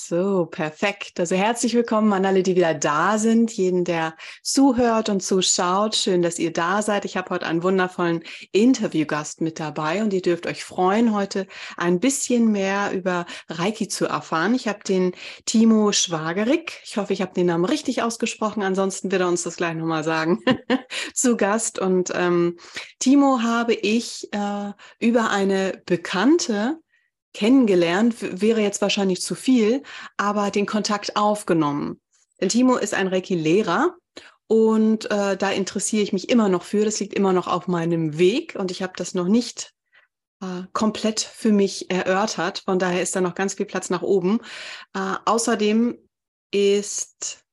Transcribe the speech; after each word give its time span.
So, 0.00 0.46
perfekt. 0.46 1.18
Also 1.18 1.34
herzlich 1.34 1.74
willkommen 1.74 2.12
an 2.12 2.24
alle, 2.24 2.44
die 2.44 2.54
wieder 2.54 2.72
da 2.72 3.18
sind, 3.18 3.52
jeden, 3.52 3.84
der 3.84 4.14
zuhört 4.42 5.08
und 5.08 5.22
zuschaut. 5.22 5.96
Schön, 5.96 6.22
dass 6.22 6.38
ihr 6.38 6.52
da 6.52 6.82
seid. 6.82 7.04
Ich 7.04 7.16
habe 7.16 7.30
heute 7.30 7.46
einen 7.46 7.64
wundervollen 7.64 8.22
Interviewgast 8.52 9.40
mit 9.40 9.58
dabei 9.58 10.02
und 10.02 10.12
ihr 10.12 10.22
dürft 10.22 10.46
euch 10.46 10.64
freuen, 10.64 11.12
heute 11.12 11.48
ein 11.76 11.98
bisschen 11.98 12.52
mehr 12.52 12.92
über 12.92 13.26
Reiki 13.48 13.88
zu 13.88 14.06
erfahren. 14.06 14.54
Ich 14.54 14.68
habe 14.68 14.78
den 14.86 15.14
Timo 15.46 15.90
Schwagerig, 15.90 16.80
ich 16.84 16.96
hoffe, 16.96 17.12
ich 17.12 17.20
habe 17.20 17.34
den 17.34 17.46
Namen 17.46 17.64
richtig 17.64 18.00
ausgesprochen, 18.00 18.62
ansonsten 18.62 19.10
wird 19.10 19.22
er 19.22 19.28
uns 19.28 19.42
das 19.42 19.56
gleich 19.56 19.74
nochmal 19.74 20.04
sagen, 20.04 20.38
zu 21.12 21.36
Gast. 21.36 21.80
Und 21.80 22.12
ähm, 22.14 22.56
Timo 23.00 23.40
habe 23.42 23.74
ich 23.74 24.32
äh, 24.32 24.72
über 25.00 25.30
eine 25.30 25.82
Bekannte 25.86 26.78
kennengelernt, 27.38 28.16
wäre 28.18 28.60
jetzt 28.60 28.82
wahrscheinlich 28.82 29.22
zu 29.22 29.36
viel, 29.36 29.84
aber 30.16 30.50
den 30.50 30.66
Kontakt 30.66 31.14
aufgenommen. 31.16 32.00
Denn 32.40 32.48
Timo 32.48 32.76
ist 32.76 32.94
ein 32.94 33.06
Reiki-Lehrer 33.06 33.94
und 34.48 35.08
äh, 35.12 35.36
da 35.36 35.52
interessiere 35.52 36.02
ich 36.02 36.12
mich 36.12 36.30
immer 36.30 36.48
noch 36.48 36.64
für. 36.64 36.84
Das 36.84 36.98
liegt 36.98 37.14
immer 37.14 37.32
noch 37.32 37.46
auf 37.46 37.68
meinem 37.68 38.18
Weg 38.18 38.56
und 38.58 38.72
ich 38.72 38.82
habe 38.82 38.94
das 38.96 39.14
noch 39.14 39.28
nicht 39.28 39.72
äh, 40.42 40.62
komplett 40.72 41.20
für 41.20 41.52
mich 41.52 41.92
erörtert. 41.92 42.64
Von 42.64 42.80
daher 42.80 43.02
ist 43.02 43.14
da 43.14 43.20
noch 43.20 43.36
ganz 43.36 43.54
viel 43.54 43.66
Platz 43.66 43.88
nach 43.88 44.02
oben. 44.02 44.40
Äh, 44.92 45.14
außerdem 45.24 45.96
ist 46.50 47.44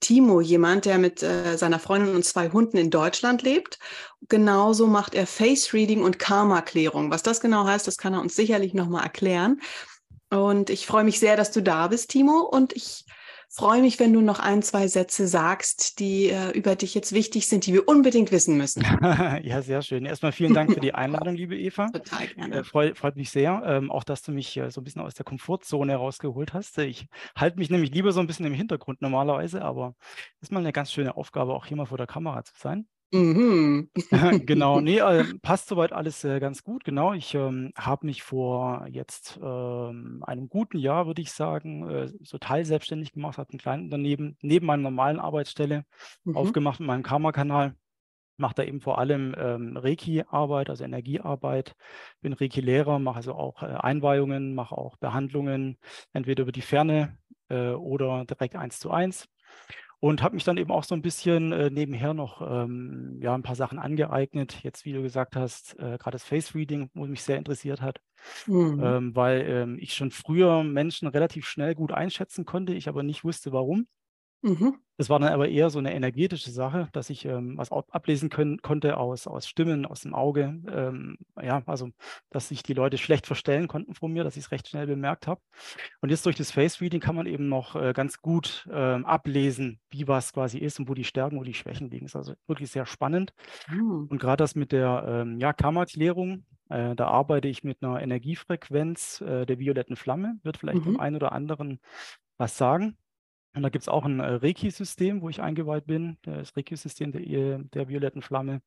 Timo 0.00 0.40
jemand, 0.40 0.84
der 0.84 0.98
mit 0.98 1.22
äh, 1.22 1.56
seiner 1.56 1.78
Freundin 1.78 2.14
und 2.14 2.24
zwei 2.24 2.50
Hunden 2.50 2.76
in 2.76 2.90
Deutschland 2.90 3.42
lebt. 3.42 3.78
Genauso 4.28 4.86
macht 4.86 5.14
er 5.14 5.26
Face 5.26 5.72
Reading 5.72 6.02
und 6.02 6.18
Karma-Klärung. 6.18 7.10
Was 7.10 7.22
das 7.22 7.40
genau 7.40 7.64
heißt, 7.64 7.86
das 7.86 7.96
kann 7.96 8.14
er 8.14 8.20
uns 8.20 8.36
sicherlich 8.36 8.74
nochmal 8.74 9.04
erklären. 9.04 9.60
Und 10.30 10.70
ich 10.70 10.86
freue 10.86 11.04
mich 11.04 11.18
sehr, 11.18 11.36
dass 11.36 11.50
du 11.50 11.62
da 11.62 11.88
bist, 11.88 12.10
Timo. 12.10 12.40
Und 12.40 12.74
ich 12.74 13.06
freue 13.48 13.80
mich, 13.80 13.98
wenn 13.98 14.12
du 14.12 14.20
noch 14.20 14.38
ein, 14.38 14.62
zwei 14.62 14.88
Sätze 14.88 15.26
sagst, 15.26 15.98
die 15.98 16.28
äh, 16.28 16.50
über 16.50 16.76
dich 16.76 16.94
jetzt 16.94 17.12
wichtig 17.12 17.48
sind, 17.48 17.66
die 17.66 17.74
wir 17.74 17.88
unbedingt 17.88 18.30
wissen 18.30 18.56
müssen. 18.56 18.82
ja, 19.42 19.62
sehr 19.62 19.82
schön. 19.82 20.04
Erstmal 20.04 20.32
vielen 20.32 20.54
Dank 20.54 20.72
für 20.72 20.80
die 20.80 20.94
Einladung, 20.94 21.34
liebe 21.34 21.58
Eva. 21.58 21.88
Total 21.88 22.26
gerne. 22.28 22.56
Äh, 22.56 22.64
freu, 22.64 22.94
freut 22.94 23.16
mich 23.16 23.30
sehr, 23.30 23.62
ähm, 23.64 23.90
auch 23.90 24.04
dass 24.04 24.22
du 24.22 24.32
mich 24.32 24.56
äh, 24.56 24.70
so 24.70 24.80
ein 24.80 24.84
bisschen 24.84 25.02
aus 25.02 25.14
der 25.14 25.24
Komfortzone 25.24 25.92
herausgeholt 25.92 26.52
hast. 26.52 26.78
Ich 26.78 27.06
halte 27.36 27.58
mich 27.58 27.70
nämlich 27.70 27.92
lieber 27.92 28.12
so 28.12 28.20
ein 28.20 28.26
bisschen 28.26 28.46
im 28.46 28.54
Hintergrund 28.54 29.00
normalerweise, 29.00 29.62
aber 29.62 29.94
ist 30.40 30.52
mal 30.52 30.60
eine 30.60 30.72
ganz 30.72 30.92
schöne 30.92 31.16
Aufgabe, 31.16 31.54
auch 31.54 31.66
hier 31.66 31.76
mal 31.76 31.86
vor 31.86 31.98
der 31.98 32.06
Kamera 32.06 32.44
zu 32.44 32.54
sein. 32.56 32.86
Mhm. 33.10 33.90
genau, 34.46 34.80
nee, 34.80 34.98
äh, 34.98 35.24
passt 35.40 35.68
soweit 35.68 35.92
alles 35.92 36.24
äh, 36.24 36.40
ganz 36.40 36.62
gut. 36.62 36.84
Genau, 36.84 37.14
ich 37.14 37.34
ähm, 37.34 37.72
habe 37.76 38.06
mich 38.06 38.22
vor 38.22 38.86
jetzt 38.90 39.38
ähm, 39.42 40.22
einem 40.26 40.48
guten 40.48 40.78
Jahr, 40.78 41.06
würde 41.06 41.22
ich 41.22 41.32
sagen, 41.32 41.88
äh, 41.88 42.08
so 42.22 42.38
teilselbstständig 42.38 43.12
gemacht, 43.12 43.38
habe 43.38 43.52
ein 43.54 43.58
kleines 43.58 43.84
Unternehmen 43.84 44.36
neben 44.42 44.66
meiner 44.66 44.82
normalen 44.82 45.20
Arbeitsstelle 45.20 45.84
mhm. 46.24 46.36
aufgemacht 46.36 46.80
mit 46.80 46.86
meinem 46.86 47.02
Karma-Kanal. 47.02 47.74
Mache 48.40 48.54
da 48.54 48.62
eben 48.62 48.80
vor 48.80 48.98
allem 48.98 49.34
ähm, 49.36 49.76
Reiki-Arbeit, 49.76 50.70
also 50.70 50.84
Energiearbeit. 50.84 51.74
Bin 52.20 52.34
Reiki-Lehrer, 52.34 53.00
mache 53.00 53.16
also 53.16 53.34
auch 53.34 53.62
äh, 53.62 53.66
Einweihungen, 53.66 54.54
mache 54.54 54.76
auch 54.78 54.96
Behandlungen, 54.98 55.78
entweder 56.12 56.42
über 56.42 56.52
die 56.52 56.62
Ferne 56.62 57.18
äh, 57.48 57.70
oder 57.70 58.24
direkt 58.26 58.54
eins 58.54 58.78
zu 58.78 58.92
eins 58.92 59.28
und 60.00 60.22
habe 60.22 60.34
mich 60.36 60.44
dann 60.44 60.56
eben 60.56 60.70
auch 60.70 60.84
so 60.84 60.94
ein 60.94 61.02
bisschen 61.02 61.52
äh, 61.52 61.70
nebenher 61.70 62.14
noch 62.14 62.40
ähm, 62.40 63.18
ja, 63.20 63.34
ein 63.34 63.42
paar 63.42 63.56
Sachen 63.56 63.78
angeeignet. 63.78 64.62
Jetzt, 64.62 64.84
wie 64.84 64.92
du 64.92 65.02
gesagt 65.02 65.34
hast, 65.34 65.78
äh, 65.78 65.98
gerade 65.98 66.12
das 66.12 66.24
Face 66.24 66.54
Reading, 66.54 66.90
wo 66.94 67.06
mich 67.06 67.22
sehr 67.22 67.38
interessiert 67.38 67.82
hat, 67.82 68.00
mhm. 68.46 68.80
ähm, 68.82 69.16
weil 69.16 69.40
ähm, 69.48 69.78
ich 69.80 69.94
schon 69.94 70.10
früher 70.12 70.62
Menschen 70.62 71.08
relativ 71.08 71.46
schnell 71.46 71.74
gut 71.74 71.92
einschätzen 71.92 72.44
konnte, 72.44 72.74
ich 72.74 72.88
aber 72.88 73.02
nicht 73.02 73.24
wusste, 73.24 73.52
warum. 73.52 73.88
Mhm. 74.42 74.76
Das 74.98 75.08
war 75.08 75.20
dann 75.20 75.32
aber 75.32 75.48
eher 75.48 75.70
so 75.70 75.78
eine 75.78 75.94
energetische 75.94 76.50
Sache, 76.50 76.88
dass 76.92 77.08
ich 77.08 77.24
ähm, 77.24 77.56
was 77.56 77.70
ablesen 77.70 78.30
können, 78.30 78.60
konnte 78.62 78.96
aus, 78.96 79.28
aus 79.28 79.46
Stimmen, 79.46 79.86
aus 79.86 80.00
dem 80.00 80.12
Auge. 80.12 80.60
Ähm, 80.68 81.18
ja, 81.40 81.62
also, 81.66 81.90
dass 82.30 82.48
sich 82.48 82.64
die 82.64 82.74
Leute 82.74 82.98
schlecht 82.98 83.26
verstellen 83.26 83.68
konnten 83.68 83.94
von 83.94 84.12
mir, 84.12 84.24
dass 84.24 84.36
ich 84.36 84.44
es 84.44 84.50
recht 84.50 84.66
schnell 84.66 84.88
bemerkt 84.88 85.28
habe. 85.28 85.40
Und 86.00 86.10
jetzt 86.10 86.26
durch 86.26 86.34
das 86.34 86.50
Face 86.50 86.80
Reading 86.80 87.00
kann 87.00 87.14
man 87.14 87.26
eben 87.26 87.48
noch 87.48 87.76
äh, 87.76 87.92
ganz 87.92 88.20
gut 88.20 88.68
ähm, 88.72 89.06
ablesen, 89.06 89.78
wie 89.90 90.08
was 90.08 90.32
quasi 90.32 90.58
ist 90.58 90.80
und 90.80 90.88
wo 90.88 90.94
die 90.94 91.04
Stärken, 91.04 91.38
wo 91.38 91.44
die 91.44 91.54
Schwächen 91.54 91.90
liegen. 91.90 92.06
Das 92.06 92.12
ist 92.12 92.16
also 92.16 92.34
wirklich 92.48 92.70
sehr 92.72 92.86
spannend. 92.86 93.32
Mhm. 93.68 94.08
Und 94.10 94.18
gerade 94.18 94.42
das 94.42 94.56
mit 94.56 94.72
der 94.72 95.04
ähm, 95.06 95.38
ja, 95.38 95.52
Karma-Klärung, 95.52 96.44
äh, 96.70 96.96
da 96.96 97.06
arbeite 97.06 97.46
ich 97.46 97.62
mit 97.62 97.84
einer 97.84 98.00
Energiefrequenz 98.02 99.20
äh, 99.20 99.46
der 99.46 99.60
violetten 99.60 99.94
Flamme, 99.94 100.40
wird 100.42 100.56
vielleicht 100.56 100.80
mhm. 100.80 100.94
dem 100.94 101.00
einen 101.00 101.16
oder 101.16 101.30
anderen 101.30 101.78
was 102.36 102.56
sagen. 102.56 102.96
Und 103.54 103.62
da 103.62 103.68
gibt 103.70 103.82
es 103.82 103.88
auch 103.88 104.04
ein 104.04 104.20
äh, 104.20 104.34
Reiki-System, 104.34 105.22
wo 105.22 105.28
ich 105.28 105.40
eingeweiht 105.40 105.86
bin, 105.86 106.18
das 106.22 106.56
Reiki-System 106.56 107.12
der, 107.12 107.58
der 107.58 107.88
violetten 107.88 108.22
Flamme. 108.22 108.60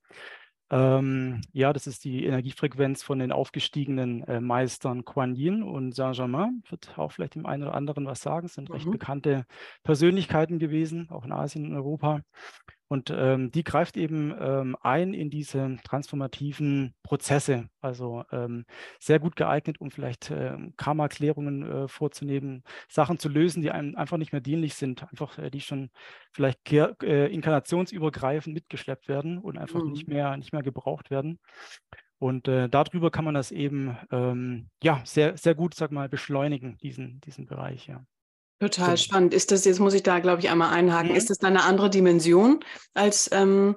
Ähm, 0.71 1.41
ja, 1.51 1.73
das 1.73 1.85
ist 1.85 2.05
die 2.05 2.25
Energiefrequenz 2.25 3.03
von 3.03 3.19
den 3.19 3.33
aufgestiegenen 3.33 4.23
äh, 4.23 4.39
Meistern 4.39 5.03
Kuan 5.03 5.35
Yin 5.35 5.63
und 5.63 5.93
Saint-Germain. 5.93 6.63
Wird 6.69 6.97
auch 6.97 7.11
vielleicht 7.11 7.35
dem 7.35 7.45
einen 7.45 7.63
oder 7.63 7.73
anderen 7.73 8.05
was 8.05 8.21
sagen. 8.21 8.47
Sind 8.47 8.69
mhm. 8.69 8.75
recht 8.75 8.89
bekannte 8.89 9.45
Persönlichkeiten 9.83 10.59
gewesen, 10.59 11.09
auch 11.09 11.25
in 11.25 11.33
Asien 11.33 11.65
und 11.65 11.75
Europa. 11.75 12.21
Und 12.91 13.09
ähm, 13.09 13.51
die 13.53 13.63
greift 13.63 13.95
eben 13.95 14.35
ähm, 14.37 14.75
ein 14.81 15.13
in 15.13 15.29
diese 15.29 15.77
transformativen 15.85 16.93
Prozesse. 17.03 17.69
Also 17.79 18.25
ähm, 18.33 18.65
sehr 18.99 19.17
gut 19.17 19.37
geeignet, 19.37 19.79
um 19.79 19.91
vielleicht 19.91 20.29
ähm, 20.29 20.73
Karma-Klärungen 20.75 21.63
äh, 21.63 21.87
vorzunehmen, 21.87 22.65
Sachen 22.89 23.17
zu 23.17 23.29
lösen, 23.29 23.61
die 23.61 23.71
einem 23.71 23.95
einfach 23.95 24.17
nicht 24.17 24.33
mehr 24.33 24.41
dienlich 24.41 24.73
sind, 24.73 25.03
einfach 25.03 25.37
äh, 25.37 25.49
die 25.49 25.61
schon 25.61 25.89
vielleicht 26.33 26.69
äh, 26.69 27.27
inkarnationsübergreifend 27.27 28.53
mitgeschleppt 28.53 29.07
werden 29.07 29.37
und 29.37 29.57
einfach 29.57 29.81
mhm. 29.81 29.91
nicht, 29.91 30.09
mehr, 30.09 30.35
nicht 30.35 30.51
mehr 30.51 30.61
gebraucht 30.61 31.11
werden. 31.11 31.39
Und 32.19 32.49
äh, 32.49 32.67
darüber 32.67 33.09
kann 33.09 33.23
man 33.23 33.35
das 33.35 33.53
eben 33.53 33.97
ähm, 34.11 34.67
ja 34.83 35.01
sehr, 35.05 35.37
sehr 35.37 35.55
gut, 35.55 35.75
sag 35.75 35.93
mal, 35.93 36.09
beschleunigen, 36.09 36.77
diesen, 36.79 37.21
diesen 37.21 37.45
Bereich, 37.45 37.87
ja. 37.87 38.03
Total 38.61 38.95
so. 38.95 39.03
spannend. 39.03 39.33
Ist 39.33 39.51
das, 39.51 39.65
jetzt 39.65 39.79
muss 39.79 39.95
ich 39.95 40.03
da, 40.03 40.19
glaube 40.19 40.39
ich, 40.39 40.49
einmal 40.49 40.71
einhaken, 40.71 41.11
mhm. 41.11 41.17
ist 41.17 41.31
das 41.31 41.39
dann 41.39 41.57
eine 41.57 41.65
andere 41.65 41.89
Dimension 41.89 42.59
als 42.93 43.27
ähm, 43.33 43.75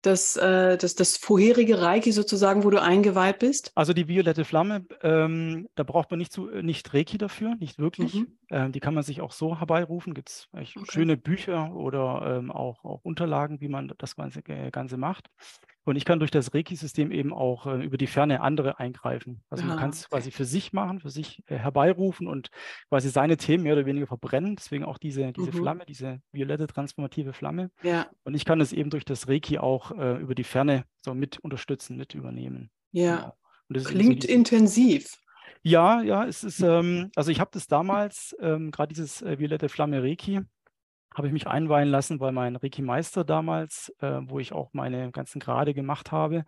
das, 0.00 0.36
äh, 0.36 0.78
das, 0.78 0.94
das 0.94 1.16
vorherige 1.18 1.82
Reiki 1.82 2.12
sozusagen, 2.12 2.64
wo 2.64 2.70
du 2.70 2.80
eingeweiht 2.80 3.40
bist? 3.40 3.72
Also 3.74 3.92
die 3.92 4.08
violette 4.08 4.44
Flamme, 4.46 4.86
ähm, 5.02 5.68
da 5.74 5.82
braucht 5.82 6.10
man 6.10 6.18
nicht, 6.18 6.32
zu, 6.32 6.46
nicht 6.46 6.94
Reiki 6.94 7.18
dafür, 7.18 7.54
nicht 7.56 7.78
wirklich. 7.78 8.14
Mhm. 8.14 8.38
Ähm, 8.48 8.72
die 8.72 8.80
kann 8.80 8.94
man 8.94 9.02
sich 9.02 9.20
auch 9.20 9.32
so 9.32 9.58
herbeirufen. 9.58 10.14
Gibt 10.14 10.30
es 10.30 10.48
okay. 10.52 10.70
schöne 10.90 11.16
Bücher 11.18 11.74
oder 11.74 12.38
ähm, 12.38 12.50
auch, 12.50 12.82
auch 12.84 13.00
Unterlagen, 13.02 13.60
wie 13.60 13.68
man 13.68 13.92
das 13.98 14.16
Ganze, 14.16 14.40
äh, 14.46 14.70
Ganze 14.70 14.96
macht. 14.96 15.28
Und 15.86 15.94
ich 15.94 16.04
kann 16.04 16.18
durch 16.18 16.32
das 16.32 16.52
Reiki-System 16.52 17.12
eben 17.12 17.32
auch 17.32 17.66
äh, 17.66 17.84
über 17.84 17.96
die 17.96 18.08
Ferne 18.08 18.40
andere 18.40 18.80
eingreifen. 18.80 19.40
Also 19.50 19.62
ah, 19.64 19.68
man 19.68 19.78
kann 19.78 19.90
es 19.90 20.08
quasi 20.08 20.32
für 20.32 20.44
sich 20.44 20.72
machen, 20.72 20.98
für 20.98 21.10
sich 21.10 21.42
äh, 21.46 21.56
herbeirufen 21.56 22.26
und 22.26 22.50
quasi 22.88 23.08
seine 23.08 23.36
Themen 23.36 23.62
mehr 23.62 23.74
oder 23.74 23.86
weniger 23.86 24.08
verbrennen. 24.08 24.56
Deswegen 24.56 24.84
auch 24.84 24.98
diese, 24.98 25.32
diese 25.32 25.52
mhm. 25.52 25.56
Flamme, 25.56 25.86
diese 25.86 26.20
violette 26.32 26.66
transformative 26.66 27.32
Flamme. 27.32 27.70
Ja. 27.84 28.08
Und 28.24 28.34
ich 28.34 28.44
kann 28.44 28.60
es 28.60 28.72
eben 28.72 28.90
durch 28.90 29.04
das 29.04 29.28
Reiki 29.28 29.58
auch 29.58 29.92
äh, 29.92 30.16
über 30.20 30.34
die 30.34 30.44
Ferne 30.44 30.84
so 31.04 31.14
mit 31.14 31.38
unterstützen, 31.38 31.96
mit 31.96 32.14
übernehmen. 32.14 32.70
Ja. 32.90 33.34
Genau. 33.68 33.84
Klingt 33.84 34.24
so 34.24 34.28
intensiv. 34.28 35.16
Ja, 35.62 36.02
ja, 36.02 36.24
es 36.24 36.44
ist, 36.44 36.60
ähm, 36.60 37.10
also 37.16 37.30
ich 37.30 37.40
habe 37.40 37.50
das 37.52 37.66
damals, 37.66 38.36
ähm, 38.40 38.70
gerade 38.70 38.92
dieses 38.92 39.22
äh, 39.22 39.38
violette 39.38 39.68
Flamme 39.68 40.02
Reiki, 40.02 40.42
habe 41.16 41.28
ich 41.28 41.32
mich 41.32 41.46
einweihen 41.46 41.88
lassen, 41.88 42.20
weil 42.20 42.32
mein 42.32 42.56
Reiki-Meister 42.56 43.24
damals, 43.24 43.90
äh, 44.00 44.20
wo 44.26 44.38
ich 44.38 44.52
auch 44.52 44.68
meine 44.74 45.10
ganzen 45.12 45.40
Grade 45.40 45.72
gemacht 45.72 46.12
habe, 46.12 46.44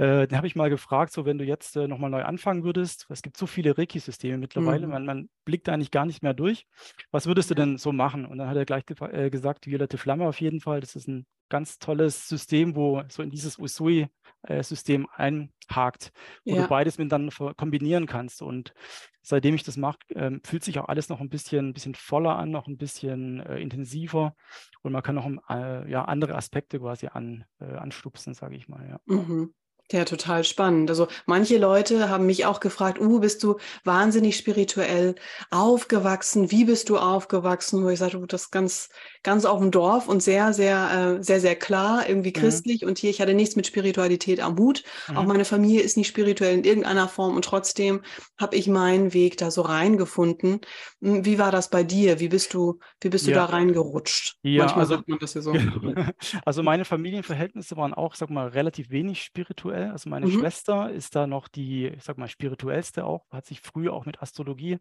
äh, 0.00 0.26
den 0.26 0.38
habe 0.38 0.46
ich 0.46 0.56
mal 0.56 0.70
gefragt, 0.70 1.12
so 1.12 1.26
wenn 1.26 1.36
du 1.36 1.44
jetzt 1.44 1.76
äh, 1.76 1.86
nochmal 1.86 2.08
neu 2.08 2.22
anfangen 2.22 2.64
würdest, 2.64 3.04
es 3.10 3.20
gibt 3.20 3.36
so 3.36 3.46
viele 3.46 3.76
Reiki-Systeme 3.76 4.38
mittlerweile, 4.38 4.86
mhm. 4.86 4.92
man, 4.92 5.04
man, 5.04 5.30
blickt 5.44 5.68
eigentlich 5.68 5.90
gar 5.90 6.06
nicht 6.06 6.22
mehr 6.22 6.32
durch. 6.32 6.66
Was 7.10 7.26
würdest 7.26 7.50
du 7.50 7.54
denn 7.54 7.76
so 7.76 7.92
machen? 7.92 8.24
Und 8.24 8.38
dann 8.38 8.48
hat 8.48 8.56
er 8.56 8.64
gleich 8.64 8.84
äh, 9.12 9.28
gesagt, 9.28 9.66
Violette 9.66 9.98
Flamme 9.98 10.26
auf 10.26 10.40
jeden 10.40 10.60
Fall, 10.60 10.80
das 10.80 10.96
ist 10.96 11.06
ein 11.06 11.26
ganz 11.50 11.78
tolles 11.78 12.28
System, 12.28 12.76
wo 12.76 13.02
so 13.08 13.22
in 13.22 13.30
dieses 13.30 13.58
Usui-System 13.58 15.06
einhakt, 15.12 16.12
wo 16.46 16.54
ja. 16.54 16.62
du 16.62 16.68
beides 16.68 16.96
miteinander 16.96 17.52
kombinieren 17.54 18.06
kannst. 18.06 18.40
Und 18.40 18.72
seitdem 19.20 19.54
ich 19.54 19.64
das 19.64 19.76
mache, 19.76 19.98
äh, 20.14 20.30
fühlt 20.44 20.64
sich 20.64 20.78
auch 20.78 20.88
alles 20.88 21.10
noch 21.10 21.20
ein 21.20 21.28
bisschen, 21.28 21.68
ein 21.68 21.74
bisschen 21.74 21.94
voller 21.94 22.36
an, 22.36 22.50
noch 22.50 22.68
ein 22.68 22.78
bisschen 22.78 23.40
äh, 23.40 23.58
intensiver. 23.58 24.34
Und 24.80 24.92
man 24.92 25.02
kann 25.02 25.16
noch 25.16 25.28
äh, 25.50 25.90
ja, 25.90 26.06
andere 26.06 26.36
Aspekte 26.36 26.78
quasi 26.78 27.08
an, 27.08 27.44
äh, 27.58 27.74
anstupsen, 27.74 28.32
sage 28.32 28.56
ich 28.56 28.66
mal. 28.66 28.88
Ja. 28.88 29.00
Mhm. 29.14 29.52
Ja, 29.92 30.04
total 30.04 30.44
spannend. 30.44 30.88
Also 30.88 31.08
manche 31.26 31.58
Leute 31.58 32.08
haben 32.08 32.24
mich 32.24 32.46
auch 32.46 32.60
gefragt, 32.60 33.00
uh, 33.00 33.18
bist 33.18 33.42
du 33.42 33.56
wahnsinnig 33.82 34.36
spirituell 34.36 35.16
aufgewachsen? 35.50 36.52
Wie 36.52 36.64
bist 36.64 36.88
du 36.90 36.96
aufgewachsen? 36.96 37.82
Wo 37.82 37.88
ich 37.88 37.98
sagte, 37.98 38.24
das 38.28 38.42
ist 38.42 38.50
ganz, 38.52 38.88
ganz 39.24 39.44
auf 39.44 39.58
dem 39.58 39.72
Dorf 39.72 40.06
und 40.06 40.22
sehr, 40.22 40.52
sehr, 40.52 41.18
äh, 41.18 41.24
sehr, 41.24 41.40
sehr 41.40 41.56
klar, 41.56 42.08
irgendwie 42.08 42.28
mhm. 42.28 42.34
christlich. 42.34 42.82
Mhm. 42.82 42.88
Und 42.88 42.98
hier, 42.98 43.10
ich 43.10 43.20
hatte 43.20 43.34
nichts 43.34 43.56
mit 43.56 43.66
Spiritualität 43.66 44.38
am 44.38 44.56
Hut. 44.56 44.84
Mhm. 45.08 45.16
Auch 45.16 45.24
meine 45.24 45.44
Familie 45.44 45.80
ist 45.80 45.96
nicht 45.96 46.06
spirituell 46.06 46.54
in 46.54 46.62
irgendeiner 46.62 47.08
Form 47.08 47.34
und 47.34 47.44
trotzdem 47.44 48.02
habe 48.38 48.54
ich 48.54 48.68
meinen 48.68 49.12
Weg 49.12 49.38
da 49.38 49.50
so 49.50 49.62
reingefunden. 49.62 50.60
Hm, 51.02 51.24
wie 51.24 51.40
war 51.40 51.50
das 51.50 51.68
bei 51.68 51.82
dir? 51.82 52.20
Wie 52.20 52.28
bist 52.28 52.54
du, 52.54 52.78
wie 53.00 53.08
bist 53.08 53.26
ja. 53.26 53.32
du 53.32 53.40
da 53.40 53.44
reingerutscht? 53.46 54.36
Ja, 54.42 54.60
Manchmal 54.60 54.84
also, 54.84 54.94
sagt 54.94 55.08
man 55.08 55.18
das 55.18 55.34
ja 55.34 55.40
so. 55.40 55.52
also 56.44 56.62
meine 56.62 56.84
Familienverhältnisse 56.84 57.76
waren 57.76 57.92
auch, 57.92 58.14
sag 58.14 58.30
mal, 58.30 58.46
relativ 58.46 58.90
wenig 58.90 59.22
spirituell 59.22 59.79
spirituell. 59.80 59.90
Also 59.92 60.10
meine 60.10 60.26
mhm. 60.26 60.32
Schwester 60.32 60.90
ist 60.90 61.16
da 61.16 61.26
noch 61.26 61.48
die, 61.48 61.88
ich 61.88 62.02
sag 62.02 62.18
mal, 62.18 62.28
spirituellste 62.28 63.04
auch, 63.04 63.26
hat 63.30 63.46
sich 63.46 63.60
früher 63.60 63.92
auch 63.92 64.06
mit 64.06 64.22
Astrologie 64.22 64.78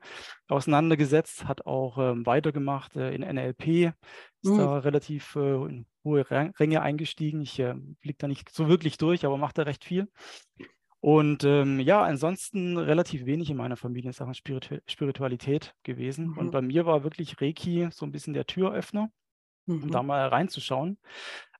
auseinandergesetzt, 0.48 1.46
hat 1.46 1.66
auch 1.66 1.98
ähm, 1.98 2.25
weitergemacht 2.25 2.96
äh, 2.96 3.13
in 3.13 3.22
NLP, 3.22 3.94
ist 4.42 4.51
mhm. 4.51 4.57
da 4.57 4.80
relativ 4.80 5.36
äh, 5.36 5.66
in 5.66 5.86
hohe 6.04 6.30
Ränge 6.30 6.81
eingestiegen. 6.81 7.42
Ich 7.42 7.60
äh, 7.60 7.75
blick 8.01 8.18
da 8.19 8.28
nicht 8.28 8.50
so 8.50 8.68
wirklich 8.68 8.98
durch, 8.98 9.25
aber 9.25 9.38
macht 9.38 9.57
da 9.57 9.63
recht 9.63 9.84
viel. 9.84 10.07
Und 11.02 11.45
ähm, 11.45 11.80
ja, 11.80 12.04
ansonsten 12.04 12.78
relativ 12.78 13.25
wenig 13.25 13.50
in 13.50 13.56
meiner 13.56 13.78
Familie 13.78 14.10
in 14.10 14.13
Sachen 14.13 14.34
Spiritu 14.34 14.80
Spiritualität 14.86 15.74
gewesen. 15.84 16.31
Mhm. 16.31 16.38
Und 16.38 16.52
bei 16.52 16.62
mir 16.62 16.86
war 16.86 17.04
wirklich 17.04 17.40
Reiki 17.40 17.88
so 17.92 18.06
ein 18.06 18.12
bisschen 18.12 18.34
der 18.34 18.45
Türöffner, 18.45 19.10
um 19.66 19.80
mhm. 19.80 19.92
da 19.92 20.04
mal 20.04 20.28
reinzuschauen. 20.28 20.98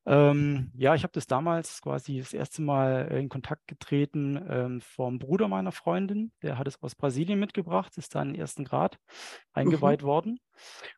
Ähm, 0.06 0.72
ja, 0.76 0.96
ich 0.96 1.04
habe 1.04 1.12
das 1.14 1.28
damals 1.28 1.82
quasi 1.82 2.18
das 2.18 2.34
erste 2.34 2.62
Mal 2.62 3.08
in 3.12 3.30
Kontakt 3.30 3.68
getreten 3.68 4.44
ähm, 4.50 4.82
vom 4.82 5.20
Bruder 5.20 5.48
meiner 5.48 5.72
Freundin. 5.72 6.32
Der 6.42 6.58
hat 6.58 6.68
es 6.68 6.82
aus 6.82 6.96
Brasilien 6.96 7.40
mitgebracht, 7.40 7.98
ist 7.98 8.16
da 8.16 8.22
in 8.22 8.30
den 8.30 8.40
ersten 8.40 8.66
Grad 8.66 8.98
mhm. 8.98 9.18
eingeweiht 9.54 10.02
mhm. 10.02 10.08
worden 10.08 10.40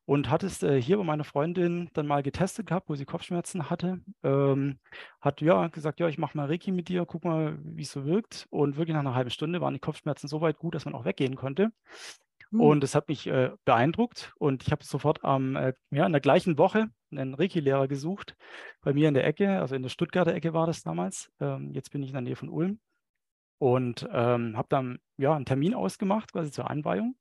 und 0.06 0.30
hat 0.30 0.44
es 0.44 0.64
äh, 0.64 0.82
hier 0.82 0.98
bei 0.98 1.04
meiner 1.04 1.24
Freundin 1.24 1.90
dann 1.94 2.08
mal 2.08 2.24
getestet 2.24 2.68
gehabt, 2.68 2.90
wo 2.90 2.96
sie 2.96 3.06
Kopfschmerzen 3.06 3.70
hatte. 3.70 4.02
Ähm, 4.24 4.80
hat 5.20 5.42
ja 5.42 5.68
gesagt, 5.68 6.00
ja, 6.00 6.08
ich 6.08 6.18
mache 6.18 6.38
mal 6.38 6.48
Reiki 6.48 6.72
mit 6.72 6.88
dir, 6.88 7.06
guck 7.06 7.26
mal, 7.26 7.58
wie 7.64 7.84
es 7.84 7.92
so 7.92 8.06
wirkt. 8.06 8.48
Und 8.50 8.78
wirklich 8.78 8.94
nach 8.94 9.02
einer 9.02 9.16
halben 9.16 9.30
Stunde 9.30 9.62
waren 9.62 9.74
die 9.74 9.80
Kopfschmerzen 9.80 10.28
so 10.28 10.42
weit 10.42 10.58
gut, 10.58 10.76
dass 10.76 10.86
man 10.86 10.96
auch 10.96 11.06
weggehen 11.06 11.36
konnte. 11.36 11.72
Hm. 12.52 12.62
Und 12.62 12.84
es 12.84 12.96
hat 12.96 13.08
mich 13.08 13.28
äh, 13.28 13.52
beeindruckt 13.66 14.34
und 14.38 14.64
ich 14.64 14.72
habe 14.72 14.84
sofort 14.84 15.24
am, 15.24 15.56
äh, 15.56 15.74
ja, 15.90 16.06
in 16.06 16.12
der 16.12 16.22
gleichen 16.22 16.58
Woche 16.58 16.90
einen 17.12 17.34
Reiki-Lehrer 17.34 17.88
gesucht, 17.88 18.36
bei 18.82 18.94
mir 18.94 19.08
in 19.08 19.14
der 19.14 19.26
Ecke, 19.26 19.60
also 19.60 19.76
in 19.76 19.84
der 19.84 19.90
Stuttgarter 19.90 20.34
Ecke 20.34 20.54
war 20.54 20.68
das 20.68 20.84
damals. 20.84 21.32
Ähm, 21.40 21.72
jetzt 21.74 21.92
bin 21.92 22.04
ich 22.04 22.10
in 22.10 22.14
der 22.14 22.22
Nähe 22.22 22.36
von 22.36 22.50
Ulm 22.50 22.80
und 23.62 24.08
ähm, 24.12 24.58
habe 24.58 24.68
dann 24.70 25.00
ja 25.18 25.36
einen 25.36 25.46
Termin 25.46 25.76
ausgemacht, 25.76 26.34
quasi 26.34 26.52
zur 26.52 26.70
Einweihung 26.70 27.16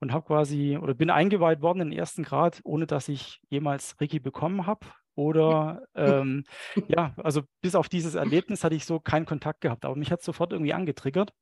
und 0.00 0.12
habe 0.12 0.26
quasi 0.26 0.76
oder 0.76 0.94
bin 0.94 1.10
eingeweiht 1.10 1.62
worden 1.62 1.80
in 1.80 1.90
den 1.90 1.98
ersten 1.98 2.24
Grad, 2.24 2.60
ohne 2.64 2.86
dass 2.86 3.08
ich 3.08 3.40
jemals 3.48 3.98
Reiki 4.00 4.20
bekommen 4.20 4.66
habe. 4.66 4.86
Oder 5.14 5.86
ähm, 5.94 6.44
ja, 6.88 7.14
also 7.16 7.42
bis 7.62 7.74
auf 7.74 7.88
dieses 7.88 8.14
Erlebnis 8.14 8.64
hatte 8.64 8.74
ich 8.74 8.84
so 8.84 9.00
keinen 9.00 9.26
Kontakt 9.26 9.62
gehabt, 9.62 9.84
aber 9.84 9.96
mich 9.96 10.12
hat 10.12 10.22
sofort 10.22 10.52
irgendwie 10.52 10.74
angetriggert. 10.74 11.32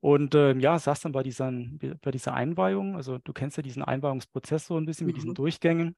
Und 0.00 0.34
ähm, 0.34 0.58
ja, 0.58 0.76
saß 0.76 1.00
dann 1.00 1.12
bei 1.12 1.22
dieser, 1.22 1.52
bei 2.02 2.10
dieser 2.10 2.34
Einweihung, 2.34 2.96
also 2.96 3.18
du 3.18 3.32
kennst 3.32 3.56
ja 3.56 3.62
diesen 3.62 3.84
Einweihungsprozess 3.84 4.66
so 4.66 4.76
ein 4.76 4.84
bisschen 4.84 5.06
mhm. 5.06 5.08
mit 5.08 5.16
diesen 5.16 5.30
mhm. 5.30 5.34
Durchgängen 5.34 5.96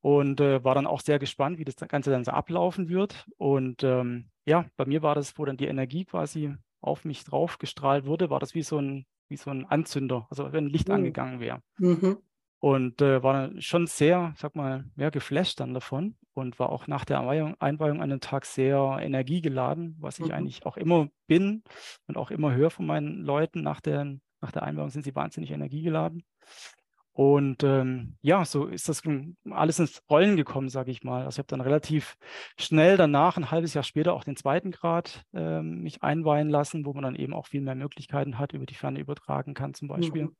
und 0.00 0.40
äh, 0.40 0.62
war 0.64 0.74
dann 0.74 0.86
auch 0.86 1.00
sehr 1.00 1.18
gespannt, 1.18 1.58
wie 1.58 1.64
das 1.64 1.76
Ganze 1.76 2.10
dann 2.10 2.24
so 2.24 2.30
ablaufen 2.30 2.88
wird. 2.88 3.26
Und 3.36 3.82
ähm, 3.82 4.30
ja, 4.46 4.66
bei 4.76 4.86
mir 4.86 5.02
war 5.02 5.14
das, 5.14 5.38
wo 5.38 5.44
dann 5.44 5.56
die 5.56 5.66
Energie 5.66 6.04
quasi 6.04 6.54
auf 6.80 7.04
mich 7.04 7.24
drauf 7.24 7.58
gestrahlt 7.58 8.06
wurde, 8.06 8.30
war 8.30 8.40
das 8.40 8.54
wie 8.54 8.62
so 8.62 8.78
ein, 8.78 9.06
wie 9.28 9.36
so 9.36 9.50
ein 9.50 9.66
Anzünder, 9.66 10.26
also 10.30 10.52
wenn 10.52 10.66
ein 10.66 10.70
Licht 10.70 10.88
mhm. 10.88 10.94
angegangen 10.94 11.40
wäre. 11.40 11.60
Mhm. 11.78 12.18
Und 12.60 13.00
äh, 13.02 13.22
war 13.22 13.34
dann 13.34 13.60
schon 13.60 13.86
sehr, 13.86 14.34
sag 14.36 14.56
mal, 14.56 14.84
ja, 14.96 15.10
geflasht 15.10 15.60
dann 15.60 15.74
davon 15.74 16.16
und 16.34 16.58
war 16.58 16.70
auch 16.70 16.88
nach 16.88 17.04
der 17.04 17.20
Einweihung, 17.20 17.54
Einweihung 17.60 18.00
an 18.00 18.10
den 18.10 18.20
Tag 18.20 18.46
sehr 18.46 18.98
energiegeladen, 19.00 19.96
was 20.00 20.18
ich 20.18 20.26
mhm. 20.26 20.32
eigentlich 20.32 20.66
auch 20.66 20.76
immer 20.76 21.08
bin 21.28 21.62
und 22.06 22.16
auch 22.16 22.32
immer 22.32 22.52
höre 22.52 22.70
von 22.70 22.86
meinen 22.86 23.22
Leuten. 23.22 23.62
Nach 23.62 23.80
der, 23.80 24.18
nach 24.40 24.50
der 24.50 24.64
Einweihung 24.64 24.90
sind 24.90 25.04
sie 25.04 25.14
wahnsinnig 25.14 25.52
energiegeladen. 25.52 26.24
Und 27.18 27.64
ähm, 27.64 28.14
ja, 28.22 28.44
so 28.44 28.66
ist 28.66 28.88
das 28.88 29.02
alles 29.50 29.80
ins 29.80 30.04
Rollen 30.08 30.36
gekommen, 30.36 30.68
sage 30.68 30.92
ich 30.92 31.02
mal. 31.02 31.24
Also 31.24 31.34
ich 31.34 31.38
habe 31.38 31.48
dann 31.48 31.60
relativ 31.60 32.16
schnell 32.56 32.96
danach, 32.96 33.36
ein 33.36 33.50
halbes 33.50 33.74
Jahr 33.74 33.82
später, 33.82 34.14
auch 34.14 34.22
den 34.22 34.36
zweiten 34.36 34.70
Grad 34.70 35.24
äh, 35.34 35.60
mich 35.60 36.04
einweihen 36.04 36.48
lassen, 36.48 36.86
wo 36.86 36.92
man 36.92 37.02
dann 37.02 37.16
eben 37.16 37.34
auch 37.34 37.48
viel 37.48 37.60
mehr 37.60 37.74
Möglichkeiten 37.74 38.38
hat, 38.38 38.52
über 38.52 38.66
die 38.66 38.76
Ferne 38.76 39.00
übertragen 39.00 39.54
kann 39.54 39.74
zum 39.74 39.88
Beispiel. 39.88 40.26
Mhm. 40.26 40.36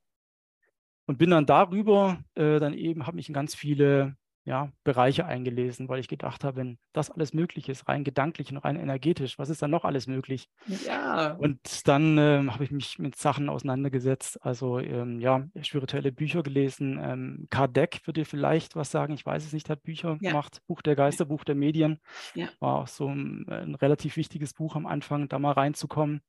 Und 1.07 1.19
bin 1.19 1.31
dann 1.31 1.47
darüber, 1.47 2.21
äh, 2.37 2.61
dann 2.61 2.75
eben, 2.75 3.09
habe 3.09 3.17
mich 3.17 3.27
in 3.27 3.35
ganz 3.35 3.57
viele 3.57 4.17
ja, 4.49 4.73
Bereiche 4.83 5.27
eingelesen, 5.27 5.91
weil 5.91 6.01
ich 6.01 6.09
gedacht 6.09 6.43
habe, 6.43 6.57
wenn 6.57 6.79
das 6.95 7.11
alles 7.11 7.35
möglich 7.35 7.69
ist, 7.69 7.87
rein 7.87 8.03
gedanklich 8.03 8.51
und 8.51 8.57
rein 8.57 8.77
energetisch, 8.77 9.39
was 9.39 9.51
ist 9.51 9.61
dann 9.61 9.71
noch 9.71 9.85
alles 9.85 10.07
möglich? 10.07 10.49
Ja. 10.87 11.33
Und 11.35 11.87
dann 11.87 12.17
ähm, 12.17 12.55
habe 12.55 12.65
ich 12.65 12.71
mich 12.71 12.99
mit 12.99 13.15
Sachen 13.15 13.51
auseinandergesetzt, 13.51 14.43
also 14.43 14.79
ähm, 14.79 15.21
ja, 15.21 15.47
spirituelle 15.61 16.13
Bücher 16.13 16.43
gelesen. 16.43 16.99
Ähm, 16.99 17.47
Kardec 17.51 18.01
würde 18.07 18.25
vielleicht 18.25 18.75
was 18.75 18.91
sagen, 18.91 19.13
ich 19.13 19.27
weiß 19.27 19.45
es 19.45 19.53
nicht, 19.53 19.69
hat 19.69 19.83
Bücher 19.83 20.17
ja. 20.23 20.31
gemacht, 20.31 20.63
Buch 20.67 20.81
der 20.81 20.97
Geister, 20.97 21.27
Buch 21.27 21.45
der 21.45 21.55
Medien. 21.55 22.01
Ja. 22.35 22.49
War 22.59 22.77
auch 22.77 22.89
so 22.89 23.07
ein, 23.07 23.47
ein 23.51 23.75
relativ 23.75 24.17
wichtiges 24.17 24.55
Buch 24.55 24.77
am 24.77 24.87
Anfang, 24.87 25.29
da 25.29 25.39
mal 25.39 25.53
reinzukommen. 25.53 26.23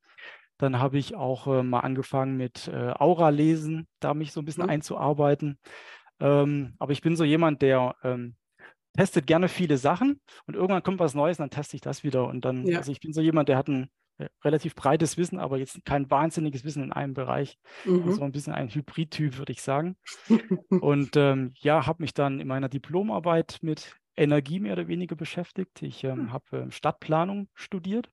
Dann 0.58 0.78
habe 0.78 0.98
ich 0.98 1.16
auch 1.16 1.48
äh, 1.48 1.64
mal 1.64 1.80
angefangen 1.80 2.36
mit 2.36 2.68
äh, 2.68 2.92
Aura 3.00 3.30
lesen, 3.30 3.88
da 4.02 4.14
mich 4.14 4.34
so 4.34 4.42
ein 4.42 4.46
bisschen 4.46 4.64
mhm. 4.66 4.72
einzuarbeiten. 4.72 5.58
Ähm, 6.20 6.74
aber 6.80 6.92
ich 6.92 7.02
bin 7.02 7.16
so 7.16 7.24
jemand, 7.24 7.62
der 7.62 7.96
ähm, 8.04 8.36
testet 8.98 9.28
gerne 9.28 9.48
viele 9.48 9.78
Sachen 9.78 10.20
und 10.46 10.56
irgendwann 10.56 10.84
kommt 10.84 11.00
was 11.00 11.14
Neues 11.14 11.40
und 11.40 11.44
dann 11.44 11.50
teste 11.52 11.76
ich 11.76 11.82
das 11.82 12.04
wieder. 12.04 12.28
Und 12.28 12.46
dann, 12.46 12.66
ja. 12.66 12.78
also 12.78 12.92
ich 12.92 13.00
bin 13.00 13.14
so 13.14 13.22
jemand, 13.22 13.50
der 13.50 13.58
hat 13.58 13.68
ein 13.68 13.90
äh, 14.18 14.28
relativ 14.44 14.76
breites 14.76 15.18
Wissen, 15.18 15.40
aber 15.40 15.58
jetzt 15.58 15.84
kein 15.86 16.10
wahnsinniges 16.10 16.64
Wissen 16.64 16.84
in 16.84 16.92
einem 16.92 17.14
Bereich. 17.14 17.58
Mhm. 17.86 18.04
Also 18.06 18.24
ein 18.24 18.32
bisschen 18.32 18.54
ein 18.54 18.70
Hybrid-Typ, 18.70 19.38
würde 19.38 19.52
ich 19.52 19.62
sagen. 19.62 19.96
und 20.70 21.16
ähm, 21.16 21.54
ja, 21.60 21.86
habe 21.86 22.04
mich 22.04 22.14
dann 22.14 22.40
in 22.40 22.48
meiner 22.48 22.70
Diplomarbeit 22.70 23.60
mit 23.62 23.96
Energie 24.18 24.60
mehr 24.60 24.74
oder 24.74 24.88
weniger 24.88 25.16
beschäftigt. 25.16 25.82
Ich 25.82 26.04
ähm, 26.04 26.18
hm. 26.18 26.34
habe 26.34 26.58
ähm, 26.58 26.72
Stadtplanung 26.72 27.48
studiert 27.54 28.10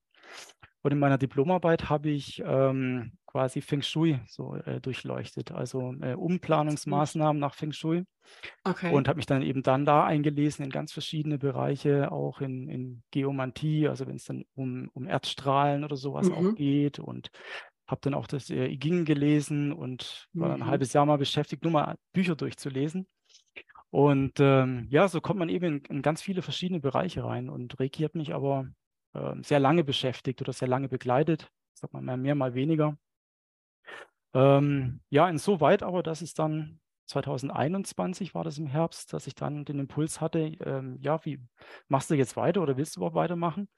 und 0.87 0.93
in 0.93 1.00
meiner 1.00 1.19
Diplomarbeit 1.19 1.91
habe 1.91 2.11
ich 2.11 2.41
ähm, 2.47 3.11
quasi 3.27 3.61
Feng 3.61 3.83
Shui 3.83 4.21
so 4.29 4.55
äh, 4.55 4.81
durchleuchtet, 4.81 5.50
also 5.50 5.93
äh, 6.00 6.15
Umplanungsmaßnahmen 6.15 7.41
nach 7.41 7.55
Feng 7.55 7.73
Shui. 7.73 8.05
Okay. 8.62 8.93
Und 8.93 9.09
habe 9.09 9.17
mich 9.17 9.27
dann 9.27 9.43
eben 9.43 9.65
dann 9.65 9.85
da 9.85 10.05
eingelesen 10.05 10.65
in 10.65 10.71
ganz 10.71 10.93
verschiedene 10.93 11.38
Bereiche, 11.38 12.12
auch 12.12 12.41
in, 12.41 12.69
in 12.69 13.03
Geomantie, 13.11 13.88
also 13.88 14.06
wenn 14.06 14.15
es 14.15 14.27
dann 14.27 14.44
um, 14.55 14.88
um 14.94 15.09
Erdstrahlen 15.09 15.83
oder 15.83 15.97
sowas 15.97 16.29
mhm. 16.29 16.35
auch 16.35 16.55
geht. 16.55 17.00
Und 17.00 17.33
habe 17.88 18.00
dann 18.03 18.15
auch 18.15 18.29
das 18.29 18.49
äh, 18.50 18.67
I 18.67 18.79
Ging 18.79 19.05
gelesen 19.05 19.73
und 19.73 20.29
war 20.35 20.50
mhm. 20.50 20.62
ein 20.62 20.67
halbes 20.69 20.93
Jahr 20.93 21.05
mal 21.05 21.19
beschäftigt, 21.19 21.64
nur 21.64 21.73
mal 21.73 21.97
Bücher 22.12 22.37
durchzulesen. 22.37 23.09
Und 23.90 24.35
ähm, 24.38 24.87
ja, 24.88 25.09
so 25.09 25.21
kommt 25.21 25.40
man 25.40 25.49
eben 25.49 25.64
in, 25.64 25.97
in 25.97 26.02
ganz 26.02 26.23
viele 26.23 26.43
verschiedene 26.43 26.78
Bereiche 26.78 27.25
rein. 27.25 27.50
Und 27.50 27.81
Reiki 27.81 28.05
hat 28.05 28.14
mich 28.14 28.33
aber 28.33 28.69
sehr 29.42 29.61
lange 29.61 29.85
beschäftigt 29.85 30.40
oder 30.40 30.52
sehr 30.52 30.68
lange 30.68 30.88
begleitet. 30.88 31.50
Sagt 31.75 31.92
man 31.92 32.04
mal 32.04 32.16
mehr, 32.16 32.35
mal 32.35 32.54
weniger. 32.54 32.96
Ähm, 34.35 35.00
ja, 35.08 35.28
insoweit 35.28 35.82
aber, 35.82 36.02
dass 36.02 36.20
es 36.20 36.35
dann 36.35 36.80
2021 37.06 38.35
war 38.35 38.44
das 38.44 38.58
im 38.58 38.66
Herbst, 38.66 39.12
dass 39.12 39.26
ich 39.26 39.35
dann 39.35 39.64
den 39.64 39.78
Impuls 39.78 40.20
hatte, 40.20 40.40
ähm, 40.40 40.99
ja, 41.00 41.25
wie 41.25 41.40
machst 41.88 42.11
du 42.11 42.14
jetzt 42.14 42.37
weiter 42.37 42.62
oder 42.62 42.76
willst 42.76 42.96
du 42.96 43.00
überhaupt 43.00 43.16
weitermachen? 43.16 43.68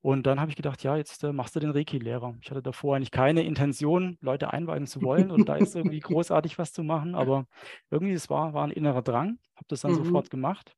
Und 0.00 0.26
dann 0.26 0.40
habe 0.40 0.50
ich 0.50 0.56
gedacht, 0.56 0.82
ja, 0.82 0.96
jetzt 0.96 1.24
äh, 1.24 1.32
machst 1.32 1.56
du 1.56 1.60
den 1.60 1.70
Reiki-Lehrer. 1.70 2.36
Ich 2.40 2.50
hatte 2.50 2.62
davor 2.62 2.96
eigentlich 2.96 3.10
keine 3.10 3.42
Intention, 3.42 4.16
Leute 4.20 4.52
einweihen 4.52 4.86
zu 4.86 5.02
wollen 5.02 5.30
und 5.30 5.48
da 5.48 5.56
ist 5.56 5.74
irgendwie 5.74 6.00
großartig 6.00 6.58
was 6.58 6.72
zu 6.72 6.82
machen, 6.82 7.14
aber 7.14 7.46
irgendwie 7.90 8.14
es 8.14 8.30
war, 8.30 8.54
war 8.54 8.64
ein 8.64 8.70
innerer 8.70 9.02
Drang, 9.02 9.38
habe 9.56 9.66
das 9.68 9.80
dann 9.80 9.92
mhm. 9.92 10.04
sofort 10.04 10.30
gemacht. 10.30 10.74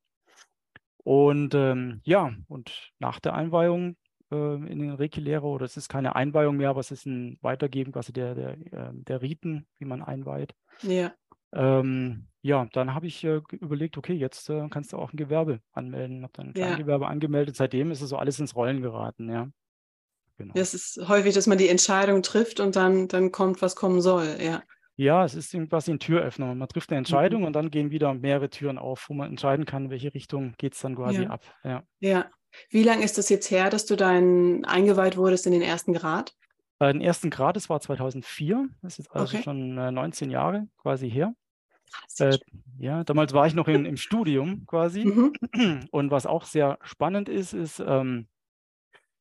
Und 1.03 1.55
ähm, 1.55 2.01
ja, 2.05 2.33
und 2.49 2.93
nach 2.99 3.21
der 3.21 3.35
Einweihung 3.35 3.97
äh, 4.31 4.55
in 4.55 4.79
den 4.79 4.93
Reiki-Lehrer, 4.93 5.45
oder 5.45 5.65
es 5.65 5.77
ist 5.77 5.89
keine 5.89 6.17
Einweihung 6.17 6.57
mehr, 6.57 6.71
aber 6.71 6.81
es 6.81 6.91
ist 6.91 7.07
ein 7.07 7.39
Weitergeben 7.41 7.93
quasi 7.93 8.13
der, 8.13 8.35
der, 8.35 8.51
äh, 8.73 8.91
der 8.93 9.23
Riten, 9.23 9.67
wie 9.79 9.87
man 9.87 10.03
einweiht. 10.03 10.55
Ja. 10.83 11.13
Ähm, 11.53 12.29
ja, 12.43 12.69
dann 12.73 12.95
habe 12.95 13.07
ich 13.07 13.25
äh, 13.25 13.41
überlegt, 13.53 13.99
okay, 13.99 14.15
jetzt 14.15 14.49
äh, 14.51 14.69
kannst 14.71 14.93
du 14.93 14.99
auch 14.99 15.13
ein 15.13 15.17
Gewerbe 15.17 15.61
anmelden. 15.73 16.23
Habe 16.23 16.33
dann 16.35 16.47
ein 16.49 16.55
Kleingewerbe 16.55 17.05
ja. 17.05 17.11
angemeldet. 17.11 17.57
Seitdem 17.57 17.91
ist 17.91 18.03
es 18.03 18.11
so 18.11 18.17
alles 18.17 18.39
ins 18.39 18.55
Rollen 18.55 18.81
geraten, 18.81 19.29
ja. 19.29 19.49
Genau. 20.37 20.55
Das 20.55 20.73
ist 20.73 21.07
häufig, 21.07 21.35
dass 21.35 21.47
man 21.47 21.59
die 21.59 21.69
Entscheidung 21.69 22.23
trifft 22.23 22.61
und 22.61 22.77
dann, 22.77 23.09
dann 23.09 23.31
kommt, 23.31 23.61
was 23.61 23.77
kommen 23.77 24.01
soll, 24.01 24.39
ja. 24.41 24.63
Ja, 25.01 25.25
es 25.25 25.35
ist 25.35 25.57
quasi 25.71 25.93
ein 25.93 25.99
Türöffner. 25.99 26.55
Man 26.55 26.69
trifft 26.69 26.91
eine 26.91 26.99
Entscheidung 26.99 27.41
mhm. 27.41 27.47
und 27.47 27.53
dann 27.55 27.71
gehen 27.71 27.91
wieder 27.91 28.13
mehrere 28.13 28.51
Türen 28.51 28.77
auf, 28.77 29.09
wo 29.09 29.15
man 29.15 29.31
entscheiden 29.31 29.65
kann, 29.65 29.87
in 29.87 29.91
welche 29.91 30.13
Richtung 30.13 30.53
geht 30.59 30.75
es 30.75 30.81
dann 30.81 30.95
quasi 30.95 31.23
ja. 31.23 31.31
ab. 31.31 31.43
Ja. 31.65 31.83
ja. 32.01 32.31
Wie 32.69 32.83
lange 32.83 33.03
ist 33.03 33.17
das 33.17 33.31
jetzt 33.31 33.51
her, 33.51 33.71
dass 33.71 33.87
du 33.87 33.97
dein 33.97 34.63
eingeweiht 34.67 35.17
wurdest 35.17 35.47
in 35.47 35.53
den 35.53 35.63
ersten 35.63 35.95
Grad? 35.95 36.35
Äh, 36.81 36.93
den 36.93 37.01
ersten 37.01 37.31
Grad, 37.31 37.57
das 37.57 37.71
war 37.71 37.81
2004. 37.81 38.69
Das 38.83 38.93
ist 38.93 38.99
jetzt 38.99 39.17
also 39.17 39.35
okay. 39.35 39.43
schon 39.43 39.79
äh, 39.79 39.91
19 39.91 40.31
Jahre 40.31 40.69
quasi 40.77 41.11
her. 41.11 41.33
Äh, 42.19 42.37
ja, 42.79 43.03
damals 43.03 43.33
war 43.33 43.47
ich 43.47 43.55
noch 43.55 43.69
in, 43.69 43.87
im 43.87 43.97
Studium 43.97 44.67
quasi. 44.67 45.07
Mhm. 45.07 45.89
Und 45.91 46.11
was 46.11 46.27
auch 46.27 46.45
sehr 46.45 46.79
spannend 46.83 47.31
ist, 47.31 47.55
ist, 47.55 47.81
ähm, 47.81 48.29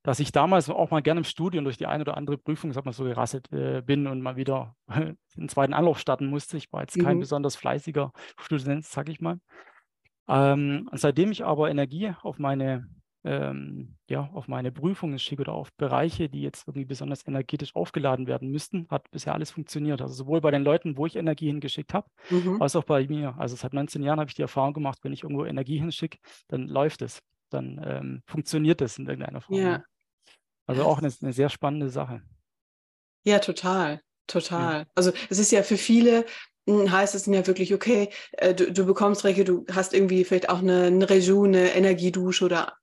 dass 0.03 0.19
ich 0.19 0.31
damals 0.31 0.69
auch 0.69 0.91
mal 0.91 1.01
gerne 1.01 1.19
im 1.19 1.25
Studium 1.25 1.63
durch 1.63 1.77
die 1.77 1.85
eine 1.85 2.01
oder 2.01 2.17
andere 2.17 2.37
Prüfung, 2.37 2.71
sag 2.71 2.85
mal 2.85 2.93
so, 2.93 3.03
gerasselt 3.03 3.51
äh, 3.51 3.81
bin 3.81 4.07
und 4.07 4.21
mal 4.21 4.35
wieder 4.35 4.75
einen 4.87 5.49
zweiten 5.49 5.73
Anlauf 5.73 5.99
starten 5.99 6.27
musste. 6.27 6.57
Ich 6.57 6.71
war 6.71 6.81
jetzt 6.81 6.99
kein 6.99 7.17
mhm. 7.17 7.21
besonders 7.21 7.55
fleißiger 7.55 8.11
Student, 8.39 8.85
sag 8.85 9.09
ich 9.09 9.19
mal. 9.19 9.39
Ähm, 10.27 10.89
seitdem 10.93 11.31
ich 11.31 11.43
aber 11.43 11.69
Energie 11.69 12.13
auf 12.21 12.37
meine 12.37 12.87
ähm, 13.25 13.95
ja, 14.09 14.29
auf 14.33 14.47
meine 14.47 14.71
Prüfungen 14.71 15.19
schicke 15.19 15.41
oder 15.41 15.53
auf 15.53 15.73
Bereiche, 15.73 16.29
die 16.29 16.41
jetzt 16.41 16.67
irgendwie 16.67 16.85
besonders 16.85 17.27
energetisch 17.27 17.75
aufgeladen 17.75 18.27
werden 18.27 18.49
müssten, 18.49 18.87
hat 18.89 19.11
bisher 19.11 19.33
alles 19.33 19.51
funktioniert. 19.51 20.01
Also 20.01 20.13
sowohl 20.13 20.39
bei 20.39 20.51
den 20.51 20.63
Leuten, 20.63 20.95
wo 20.95 21.05
ich 21.05 21.15
Energie 21.15 21.47
hingeschickt 21.47 21.93
habe, 21.93 22.07
mhm. 22.29 22.61
als 22.61 22.75
auch 22.75 22.85
bei 22.85 23.05
mir. 23.07 23.35
Also 23.37 23.55
seit 23.55 23.73
19 23.73 24.03
Jahren 24.03 24.19
habe 24.19 24.29
ich 24.29 24.35
die 24.35 24.41
Erfahrung 24.41 24.73
gemacht, 24.73 24.99
wenn 25.03 25.11
ich 25.11 25.23
irgendwo 25.23 25.45
Energie 25.45 25.79
hinschicke, 25.79 26.17
dann 26.47 26.67
läuft 26.67 27.01
es. 27.01 27.21
Dann 27.49 27.81
ähm, 27.83 28.21
funktioniert 28.25 28.81
es 28.81 28.97
in 28.99 29.07
irgendeiner 29.07 29.41
Form. 29.41 29.59
Ja. 29.59 29.83
Also 30.69 30.83
auch 30.83 30.99
eine, 30.99 31.11
eine, 31.21 31.33
sehr 31.33 31.49
spannende 31.49 31.89
Sache. 31.89 32.21
Ja, 33.23 33.39
total. 33.39 34.01
Total. 34.27 34.81
Ja. 34.81 34.85
Also 34.93 35.11
es 35.29 35.39
ist 35.39 35.51
ja 35.51 35.63
für 35.63 35.77
viele 35.77 36.25
hm, 36.67 36.91
heißt 36.91 37.15
es 37.15 37.25
ja 37.25 37.47
wirklich, 37.47 37.73
okay, 37.73 38.09
äh, 38.33 38.53
du, 38.53 38.71
du 38.71 38.85
bekommst 38.85 39.25
Reiki, 39.25 39.43
du 39.43 39.65
hast 39.71 39.95
irgendwie 39.95 40.23
vielleicht 40.23 40.49
auch 40.49 40.59
eine, 40.59 40.83
eine 40.83 41.09
Reju, 41.09 41.45
eine 41.45 41.73
Energiedusche 41.73 42.45
oder 42.45 42.77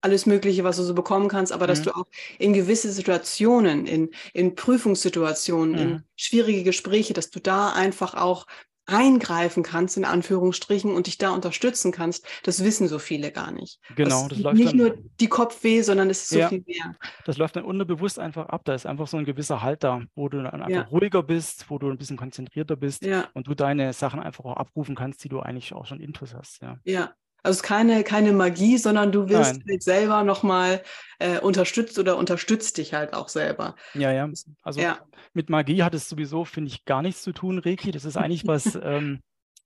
alles 0.00 0.26
Mögliche, 0.26 0.62
was 0.62 0.76
du 0.76 0.84
so 0.84 0.94
bekommen 0.94 1.28
kannst, 1.28 1.52
aber 1.52 1.64
mhm. 1.64 1.68
dass 1.68 1.82
du 1.82 1.96
auch 1.96 2.06
in 2.38 2.52
gewisse 2.52 2.92
Situationen, 2.92 3.86
in, 3.86 4.10
in 4.32 4.54
Prüfungssituationen, 4.54 5.72
mhm. 5.72 5.80
in 5.80 6.04
schwierige 6.14 6.62
Gespräche, 6.62 7.14
dass 7.14 7.30
du 7.30 7.40
da 7.40 7.72
einfach 7.72 8.14
auch 8.14 8.46
eingreifen 8.86 9.62
kannst, 9.62 9.96
in 9.96 10.04
Anführungsstrichen, 10.04 10.94
und 10.94 11.06
dich 11.06 11.18
da 11.18 11.30
unterstützen 11.30 11.92
kannst, 11.92 12.26
das 12.42 12.62
wissen 12.62 12.88
so 12.88 12.98
viele 12.98 13.32
gar 13.32 13.50
nicht. 13.50 13.80
Genau, 13.96 14.22
das, 14.22 14.30
das 14.30 14.38
läuft 14.38 14.56
nicht 14.56 14.70
dann, 14.70 14.76
nur 14.76 14.98
die 15.20 15.28
Kopfweh, 15.28 15.82
sondern 15.82 16.10
es 16.10 16.22
ist 16.22 16.28
so 16.30 16.38
ja, 16.38 16.48
viel 16.48 16.64
mehr. 16.66 16.94
Das 17.24 17.36
läuft 17.36 17.56
dann 17.56 17.64
unterbewusst 17.64 18.18
einfach 18.18 18.46
ab. 18.46 18.62
Da 18.64 18.74
ist 18.74 18.86
einfach 18.86 19.06
so 19.06 19.16
ein 19.16 19.24
gewisser 19.24 19.62
Halt 19.62 19.84
da, 19.84 20.02
wo 20.14 20.28
du 20.28 20.42
dann 20.42 20.62
einfach 20.62 20.68
ja. 20.68 20.82
ruhiger 20.82 21.22
bist, 21.22 21.66
wo 21.68 21.78
du 21.78 21.90
ein 21.90 21.98
bisschen 21.98 22.16
konzentrierter 22.16 22.76
bist 22.76 23.04
ja. 23.04 23.28
und 23.34 23.46
du 23.46 23.54
deine 23.54 23.92
Sachen 23.92 24.20
einfach 24.20 24.44
auch 24.44 24.56
abrufen 24.56 24.94
kannst, 24.94 25.24
die 25.24 25.28
du 25.28 25.40
eigentlich 25.40 25.72
auch 25.72 25.86
schon 25.86 26.00
intus 26.00 26.34
hast. 26.34 26.60
Ja, 26.62 26.78
ja 26.84 27.14
also 27.44 27.50
es 27.50 27.56
ist 27.58 27.62
keine, 27.62 28.04
keine 28.04 28.32
Magie, 28.32 28.78
sondern 28.78 29.12
du 29.12 29.28
wirst 29.28 29.60
halt 29.68 29.82
selber 29.82 30.24
nochmal 30.24 30.82
äh, 31.18 31.38
unterstützt 31.38 31.98
oder 31.98 32.16
unterstützt 32.16 32.78
dich 32.78 32.94
halt 32.94 33.12
auch 33.12 33.28
selber. 33.28 33.76
Ja, 33.92 34.10
ja. 34.12 34.30
Also 34.62 34.80
ja. 34.80 34.98
mit 35.34 35.50
Magie 35.50 35.82
hat 35.82 35.94
es 35.94 36.08
sowieso, 36.08 36.46
finde 36.46 36.70
ich, 36.70 36.86
gar 36.86 37.02
nichts 37.02 37.22
zu 37.22 37.32
tun, 37.32 37.58
Reiki. 37.58 37.90
Das 37.90 38.06
ist 38.06 38.16
eigentlich 38.16 38.46
was 38.46 38.74
ähm, 38.82 39.20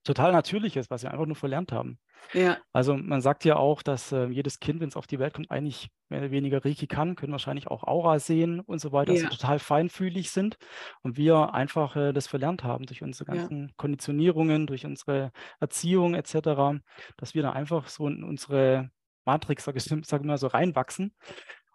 total 0.05 0.33
Natürliches, 0.33 0.91
was 0.91 1.03
wir 1.03 1.11
einfach 1.11 1.27
nur 1.27 1.37
verlernt 1.37 1.73
haben. 1.73 1.99
Ja. 2.33 2.59
Also 2.73 2.97
man 2.97 3.21
sagt 3.21 3.45
ja 3.45 3.57
auch, 3.57 3.83
dass 3.83 4.13
äh, 4.13 4.27
jedes 4.27 4.61
Kind, 4.61 4.81
wenn 4.81 4.89
es 4.89 4.97
auf 4.97 5.07
die 5.07 5.19
Welt 5.19 5.35
kommt, 5.35 5.51
eigentlich 5.51 5.89
mehr 6.09 6.21
oder 6.21 6.31
weniger 6.31 6.65
Reiki 6.65 6.87
kann, 6.87 7.17
können 7.17 7.33
wahrscheinlich 7.33 7.69
auch 7.69 7.85
Aura 7.85 8.19
sehen 8.19 8.61
und 8.61 8.81
so 8.81 8.93
weiter, 8.93 9.13
ja. 9.13 9.25
also 9.25 9.37
total 9.37 9.59
feinfühlig 9.59 10.31
sind 10.31 10.57
und 11.03 11.17
wir 11.17 11.55
einfach 11.55 11.97
äh, 11.97 12.13
das 12.13 12.27
verlernt 12.27 12.65
haben 12.65 12.87
durch 12.87 13.03
unsere 13.03 13.27
ganzen 13.27 13.69
ja. 13.69 13.75
Konditionierungen, 13.77 14.67
durch 14.67 14.85
unsere 14.85 15.33
Erziehung 15.61 16.15
etc., 16.15 16.81
dass 17.17 17.35
wir 17.35 17.43
da 17.43 17.53
einfach 17.53 17.89
so 17.89 18.07
in 18.09 18.25
unsere 18.25 18.91
Matrix, 19.25 19.65
sage 19.65 19.79
ich, 19.79 19.85
sag 20.07 20.21
ich 20.21 20.27
mal, 20.27 20.39
so 20.39 20.49
reinwachsen 20.49 21.15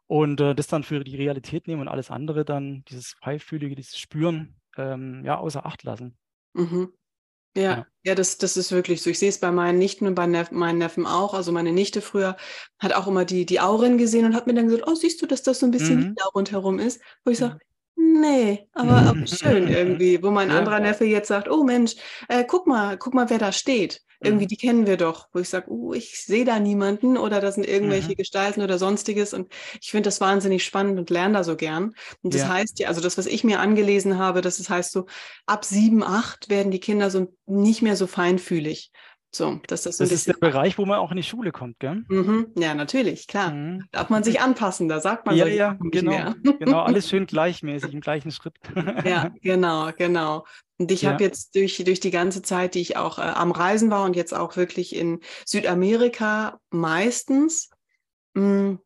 und 0.07 0.41
äh, 0.41 0.55
das 0.55 0.67
dann 0.67 0.83
für 0.83 1.03
die 1.03 1.15
Realität 1.15 1.67
nehmen 1.67 1.81
und 1.81 1.87
alles 1.87 2.11
andere 2.11 2.45
dann, 2.45 2.83
dieses 2.85 3.15
feinfühlige, 3.21 3.75
dieses 3.75 3.97
Spüren, 3.97 4.55
ähm, 4.77 5.23
ja, 5.23 5.37
außer 5.37 5.65
Acht 5.65 5.83
lassen. 5.83 6.17
Mhm. 6.53 6.93
Ja, 7.55 7.85
ja, 8.03 8.15
das, 8.15 8.37
das 8.37 8.57
ist 8.57 8.71
wirklich 8.71 9.01
so. 9.01 9.09
Ich 9.09 9.19
sehe 9.19 9.29
es 9.29 9.39
bei 9.39 9.51
meinen 9.51 9.77
Nichten 9.77 10.07
und 10.07 10.15
bei 10.15 10.25
Nef 10.25 10.51
meinen 10.51 10.79
Neffen 10.79 11.05
auch. 11.05 11.33
Also 11.33 11.51
meine 11.51 11.71
Nichte 11.71 12.01
früher 12.01 12.35
hat 12.79 12.93
auch 12.93 13.07
immer 13.07 13.25
die, 13.25 13.45
die 13.45 13.59
Auren 13.59 13.97
gesehen 13.97 14.25
und 14.25 14.35
hat 14.35 14.47
mir 14.47 14.53
dann 14.53 14.67
gesagt, 14.67 14.87
oh, 14.87 14.95
siehst 14.95 15.21
du, 15.21 15.27
dass 15.27 15.43
das 15.43 15.59
so 15.59 15.67
ein 15.67 15.71
bisschen 15.71 15.97
mhm. 15.97 16.07
Licht 16.07 16.35
rundherum 16.35 16.79
ist? 16.79 16.99
Wo 17.23 17.31
ich 17.31 17.37
sage, 17.37 17.59
nee, 17.95 18.67
aber, 18.73 18.97
aber 18.97 19.27
schön 19.27 19.67
irgendwie. 19.67 20.21
Wo 20.23 20.31
mein 20.31 20.49
ja. 20.49 20.57
anderer 20.57 20.79
Neffe 20.79 21.05
jetzt 21.05 21.27
sagt, 21.27 21.49
oh 21.49 21.63
Mensch, 21.63 21.95
äh, 22.27 22.43
guck 22.43 22.67
mal, 22.67 22.97
guck 22.97 23.13
mal, 23.13 23.29
wer 23.29 23.37
da 23.37 23.51
steht 23.51 24.01
irgendwie, 24.23 24.45
mhm. 24.45 24.49
die 24.49 24.57
kennen 24.57 24.87
wir 24.87 24.97
doch, 24.97 25.27
wo 25.33 25.39
ich 25.39 25.49
sage, 25.49 25.69
uh, 25.69 25.93
ich 25.93 26.21
sehe 26.21 26.45
da 26.45 26.59
niemanden 26.59 27.17
oder 27.17 27.41
da 27.41 27.51
sind 27.51 27.67
irgendwelche 27.67 28.11
mhm. 28.11 28.15
Gestalten 28.15 28.61
oder 28.61 28.77
sonstiges. 28.77 29.33
Und 29.33 29.51
ich 29.81 29.91
finde 29.91 30.07
das 30.07 30.21
wahnsinnig 30.21 30.63
spannend 30.63 30.99
und 30.99 31.09
lerne 31.09 31.35
da 31.35 31.43
so 31.43 31.55
gern. 31.55 31.93
Und 32.21 32.33
das 32.33 32.41
ja. 32.41 32.49
heißt 32.49 32.79
ja, 32.79 32.87
also 32.87 33.01
das, 33.01 33.17
was 33.17 33.25
ich 33.25 33.43
mir 33.43 33.59
angelesen 33.59 34.17
habe, 34.17 34.41
das 34.41 34.69
heißt 34.69 34.91
so, 34.91 35.05
ab 35.45 35.65
sieben, 35.65 36.03
acht 36.03 36.49
werden 36.49 36.71
die 36.71 36.79
Kinder 36.79 37.09
so 37.09 37.33
nicht 37.45 37.81
mehr 37.81 37.95
so 37.95 38.07
feinfühlig. 38.07 38.91
So, 39.35 39.59
dass 39.65 39.81
das, 39.81 39.97
so 39.97 40.03
das 40.03 40.11
ist 40.11 40.27
der 40.27 40.33
Bereich, 40.33 40.77
wo 40.77 40.85
man 40.85 40.99
auch 40.99 41.09
in 41.09 41.17
die 41.17 41.23
Schule 41.23 41.51
kommt, 41.51 41.79
gell? 41.79 42.05
Mhm. 42.07 42.49
Ja, 42.55 42.75
natürlich, 42.75 43.25
klar. 43.25 43.51
Mhm. 43.51 43.83
Darf 43.91 44.11
man 44.11 44.23
sich 44.23 44.39
anpassen, 44.39 44.87
da 44.87 44.99
sagt 44.99 45.25
man 45.25 45.35
ja, 45.35 45.47
ja, 45.47 45.75
genau, 45.79 46.35
genau, 46.59 46.81
alles 46.81 47.09
schön 47.09 47.25
gleichmäßig 47.25 47.93
im 47.93 48.01
gleichen 48.01 48.29
Schritt. 48.29 48.53
ja, 49.05 49.31
genau, 49.41 49.89
genau. 49.97 50.45
Und 50.83 50.91
ich 50.91 51.03
ja. 51.03 51.11
habe 51.11 51.23
jetzt 51.23 51.55
durch, 51.55 51.81
durch 51.85 52.01
die 52.01 52.11
ganze 52.11 52.41
Zeit, 52.41 52.75
die 52.75 52.81
ich 52.81 52.97
auch 52.97 53.17
äh, 53.17 53.21
am 53.21 53.51
Reisen 53.51 53.89
war 53.89 54.03
und 54.03 54.17
jetzt 54.17 54.33
auch 54.33 54.57
wirklich 54.57 54.93
in 54.93 55.21
Südamerika 55.45 56.59
meistens, 56.71 57.69
mh, 58.33 58.41
hm, 58.43 58.79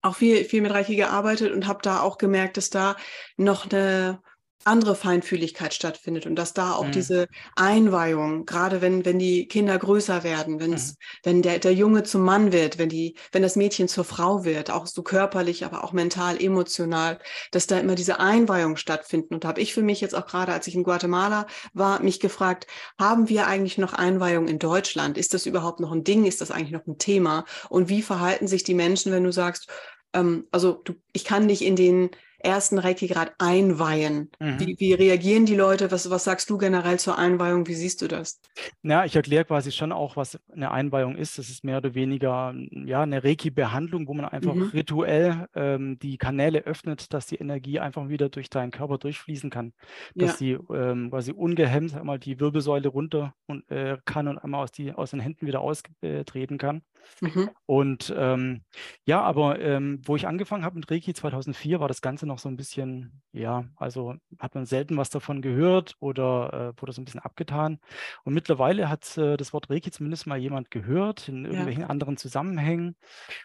auch 0.00 0.14
viel, 0.14 0.44
viel 0.44 0.62
mit 0.62 0.70
Reiki 0.70 0.94
gearbeitet 0.94 1.52
und 1.52 1.66
habe 1.66 1.80
da 1.82 2.02
auch 2.02 2.18
gemerkt, 2.18 2.56
dass 2.56 2.70
da 2.70 2.94
noch 3.36 3.68
eine 3.68 4.22
andere 4.68 4.94
Feinfühligkeit 4.94 5.74
stattfindet 5.74 6.26
und 6.26 6.36
dass 6.36 6.52
da 6.52 6.74
auch 6.74 6.86
mhm. 6.86 6.92
diese 6.92 7.26
Einweihung, 7.56 8.46
gerade 8.46 8.80
wenn, 8.80 9.04
wenn 9.04 9.18
die 9.18 9.48
Kinder 9.48 9.76
größer 9.78 10.22
werden, 10.22 10.60
wenn's, 10.60 10.92
mhm. 10.92 10.96
wenn 11.24 11.42
der, 11.42 11.58
der 11.58 11.74
Junge 11.74 12.04
zum 12.04 12.22
Mann 12.22 12.52
wird, 12.52 12.78
wenn 12.78 12.88
die, 12.88 13.16
wenn 13.32 13.42
das 13.42 13.56
Mädchen 13.56 13.88
zur 13.88 14.04
Frau 14.04 14.44
wird, 14.44 14.70
auch 14.70 14.86
so 14.86 15.02
körperlich, 15.02 15.64
aber 15.64 15.82
auch 15.82 15.92
mental, 15.92 16.40
emotional, 16.40 17.18
dass 17.50 17.66
da 17.66 17.78
immer 17.78 17.94
diese 17.94 18.20
Einweihung 18.20 18.76
stattfinden. 18.76 19.34
Und 19.34 19.44
da 19.44 19.48
habe 19.48 19.60
ich 19.60 19.74
für 19.74 19.82
mich 19.82 20.00
jetzt 20.00 20.14
auch 20.14 20.26
gerade, 20.26 20.52
als 20.52 20.66
ich 20.66 20.74
in 20.74 20.84
Guatemala 20.84 21.46
war, 21.72 22.00
mich 22.02 22.20
gefragt, 22.20 22.66
haben 22.98 23.28
wir 23.28 23.46
eigentlich 23.46 23.78
noch 23.78 23.94
Einweihung 23.94 24.46
in 24.46 24.58
Deutschland? 24.58 25.18
Ist 25.18 25.34
das 25.34 25.46
überhaupt 25.46 25.80
noch 25.80 25.92
ein 25.92 26.04
Ding? 26.04 26.24
Ist 26.24 26.40
das 26.40 26.50
eigentlich 26.50 26.72
noch 26.72 26.86
ein 26.86 26.98
Thema? 26.98 27.44
Und 27.68 27.88
wie 27.88 28.02
verhalten 28.02 28.46
sich 28.46 28.64
die 28.64 28.74
Menschen, 28.74 29.12
wenn 29.12 29.24
du 29.24 29.32
sagst, 29.32 29.68
ähm, 30.12 30.46
also 30.50 30.80
du, 30.84 30.94
ich 31.12 31.24
kann 31.24 31.48
dich 31.48 31.64
in 31.64 31.76
den 31.76 32.10
ersten 32.38 32.78
Reiki-Grad 32.78 33.32
einweihen. 33.38 34.30
Mhm. 34.38 34.60
Wie, 34.60 34.76
wie, 34.78 34.92
reagieren 34.92 35.46
die 35.46 35.56
Leute? 35.56 35.90
Was, 35.90 36.08
was 36.10 36.24
sagst 36.24 36.48
du 36.50 36.58
generell 36.58 36.98
zur 36.98 37.18
Einweihung? 37.18 37.66
Wie 37.66 37.74
siehst 37.74 38.00
du 38.02 38.08
das? 38.08 38.40
Ja, 38.82 39.04
ich 39.04 39.16
erkläre 39.16 39.44
quasi 39.44 39.72
schon 39.72 39.92
auch, 39.92 40.16
was 40.16 40.38
eine 40.52 40.70
Einweihung 40.70 41.16
ist. 41.16 41.38
Das 41.38 41.48
ist 41.48 41.64
mehr 41.64 41.78
oder 41.78 41.94
weniger 41.94 42.54
ja, 42.70 43.02
eine 43.02 43.24
Reiki-Behandlung, 43.24 44.06
wo 44.08 44.14
man 44.14 44.24
einfach 44.24 44.54
mhm. 44.54 44.70
rituell 44.72 45.46
ähm, 45.54 45.98
die 45.98 46.18
Kanäle 46.18 46.60
öffnet, 46.60 47.12
dass 47.12 47.26
die 47.26 47.36
Energie 47.36 47.80
einfach 47.80 48.08
wieder 48.08 48.28
durch 48.28 48.50
deinen 48.50 48.70
Körper 48.70 48.98
durchfließen 48.98 49.50
kann. 49.50 49.72
Dass 50.14 50.32
ja. 50.32 50.36
sie 50.36 50.58
ähm, 50.72 51.10
quasi 51.10 51.32
ungehemmt 51.32 51.94
einmal 51.94 52.18
die 52.18 52.38
Wirbelsäule 52.38 52.88
runter 52.88 53.34
und, 53.46 53.68
äh, 53.70 53.98
kann 54.04 54.28
und 54.28 54.38
einmal 54.38 54.62
aus, 54.62 54.72
die, 54.72 54.92
aus 54.92 55.10
den 55.10 55.20
Händen 55.20 55.46
wieder 55.46 55.60
austreten 55.60 56.58
kann. 56.58 56.82
Mhm. 57.20 57.50
Und 57.66 58.14
ähm, 58.16 58.62
ja, 59.04 59.20
aber 59.22 59.60
ähm, 59.60 60.00
wo 60.04 60.16
ich 60.16 60.26
angefangen 60.26 60.64
habe 60.64 60.76
mit 60.76 60.90
Reiki 60.90 61.14
2004, 61.14 61.80
war 61.80 61.88
das 61.88 62.00
Ganze 62.00 62.26
noch 62.26 62.38
so 62.38 62.48
ein 62.48 62.56
bisschen, 62.56 63.22
ja, 63.32 63.64
also 63.76 64.14
hat 64.38 64.54
man 64.54 64.66
selten 64.66 64.96
was 64.96 65.10
davon 65.10 65.42
gehört 65.42 65.96
oder 66.00 66.74
äh, 66.76 66.80
wurde 66.80 66.92
so 66.92 67.00
ein 67.00 67.04
bisschen 67.04 67.20
abgetan. 67.20 67.78
Und 68.24 68.34
mittlerweile 68.34 68.88
hat 68.88 69.16
äh, 69.18 69.36
das 69.36 69.52
Wort 69.52 69.70
Reiki 69.70 69.90
zumindest 69.90 70.26
mal 70.26 70.38
jemand 70.38 70.70
gehört 70.70 71.28
in 71.28 71.44
irgendwelchen 71.44 71.82
ja. 71.82 71.88
anderen 71.88 72.16
Zusammenhängen. 72.16 72.96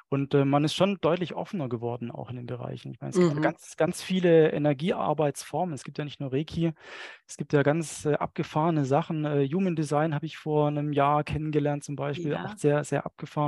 Und 0.09 0.33
äh, 0.33 0.45
man 0.45 0.63
ist 0.63 0.75
schon 0.75 0.97
deutlich 1.01 1.33
offener 1.33 1.69
geworden, 1.69 2.11
auch 2.11 2.29
in 2.29 2.35
den 2.35 2.45
Bereichen. 2.45 2.91
Ich 2.91 3.01
meine, 3.01 3.11
es 3.11 3.17
mhm. 3.17 3.29
gibt 3.29 3.41
ganz, 3.41 3.75
ganz 3.77 4.01
viele 4.01 4.51
Energiearbeitsformen. 4.51 5.73
Es 5.73 5.83
gibt 5.83 5.97
ja 5.97 6.03
nicht 6.03 6.19
nur 6.19 6.31
Reiki, 6.31 6.73
es 7.27 7.37
gibt 7.37 7.53
ja 7.53 7.63
ganz 7.63 8.05
äh, 8.05 8.13
abgefahrene 8.13 8.85
Sachen. 8.85 9.25
Äh, 9.25 9.47
Human 9.51 9.75
Design 9.75 10.13
habe 10.13 10.25
ich 10.25 10.37
vor 10.37 10.67
einem 10.67 10.93
Jahr 10.93 11.23
kennengelernt, 11.23 11.83
zum 11.83 11.95
Beispiel, 11.95 12.31
ja. 12.31 12.45
auch 12.45 12.57
sehr, 12.57 12.83
sehr 12.83 13.05
abgefahren. 13.05 13.42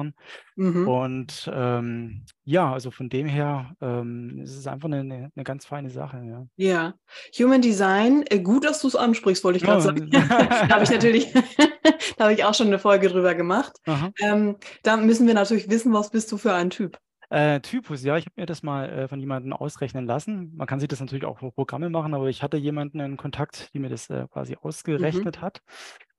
Mhm. 0.56 0.88
Und 0.88 1.52
ähm, 1.54 2.26
ja, 2.44 2.72
also 2.72 2.92
von 2.92 3.10
dem 3.10 3.28
her 3.28 3.76
ähm, 3.82 4.40
ist 4.44 4.56
es 4.56 4.68
einfach 4.68 4.88
eine, 4.88 5.32
eine, 5.36 5.44
ganz 5.44 5.66
feine 5.66 5.90
Sache. 5.90 6.22
Ja, 6.26 6.46
ja. 6.58 6.94
Human 7.38 7.62
Design, 7.62 8.24
äh, 8.30 8.40
gut, 8.40 8.66
dass 8.66 8.82
du 8.82 8.88
es 8.88 8.96
ansprichst, 8.96 9.44
wollte 9.44 9.58
ich 9.58 9.64
gerade 9.64 9.80
oh. 9.80 9.82
sagen. 9.82 10.10
da 10.12 10.70
habe 10.70 10.84
ich 10.84 10.92
natürlich, 10.92 11.34
da 12.18 12.26
habe 12.26 12.34
ich 12.34 12.44
auch 12.44 12.54
schon 12.54 12.68
eine 12.68 12.80
Folge 12.80 13.10
drüber 13.10 13.36
gemacht. 13.36 13.74
Ähm, 14.22 14.58
da 14.84 14.98
müssen 14.98 15.28
wir 15.28 15.34
natürlich 15.34 15.70
wissen, 15.70 15.94
was 15.94 16.12
bist 16.12 16.32
du 16.32 16.38
für 16.38 16.54
ein 16.54 16.70
Typ? 16.70 16.98
Äh, 17.30 17.60
Typus, 17.62 18.04
ja, 18.04 18.18
ich 18.18 18.26
habe 18.26 18.34
mir 18.38 18.46
das 18.46 18.64
mal 18.64 18.90
äh, 18.90 19.08
von 19.08 19.20
jemandem 19.20 19.54
ausrechnen 19.54 20.06
lassen. 20.06 20.54
Man 20.56 20.68
kann 20.68 20.80
sich 20.80 20.88
das 20.88 21.00
natürlich 21.00 21.26
auch 21.26 21.40
für 21.40 21.52
Programme 21.52 21.90
machen, 21.90 22.14
aber 22.14 22.28
ich 22.28 22.44
hatte 22.44 22.58
jemanden 22.58 23.00
in 23.00 23.18
Kontakt, 23.18 23.74
die 23.74 23.80
mir 23.80 23.90
das 23.90 24.10
äh, 24.10 24.28
quasi 24.32 24.54
mhm. 24.54 24.60
ausgerechnet 24.62 25.38
mhm. 25.38 25.42
hat. 25.42 25.62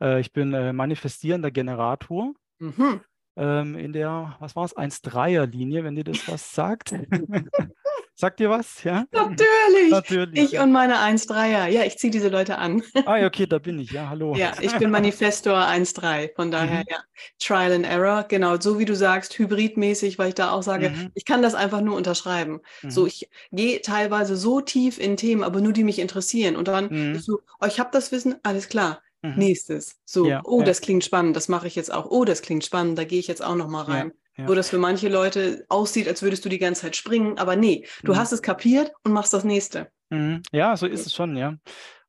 Äh, 0.00 0.21
ich 0.21 0.33
bin 0.33 0.52
äh, 0.52 0.73
manifestierender 0.73 1.50
Generator. 1.50 2.33
Mhm. 2.59 3.00
Ähm, 3.37 3.76
in 3.76 3.93
der, 3.93 4.37
was 4.40 4.57
war 4.57 4.64
es, 4.64 4.76
1-3er-Linie, 4.76 5.85
wenn 5.85 5.95
dir 5.95 6.05
das 6.05 6.26
was 6.28 6.55
sagt. 6.55 6.95
Sagt 8.19 8.40
dir 8.40 8.49
was? 8.49 8.83
Ja? 8.83 9.05
Natürlich. 9.12 9.90
Natürlich. 9.90 10.55
Ich 10.55 10.59
und 10.59 10.73
meine 10.73 10.97
1-3er. 10.97 11.66
Ja, 11.66 11.85
ich 11.85 11.99
ziehe 11.99 12.11
diese 12.11 12.31
Leute 12.31 12.57
an. 12.57 12.83
Ah, 13.05 13.19
ja, 13.19 13.26
okay, 13.26 13.47
da 13.47 13.59
bin 13.59 13.78
ich. 13.78 13.90
Ja, 13.90 14.09
hallo. 14.09 14.35
Ja, 14.35 14.55
ich 14.59 14.73
bin 14.78 14.90
Manifestor 14.90 15.59
1-3. 15.59 16.35
Von 16.35 16.50
daher, 16.50 16.78
mhm. 16.78 16.85
ja. 16.88 16.97
Trial 17.38 17.75
and 17.75 17.85
Error. 17.85 18.25
Genau, 18.26 18.59
so 18.59 18.78
wie 18.78 18.87
du 18.87 18.97
sagst, 18.97 19.38
hybridmäßig, 19.38 20.19
weil 20.19 20.28
ich 20.28 20.35
da 20.35 20.52
auch 20.52 20.62
sage, 20.62 20.88
mhm. 20.88 21.11
ich 21.12 21.26
kann 21.26 21.43
das 21.43 21.55
einfach 21.55 21.83
nur 21.83 21.95
unterschreiben. 21.95 22.61
Mhm. 22.81 22.90
So, 22.90 23.07
ich 23.07 23.28
gehe 23.52 23.83
teilweise 23.83 24.35
so 24.35 24.62
tief 24.62 24.99
in 24.99 25.19
Themen, 25.19 25.45
aber 25.45 25.61
nur 25.61 25.75
die 25.75 25.85
mich 25.85 25.99
interessieren. 25.99 26.57
Und 26.57 26.69
dann 26.69 26.88
mhm. 26.88 27.19
so, 27.19 27.40
oh, 27.61 27.66
ich 27.66 27.78
habe 27.78 27.90
das 27.93 28.12
Wissen, 28.12 28.37
alles 28.43 28.71
klar. 28.71 29.02
Mhm. 29.30 29.38
Nächstes. 29.38 29.97
So, 30.04 30.26
ja, 30.26 30.42
oh, 30.45 30.61
ja. 30.61 30.66
das 30.66 30.80
klingt 30.80 31.04
spannend, 31.04 31.37
das 31.37 31.49
mache 31.49 31.66
ich 31.66 31.75
jetzt 31.75 31.92
auch. 31.92 32.11
Oh, 32.11 32.25
das 32.25 32.42
klingt 32.42 32.64
spannend, 32.64 32.99
da 32.99 33.04
gehe 33.04 33.18
ich 33.18 33.26
jetzt 33.26 33.45
auch 33.45 33.56
nochmal 33.56 33.85
rein. 33.85 34.12
Ja. 34.37 34.49
Wo 34.49 34.54
das 34.54 34.68
für 34.68 34.78
manche 34.78 35.09
Leute 35.09 35.64
aussieht, 35.71 36.09
als 36.09 36.23
würdest 36.23 36.45
du 36.45 36.50
die 36.50 36.59
ganze 36.59 36.83
Zeit 36.83 36.97
springen, 36.97 37.38
aber 37.38 37.56
nee, 37.56 37.87
du 38.02 38.12
mhm. 38.12 38.18
hast 38.18 38.33
es 38.33 38.42
kapiert 38.42 38.92
und 39.02 39.12
machst 39.12 39.33
das 39.33 39.45
nächste. 39.45 39.90
Mhm. 40.11 40.42
Ja, 40.52 40.76
so 40.76 40.87
ist 40.87 41.06
es 41.06 41.14
schon, 41.14 41.37
ja. 41.37 41.56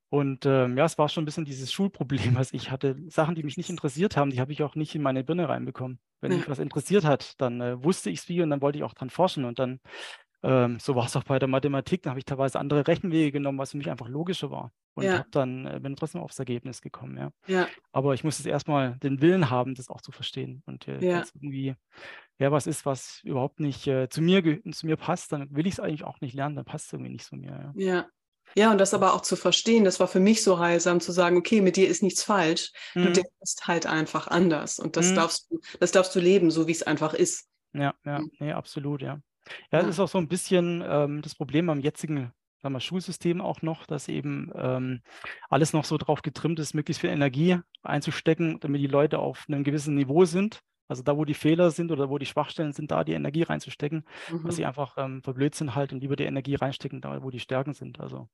Und 0.09 0.45
ähm, 0.45 0.77
ja, 0.77 0.86
es 0.86 0.97
war 0.97 1.09
schon 1.09 1.24
ein 1.24 1.25
bisschen 1.25 1.45
dieses 1.45 1.71
Schulproblem, 1.71 2.36
was 2.36 2.53
ich 2.53 2.71
hatte. 2.71 2.95
Sachen, 3.07 3.36
die 3.36 3.43
mich 3.43 3.57
nicht 3.57 3.69
interessiert 3.69 4.17
haben, 4.17 4.31
die 4.31 4.39
habe 4.39 4.51
ich 4.51 4.63
auch 4.63 4.75
nicht 4.75 4.95
in 4.95 5.01
meine 5.01 5.24
Birne 5.24 5.50
reinbekommen. 5.50 6.00
Wenn 6.21 6.31
ja. 6.31 6.38
mich 6.38 6.50
was 6.50 6.59
interessiert 6.59 7.05
hat, 7.05 7.39
dann 7.39 7.62
äh, 7.62 7.83
wusste 7.83 8.09
ich 8.09 8.19
es 8.19 8.29
wie 8.29 8.41
und 8.41 8.50
dann 8.50 8.62
wollte 8.62 8.77
ich 8.77 8.83
auch 8.83 8.93
dran 8.93 9.09
forschen. 9.09 9.45
Und 9.45 9.59
dann, 9.59 9.79
ähm, 10.44 10.79
so 10.79 10.96
war 10.96 11.06
es 11.06 11.15
auch 11.15 11.24
bei 11.24 11.39
der 11.39 11.48
Mathematik, 11.48 12.03
da 12.03 12.12
habe 12.12 12.20
ich 12.20 12.25
teilweise 12.25 12.60
andere 12.60 12.88
Rechenwege 12.88 13.32
genommen, 13.32 13.58
was 13.58 13.72
für 13.72 13.77
mich 13.77 13.89
einfach 13.89 14.08
logischer 14.08 14.51
war. 14.51 14.72
Und 14.96 15.03
ja. 15.03 15.25
dann, 15.32 15.65
äh, 15.67 15.79
bin 15.79 15.96
trotzdem 15.96 16.22
aufs 16.22 16.39
Ergebnis 16.39 16.82
gekommen, 16.82 17.17
ja. 17.17 17.32
ja. 17.48 17.67
Aber 17.91 18.13
ich 18.13 18.24
musste 18.24 18.50
erstmal 18.50 18.98
den 18.98 19.22
Willen 19.22 19.50
haben, 19.50 19.75
das 19.75 19.89
auch 19.89 20.01
zu 20.01 20.12
verstehen. 20.12 20.63
Und 20.65 20.88
äh, 20.88 21.00
ja. 21.06 21.24
irgendwie 21.36 21.75
ja, 22.39 22.51
was 22.51 22.67
ist, 22.67 22.86
was 22.86 23.22
überhaupt 23.24 23.60
nicht 23.60 23.88
äh, 23.88 24.10
zu, 24.10 24.22
mir 24.22 24.62
zu 24.72 24.86
mir 24.86 24.96
passt, 24.96 25.32
dann 25.32 25.56
will 25.56 25.65
ich 25.65 25.74
es 25.74 25.79
eigentlich 25.79 26.03
auch 26.03 26.22
nicht 26.22 26.36
lernen, 26.36 26.56
dann 26.56 26.65
passt 26.65 26.88
es 26.88 26.94
irgendwie 26.94 27.12
nicht 27.12 27.25
zu 27.25 27.36
mir. 27.36 27.74
Ja. 27.75 27.86
ja. 27.86 28.06
Ja, 28.56 28.72
und 28.72 28.77
das 28.77 28.94
aber 28.94 29.13
auch 29.13 29.22
zu 29.22 29.36
verstehen, 29.36 29.84
das 29.84 30.00
war 30.00 30.08
für 30.08 30.22
mich 30.22 30.41
so 30.41 30.58
heilsam 30.58 31.01
zu 31.01 31.12
sagen, 31.12 31.36
okay, 31.36 31.60
mit 31.60 31.75
dir 31.75 31.89
ist 31.89 32.01
nichts 32.01 32.24
falsch, 32.24 32.72
mhm. 32.96 33.03
du 33.03 33.12
denkst 33.12 33.58
halt 33.63 33.86
einfach 33.86 34.29
anders 34.29 34.79
und 34.79 34.96
das 34.96 35.12
mhm. 35.12 35.15
darfst 35.15 35.51
du, 35.51 35.60
das 35.82 35.91
darfst 35.91 36.15
du 36.15 36.22
leben, 36.22 36.50
so 36.50 36.65
wie 36.65 36.72
es 36.72 36.82
einfach 36.82 37.13
ist. 37.13 37.50
Ja, 37.74 37.94
ja, 38.06 38.20
mhm. 38.20 38.32
nee, 38.39 38.53
absolut, 38.53 39.01
ja. 39.01 39.20
Ja, 39.71 39.79
das 39.79 39.89
ist 39.89 39.99
auch 39.99 40.07
so 40.07 40.17
ein 40.17 40.27
bisschen 40.27 40.83
ähm, 40.87 41.21
das 41.21 41.35
Problem 41.35 41.69
am 41.69 41.79
jetzigen 41.79 42.31
sagen 42.59 42.73
wir, 42.73 42.79
Schulsystem 42.79 43.39
auch 43.39 43.61
noch, 43.61 43.85
dass 43.85 44.07
eben 44.07 44.51
ähm, 44.55 45.01
alles 45.49 45.73
noch 45.73 45.85
so 45.85 45.97
drauf 45.97 46.23
getrimmt 46.23 46.59
ist, 46.59 46.73
möglichst 46.73 47.01
viel 47.01 47.11
Energie 47.11 47.59
einzustecken, 47.83 48.59
damit 48.59 48.81
die 48.81 48.87
Leute 48.87 49.19
auf 49.19 49.45
einem 49.47 49.63
gewissen 49.63 49.93
Niveau 49.93 50.25
sind 50.25 50.63
also 50.87 51.03
da, 51.03 51.17
wo 51.17 51.25
die 51.25 51.33
Fehler 51.33 51.71
sind 51.71 51.91
oder 51.91 52.09
wo 52.09 52.17
die 52.17 52.25
Schwachstellen 52.25 52.71
sind, 52.71 52.91
da 52.91 53.03
die 53.03 53.13
Energie 53.13 53.43
reinzustecken, 53.43 54.05
mhm. 54.31 54.45
dass 54.45 54.55
sie 54.55 54.65
einfach 54.65 54.95
ähm, 54.97 55.21
verblöd 55.21 55.53
sind 55.53 55.75
halt 55.75 55.91
und 55.91 55.99
lieber 55.99 56.15
die 56.15 56.23
Energie 56.23 56.55
reinstecken, 56.55 57.01
da 57.01 57.21
wo 57.21 57.29
die 57.29 57.39
Stärken 57.39 57.73
sind. 57.73 57.99
Also 57.99 58.29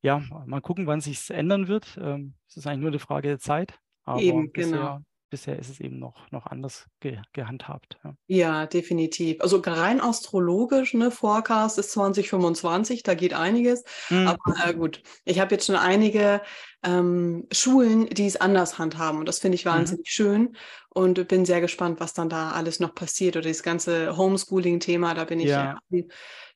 ja, 0.00 0.22
mal 0.46 0.60
gucken, 0.60 0.86
wann 0.86 1.00
sich 1.00 1.30
ändern 1.30 1.68
wird. 1.68 1.98
Ähm, 2.00 2.34
es 2.48 2.56
ist 2.56 2.66
eigentlich 2.66 2.80
nur 2.80 2.90
eine 2.90 2.98
Frage 2.98 3.28
der 3.28 3.38
Zeit. 3.38 3.78
Aber 4.04 4.20
Eben, 4.20 4.52
genau 4.52 5.00
bisher 5.32 5.58
ist 5.58 5.70
es 5.70 5.80
eben 5.80 5.98
noch, 5.98 6.30
noch 6.30 6.46
anders 6.46 6.86
ge 7.00 7.18
gehandhabt. 7.32 7.98
Ja. 8.04 8.14
ja. 8.26 8.66
definitiv. 8.66 9.40
Also 9.40 9.62
rein 9.64 10.00
astrologisch, 10.00 10.94
ne, 10.94 11.10
Forecast 11.10 11.78
ist 11.78 11.90
2025, 11.92 13.02
da 13.02 13.14
geht 13.14 13.32
einiges. 13.32 13.82
Mhm. 14.10 14.28
Aber 14.28 14.54
äh, 14.64 14.74
gut, 14.74 15.02
ich 15.24 15.40
habe 15.40 15.54
jetzt 15.54 15.66
schon 15.66 15.76
einige 15.76 16.42
ähm, 16.84 17.46
Schulen, 17.50 18.06
die 18.06 18.26
es 18.26 18.36
anders 18.36 18.78
handhaben 18.78 19.18
und 19.18 19.26
das 19.26 19.38
finde 19.38 19.56
ich 19.56 19.64
mhm. 19.64 19.70
wahnsinnig 19.70 20.06
mhm. 20.06 20.10
schön 20.10 20.56
und 20.90 21.26
bin 21.28 21.46
sehr 21.46 21.62
gespannt, 21.62 22.00
was 22.00 22.12
dann 22.12 22.28
da 22.28 22.50
alles 22.50 22.78
noch 22.78 22.94
passiert 22.94 23.36
oder 23.36 23.48
das 23.48 23.62
ganze 23.62 24.16
Homeschooling-Thema, 24.16 25.14
da 25.14 25.24
bin 25.24 25.40
ich 25.40 25.46
ja. 25.46 25.78
Ja, 25.90 26.02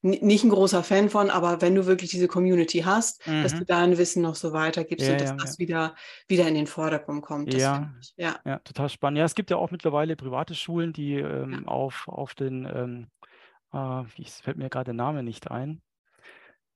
nicht 0.07 0.45
ein 0.45 0.51
großer 0.51 0.83
Fan 0.83 1.11
von, 1.11 1.31
aber 1.31 1.61
wenn 1.61 1.75
du 1.75 1.87
wirklich 1.87 2.11
diese 2.11 2.29
Community 2.29 2.81
hast, 2.81 3.27
mhm. 3.27 3.43
dass 3.43 3.55
du 3.55 3.65
dein 3.65 3.99
Wissen 3.99 4.23
noch 4.23 4.35
so 4.35 4.53
weitergibst 4.53 5.07
ja, 5.07 5.13
und 5.13 5.21
dass 5.21 5.31
ja, 5.31 5.37
das 5.37 5.53
ja. 5.55 5.59
wieder, 5.59 5.95
wieder 6.29 6.49
in 6.49 6.55
den 6.55 6.67
Vordergrund 6.67 7.23
kommt. 7.23 7.53
Ja, 7.55 7.93
ja. 8.17 8.37
ja, 8.45 8.59
total 8.61 8.89
spannend. 8.89 9.19
Ja, 9.19 9.25
es 9.25 9.35
gibt 9.35 9.51
ja 9.51 9.57
auch 9.57 9.71
mittlerweile 9.71 10.17
private 10.17 10.55
Schulen, 10.55 10.93
die 10.93 11.15
ähm, 11.15 11.67
auf, 11.69 12.09
auf 12.09 12.35
den, 12.35 12.65
ähm, 12.65 13.07
äh, 13.73 14.05
wie 14.17 14.25
fällt 14.25 14.57
mir 14.57 14.71
gerade 14.71 14.87
der 14.87 14.95
Name 14.95 15.23
nicht 15.23 15.51
ein, 15.51 15.83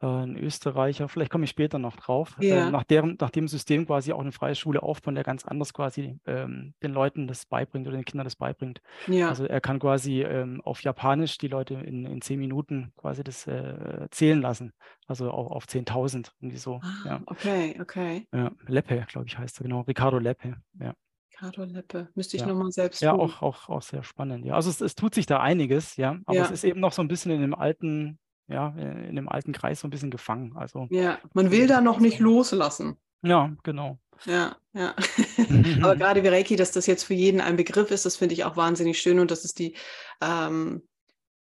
ein 0.07 0.37
Österreicher, 0.37 1.09
vielleicht 1.09 1.31
komme 1.31 1.45
ich 1.45 1.51
später 1.51 1.79
noch 1.79 1.97
drauf, 1.97 2.37
äh, 2.41 2.49
ja. 2.49 2.69
äh, 2.69 2.71
nach, 2.71 2.85
deren, 2.85 3.17
nach 3.21 3.31
dem 3.31 3.49
System 3.49 3.87
quasi 3.87 4.13
auch 4.13 4.21
eine 4.21 4.33
freie 4.33 4.55
Schule 4.55 4.83
aufbauen, 4.83 5.15
der 5.15 5.25
ganz 5.25 5.45
anders 5.45 5.75
quasi 5.75 6.19
ähm, 6.27 6.75
den 6.83 6.93
Leuten 6.93 7.27
das 7.27 7.45
beibringt 7.47 7.87
oder 7.87 7.97
den 7.97 8.05
Kindern 8.05 8.25
das 8.25 8.37
beibringt. 8.37 8.81
Ja. 9.07 9.29
Also 9.29 9.45
er 9.45 9.61
kann 9.61 9.79
quasi 9.79 10.23
ähm, 10.23 10.63
auf 10.65 10.83
Japanisch 10.83 11.37
die 11.39 11.49
Leute 11.49 11.75
in, 11.75 12.07
in 12.07 12.23
zehn 12.23 12.39
Minuten 12.39 12.93
quasi 12.97 13.23
das 13.23 13.47
äh, 13.47 14.09
zählen 14.11 14.41
lassen, 14.41 14.73
also 15.07 15.31
auch 15.31 15.51
auf 15.51 15.67
10.000, 15.67 16.33
irgendwie 16.41 16.57
so. 16.57 16.81
Ah, 16.83 16.95
ja. 17.05 17.23
Okay, 17.27 17.79
okay. 17.81 18.27
Ja, 18.33 18.53
Leppe, 18.67 19.05
glaube 19.07 19.27
ich, 19.27 19.37
heißt 19.37 19.61
er, 19.61 19.65
genau, 19.65 19.83
Ricardo 19.83 20.19
Leppe, 20.19 20.57
ja. 20.81 20.95
Ricardo 21.31 21.65
Leppe, 21.65 22.09
müsste 22.15 22.37
ich 22.37 22.43
ja. 22.43 22.49
nochmal 22.49 22.71
selbst 22.71 23.01
Ja, 23.01 23.13
auch, 23.13 23.43
auch, 23.43 23.69
auch 23.69 23.83
sehr 23.83 24.03
spannend. 24.03 24.45
Ja, 24.45 24.55
also 24.55 24.71
es, 24.71 24.81
es 24.81 24.95
tut 24.95 25.15
sich 25.15 25.27
da 25.27 25.41
einiges, 25.41 25.97
ja, 25.97 26.19
aber 26.25 26.37
ja. 26.37 26.45
es 26.45 26.51
ist 26.51 26.65
eben 26.65 26.81
noch 26.81 26.93
so 26.93 27.03
ein 27.03 27.09
bisschen 27.09 27.33
in 27.33 27.41
dem 27.41 27.55
alten 27.55 28.19
ja, 28.51 28.75
äh, 28.77 29.09
in 29.09 29.17
dem 29.17 29.29
alten 29.29 29.53
Kreis 29.53 29.81
so 29.81 29.87
ein 29.87 29.91
bisschen 29.91 30.11
gefangen. 30.11 30.57
Also, 30.57 30.87
ja, 30.91 31.19
man 31.33 31.51
will 31.51 31.67
da 31.67 31.81
noch 31.81 32.01
nicht 32.01 32.19
loslassen. 32.19 32.97
Ja, 33.23 33.55
genau. 33.63 33.99
Ja, 34.27 34.57
ja. 34.75 34.95
Aber 35.83 35.97
gerade 35.97 36.23
wie 36.23 36.29
Reiki, 36.29 36.57
dass 36.57 36.73
das 36.73 36.87
jetzt 36.87 37.05
für 37.05 37.15
jeden 37.15 37.41
ein 37.41 37.57
Begriff 37.57 37.91
ist, 37.91 38.05
das 38.05 38.17
finde 38.17 38.35
ich 38.35 38.45
auch 38.45 38.57
wahnsinnig 38.57 39.01
schön 39.01 39.19
und 39.19 39.31
das 39.31 39.45
ist 39.45 39.59
die 39.59 39.77
ähm, 40.21 40.83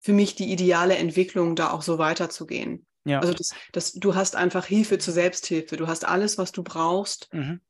für 0.01 0.13
mich 0.15 0.35
die 0.35 0.51
ideale 0.51 0.97
Entwicklung, 0.97 1.57
da 1.57 1.73
auch 1.73 1.83
so 1.83 1.99
weiterzugehen. 1.99 2.87
Ja. 3.05 3.21
Also 3.21 3.35
das, 3.35 3.55
das, 3.73 3.93
du 3.93 4.15
hast 4.15 4.35
einfach 4.35 4.65
Hilfe 4.65 4.99
zur 4.99 5.13
Selbsthilfe. 5.13 5.77
Du 5.77 5.89
hast 5.89 6.07
alles, 6.07 6.39
was 6.39 6.53
du 6.53 6.63
brauchst, 6.63 7.29
mhm 7.33 7.61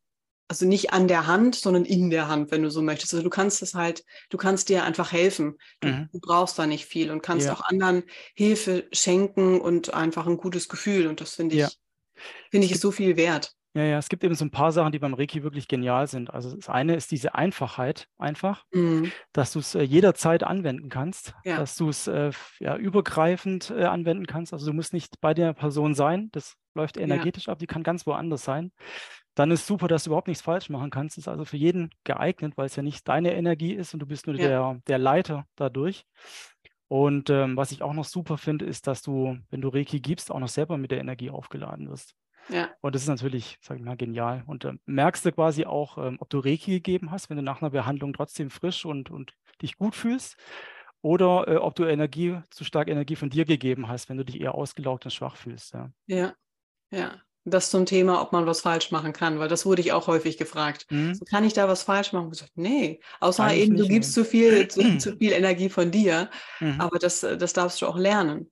also 0.51 0.67
nicht 0.67 0.93
an 0.93 1.07
der 1.07 1.29
Hand, 1.29 1.55
sondern 1.55 1.85
in 1.85 2.11
der 2.11 2.27
Hand, 2.27 2.51
wenn 2.51 2.65
du 2.65 2.73
so 2.73 2.83
möchtest. 2.83 3.15
Also 3.15 3.23
du 3.23 3.31
kannst 3.31 3.63
es 3.63 3.75
halt, 3.75 4.05
du 4.31 4.37
kannst 4.37 4.69
dir 4.69 4.83
einfach 4.83 5.13
helfen. 5.13 5.57
Du, 5.79 5.87
mhm. 5.87 6.09
du 6.13 6.19
brauchst 6.19 6.59
da 6.59 6.67
nicht 6.67 6.87
viel 6.87 7.13
und 7.13 7.23
kannst 7.23 7.47
ja. 7.47 7.53
auch 7.53 7.61
anderen 7.61 8.03
Hilfe 8.35 8.89
schenken 8.93 9.61
und 9.61 9.95
einfach 9.95 10.27
ein 10.27 10.39
gutes 10.39 10.69
Gefühl. 10.69 11.07
Und 11.07 11.21
das 11.21 11.37
finde 11.37 11.55
ich, 11.55 11.61
ja. 11.61 11.69
finde 12.51 12.67
ich, 12.67 12.73
ist 12.73 12.81
so 12.81 12.91
viel 12.91 13.17
wert. 13.17 13.55
Ja, 13.75 13.85
ja, 13.85 13.99
es 13.99 14.09
gibt 14.09 14.25
eben 14.25 14.35
so 14.35 14.45
ein 14.45 14.51
paar 14.51 14.73
Sachen, 14.73 14.91
die 14.91 14.99
beim 14.99 15.15
Reiki 15.15 15.45
wirklich 15.45 15.69
genial 15.69 16.09
sind. 16.09 16.35
Also 16.35 16.57
das 16.57 16.69
eine 16.69 16.97
ist 16.97 17.13
diese 17.13 17.37
Einfachheit 17.37 18.09
einfach, 18.19 18.65
mhm. 18.73 19.13
dass 19.33 19.53
du 19.53 19.61
es 19.61 19.77
äh, 19.77 19.83
jederzeit 19.83 20.43
anwenden 20.43 20.89
kannst, 20.89 21.35
ja. 21.45 21.59
dass 21.59 21.77
du 21.77 21.89
es 21.89 22.09
äh, 22.09 22.33
ja, 22.59 22.77
übergreifend 22.77 23.71
äh, 23.71 23.85
anwenden 23.85 24.27
kannst. 24.27 24.53
Also 24.53 24.67
du 24.67 24.73
musst 24.73 24.93
nicht 24.93 25.21
bei 25.21 25.33
der 25.33 25.53
Person 25.53 25.95
sein, 25.95 26.31
das 26.33 26.57
läuft 26.75 26.97
energetisch 26.97 27.47
ja. 27.47 27.53
ab, 27.53 27.61
die 27.61 27.69
kann 27.69 27.85
ganz 27.85 28.05
woanders 28.05 28.43
sein. 28.43 28.73
Dann 29.41 29.53
ist 29.53 29.67
super, 29.67 29.89
dass 29.89 30.05
du 30.05 30.11
überhaupt 30.11 30.29
nichts 30.29 30.43
falsch 30.43 30.69
machen 30.69 30.91
kannst. 30.91 31.17
Ist 31.17 31.27
also 31.27 31.47
für 31.47 31.57
jeden 31.57 31.89
geeignet, 32.05 32.59
weil 32.59 32.67
es 32.67 32.77
ja 32.77 32.83
nicht 32.83 33.09
deine 33.09 33.33
Energie 33.33 33.73
ist 33.73 33.95
und 33.95 34.01
du 34.01 34.05
bist 34.05 34.27
nur 34.27 34.37
ja. 34.37 34.47
der, 34.47 34.83
der 34.87 34.99
Leiter 34.99 35.47
dadurch. 35.57 36.05
Und 36.89 37.31
ähm, 37.31 37.57
was 37.57 37.73
ich 37.73 37.81
auch 37.81 37.95
noch 37.95 38.05
super 38.05 38.37
finde, 38.37 38.67
ist, 38.67 38.87
dass 38.87 39.01
du, 39.01 39.39
wenn 39.49 39.63
du 39.63 39.69
Reiki 39.69 40.01
gibst, 40.01 40.31
auch 40.31 40.41
noch 40.41 40.49
selber 40.51 40.77
mit 40.77 40.91
der 40.91 41.01
Energie 41.01 41.31
aufgeladen 41.31 41.89
wirst. 41.89 42.17
Ja. 42.51 42.69
Und 42.83 42.95
das 42.95 43.01
ist 43.01 43.09
natürlich, 43.09 43.57
sag 43.63 43.79
ich 43.79 43.83
mal, 43.83 43.97
genial. 43.97 44.45
Und 44.47 44.67
äh, 44.67 44.75
merkst 44.85 45.25
du 45.25 45.33
quasi 45.33 45.65
auch, 45.65 45.97
ähm, 45.97 46.19
ob 46.21 46.29
du 46.29 46.41
Reiki 46.41 46.73
gegeben 46.73 47.11
hast, 47.11 47.31
wenn 47.31 47.39
du 47.39 47.43
nach 47.43 47.63
einer 47.63 47.71
Behandlung 47.71 48.13
trotzdem 48.13 48.51
frisch 48.51 48.85
und, 48.85 49.11
und 49.11 49.33
dich 49.63 49.79
gut 49.79 49.95
fühlst. 49.95 50.37
Oder 51.01 51.49
äh, 51.49 51.57
ob 51.57 51.77
du 51.77 51.87
Energie, 51.87 52.43
zu 52.51 52.65
stark 52.65 52.89
Energie 52.89 53.17
von 53.17 53.31
dir 53.31 53.47
gegeben 53.47 53.89
hast, 53.89 54.11
wenn 54.11 54.19
du 54.19 54.25
dich 54.27 54.39
eher 54.39 54.55
ausgelaugt 54.55 55.07
und 55.07 55.13
schwach 55.13 55.37
fühlst. 55.37 55.73
Ja, 55.73 55.91
ja. 56.09 56.35
ja. 56.91 57.23
Das 57.51 57.71
zum 57.71 57.87
Thema, 57.87 58.23
ob 58.23 58.33
man 58.33 58.47
was 58.47 58.61
falsch 58.61 58.91
machen 58.91 59.13
kann, 59.13 59.39
weil 59.39 59.49
das 59.49 59.67
wurde 59.67 59.83
ich 59.83 59.93
auch 59.93 60.07
häufig 60.07 60.39
gefragt. 60.39 60.87
Mhm. 60.91 61.15
So, 61.15 61.25
kann 61.25 61.45
ich 61.45 61.53
da 61.53 61.69
was 61.69 61.83
falsch 61.83 62.13
machen? 62.13 62.27
Ich 62.27 62.39
gesagt, 62.39 62.57
nee, 62.57 63.01
außer 63.21 63.45
Eigentlich 63.45 63.67
eben, 63.67 63.77
du 63.77 63.89
gibst 63.89 64.15
zu 64.15 64.25
viel, 64.25 64.69
zu, 64.69 64.81
zu, 64.99 65.17
viel 65.17 65.33
Energie 65.33 65.69
von 65.69 65.91
dir, 65.91 66.31
mhm. 66.61 66.81
aber 66.81 66.99
das, 66.99 67.21
das 67.21 67.53
darfst 67.53 67.83
du 67.83 67.87
auch 67.87 67.97
lernen. 67.97 68.51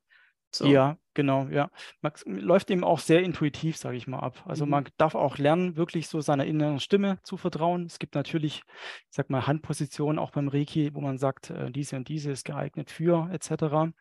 So. 0.55 0.67
Ja, 0.67 0.97
genau, 1.19 1.49
ja. 1.49 1.69
Man 2.01 2.13
läuft 2.27 2.71
eben 2.71 2.85
auch 2.85 3.01
sehr 3.01 3.25
intuitiv, 3.25 3.77
sage 3.77 3.97
ich 3.97 4.07
mal, 4.07 4.21
ab. 4.21 4.41
Also 4.47 4.65
mhm. 4.65 4.71
man 4.71 4.89
darf 4.99 5.17
auch 5.17 5.37
lernen, 5.37 5.77
wirklich 5.77 6.07
so 6.07 6.21
seiner 6.21 6.47
inneren 6.47 6.79
Stimme 6.79 7.19
zu 7.25 7.37
vertrauen. 7.37 7.87
Es 7.87 7.99
gibt 7.99 8.15
natürlich, 8.15 8.63
ich 9.11 9.17
sag 9.17 9.29
mal, 9.29 9.49
Handpositionen 9.49 10.21
auch 10.21 10.31
beim 10.31 10.47
Reiki, 10.47 10.95
wo 10.95 11.01
man 11.01 11.19
sagt, 11.19 11.51
äh, 11.51 11.73
diese 11.73 11.97
und 11.97 12.07
diese 12.07 12.31
ist 12.31 12.45
geeignet 12.45 12.93
für 12.93 13.29
etc. 13.33 13.51
Mhm. 13.51 13.93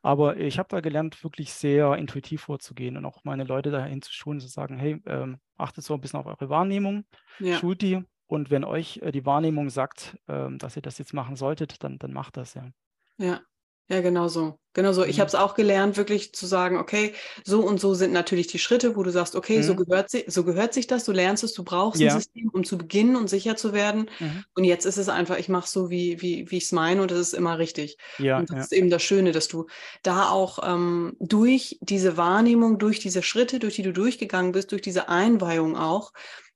Aber 0.00 0.38
ich 0.38 0.58
habe 0.58 0.70
da 0.70 0.80
gelernt, 0.80 1.22
wirklich 1.22 1.52
sehr 1.52 1.94
intuitiv 1.96 2.40
vorzugehen 2.40 2.96
und 2.96 3.04
auch 3.04 3.22
meine 3.22 3.44
Leute 3.44 3.70
dahin 3.70 4.00
zu 4.00 4.10
schulen, 4.10 4.40
zu 4.40 4.48
sagen, 4.48 4.78
hey, 4.78 4.98
ähm, 5.04 5.40
achtet 5.58 5.84
so 5.84 5.92
ein 5.92 6.00
bisschen 6.00 6.20
auf 6.20 6.26
eure 6.26 6.48
Wahrnehmung, 6.48 7.04
ja. 7.38 7.58
schult 7.58 7.82
die 7.82 8.02
und 8.26 8.50
wenn 8.50 8.64
euch 8.64 8.98
äh, 9.02 9.12
die 9.12 9.26
Wahrnehmung 9.26 9.68
sagt, 9.68 10.16
ähm, 10.26 10.56
dass 10.56 10.76
ihr 10.76 10.82
das 10.82 10.96
jetzt 10.96 11.12
machen 11.12 11.36
solltet, 11.36 11.84
dann, 11.84 11.98
dann 11.98 12.14
macht 12.14 12.38
das 12.38 12.54
ja. 12.54 12.70
Ja, 13.18 13.42
Ja, 13.88 14.00
genau 14.00 14.28
so. 14.28 14.58
Genau 14.74 14.92
so. 14.92 15.04
Ich 15.04 15.20
habe 15.20 15.28
es 15.28 15.34
auch 15.34 15.54
gelernt, 15.54 15.98
wirklich 15.98 16.32
zu 16.32 16.46
sagen, 16.46 16.78
okay, 16.78 17.12
so 17.44 17.60
und 17.60 17.78
so 17.78 17.92
sind 17.92 18.12
natürlich 18.12 18.46
die 18.46 18.58
Schritte, 18.58 18.96
wo 18.96 19.02
du 19.02 19.10
sagst, 19.10 19.36
okay, 19.36 19.58
mhm. 19.58 19.62
so, 19.64 19.76
gehört 19.76 20.08
si 20.08 20.24
so 20.28 20.44
gehört 20.44 20.72
sich 20.72 20.86
das, 20.86 21.04
du 21.04 21.12
lernst 21.12 21.44
es, 21.44 21.52
du 21.52 21.62
brauchst 21.62 22.00
ja. 22.00 22.10
ein 22.10 22.16
System, 22.16 22.48
um 22.54 22.64
zu 22.64 22.78
beginnen 22.78 23.16
und 23.16 23.28
sicher 23.28 23.54
zu 23.56 23.74
werden. 23.74 24.08
Mhm. 24.18 24.44
Und 24.54 24.64
jetzt 24.64 24.86
ist 24.86 24.96
es 24.96 25.10
einfach, 25.10 25.36
ich 25.36 25.50
mache 25.50 25.68
so, 25.68 25.90
wie, 25.90 26.22
wie, 26.22 26.50
wie 26.50 26.56
ich 26.56 26.64
es 26.64 26.72
meine 26.72 27.02
und 27.02 27.10
das 27.10 27.18
ist 27.18 27.34
immer 27.34 27.58
richtig. 27.58 27.98
Ja, 28.18 28.38
und 28.38 28.48
das 28.48 28.56
ja. 28.56 28.62
ist 28.62 28.72
eben 28.72 28.88
das 28.88 29.02
Schöne, 29.02 29.32
dass 29.32 29.48
du 29.48 29.66
da 30.02 30.30
auch 30.30 30.60
ähm, 30.62 31.16
durch 31.20 31.78
diese 31.82 32.16
Wahrnehmung, 32.16 32.78
durch 32.78 32.98
diese 32.98 33.22
Schritte, 33.22 33.58
durch 33.58 33.74
die 33.74 33.82
du 33.82 33.92
durchgegangen 33.92 34.52
bist, 34.52 34.72
durch 34.72 34.82
diese 34.82 35.10
Einweihung 35.10 35.76
auch, 35.76 36.12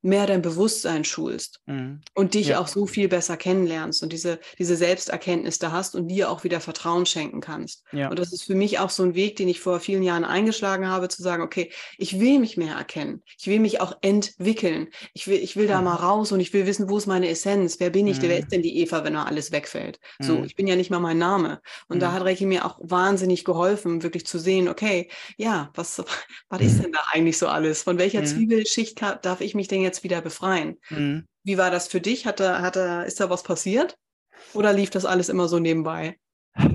mehr 0.07 0.27
dein 0.27 0.43
Bewusstsein 0.43 1.05
schulst 1.05 1.61
mhm. 1.67 2.01
und 2.15 2.35
dich 2.35 2.49
ja. 2.49 2.61
auch 2.61 2.69
so 2.69 2.87
viel 2.87 3.09
besser 3.09 3.37
kennenlernst 3.37 4.03
und 4.03 4.13
diese, 4.13 4.39
diese 4.59 4.77
Selbsterkenntnis 4.77 5.59
da 5.59 5.73
hast 5.73 5.95
und 5.95 6.09
dir 6.09 6.31
auch 6.31 6.45
wieder 6.45 6.61
Vertrauen 6.61 7.07
schenken 7.07 7.41
kannst. 7.41 7.83
Ja. 7.93 8.09
Und 8.09 8.19
das 8.19 8.33
ist 8.33 8.45
für 8.45 8.55
mich 8.55 8.79
auch 8.79 8.91
so 8.91 9.03
ein 9.03 9.15
Weg, 9.15 9.37
den 9.37 9.49
ich 9.49 9.61
vor 9.61 9.81
vielen 9.81 10.03
Jahren 10.03 10.25
eingeschlagen 10.25 10.89
habe, 10.89 11.09
zu 11.09 11.23
sagen, 11.23 11.43
okay, 11.43 11.71
ich 11.99 12.21
will 12.21 12.39
mich 12.39 12.57
mehr 12.57 12.75
erkennen. 12.75 13.23
Ich 13.39 13.47
will 13.47 13.59
mich 13.59 13.81
auch 13.81 13.97
entwickeln. 14.01 14.89
Ich 15.13 15.27
will, 15.27 15.39
ich 15.39 15.57
will 15.57 15.67
da 15.67 15.79
mhm. 15.79 15.85
mal 15.85 15.97
raus 15.97 16.33
und 16.33 16.41
ich 16.41 16.53
will 16.53 16.67
wissen, 16.67 16.89
wo 16.89 16.99
ist 16.99 17.07
meine 17.07 17.29
Essenz? 17.29 17.81
Wer 17.81 17.91
bin 17.91 18.07
ich? 18.07 18.19
Mhm. 18.19 18.23
Wer 18.23 18.39
ist 18.39 18.53
denn 18.53 18.63
die 18.63 18.79
Eva, 18.79 19.05
wenn 19.05 19.15
da 19.15 19.25
alles 19.25 19.53
wegfällt? 19.53 19.99
So, 20.21 20.39
mhm. 20.39 20.45
ich 20.45 20.55
bin 20.55 20.67
ja 20.67 20.77
nicht 20.77 20.91
mal 20.91 21.01
mein 21.01 21.19
Name. 21.19 21.61
Und 21.89 22.01
da 22.01 22.11
mhm. 22.11 22.15
hat 22.15 22.25
Reiki 22.25 22.47
mir 22.47 22.65
auch 22.65 22.79
wahnsinnig 22.81 23.45
geholfen, 23.45 24.03
wirklich 24.03 24.27
zu 24.27 24.39
sehen, 24.39 24.69
okay, 24.69 25.11
ja, 25.37 25.71
was, 25.75 26.03
was 26.49 26.61
ist 26.61 26.83
denn 26.83 26.93
da 26.93 27.01
eigentlich 27.13 27.39
so 27.39 27.49
alles? 27.49 27.83
Von 27.83 27.99
welcher 27.99 28.25
Zwiebelschicht 28.25 29.01
darf 29.23 29.41
ich 29.41 29.55
mich 29.55 29.69
denn 29.69 29.83
jetzt 29.83 29.96
jetzt 29.97 30.05
wieder 30.05 30.21
befreien. 30.21 30.79
Mhm. 30.91 31.27
Wie 31.43 31.59
war 31.59 31.71
das 31.71 31.89
für 31.89 32.01
dich? 32.01 32.27
Hat 32.27 32.41
da, 32.41 32.61
hat 32.61 32.77
da, 32.77 33.03
ist 33.03 33.21
da 33.21 33.31
was 33.31 33.43
passiert? 33.43 33.97
Oder 34.53 34.73
lief 34.73 34.91
das 34.91 35.05
alles 35.05 35.29
immer 35.29 35.49
so 35.49 35.59
nebenbei? 35.59 36.19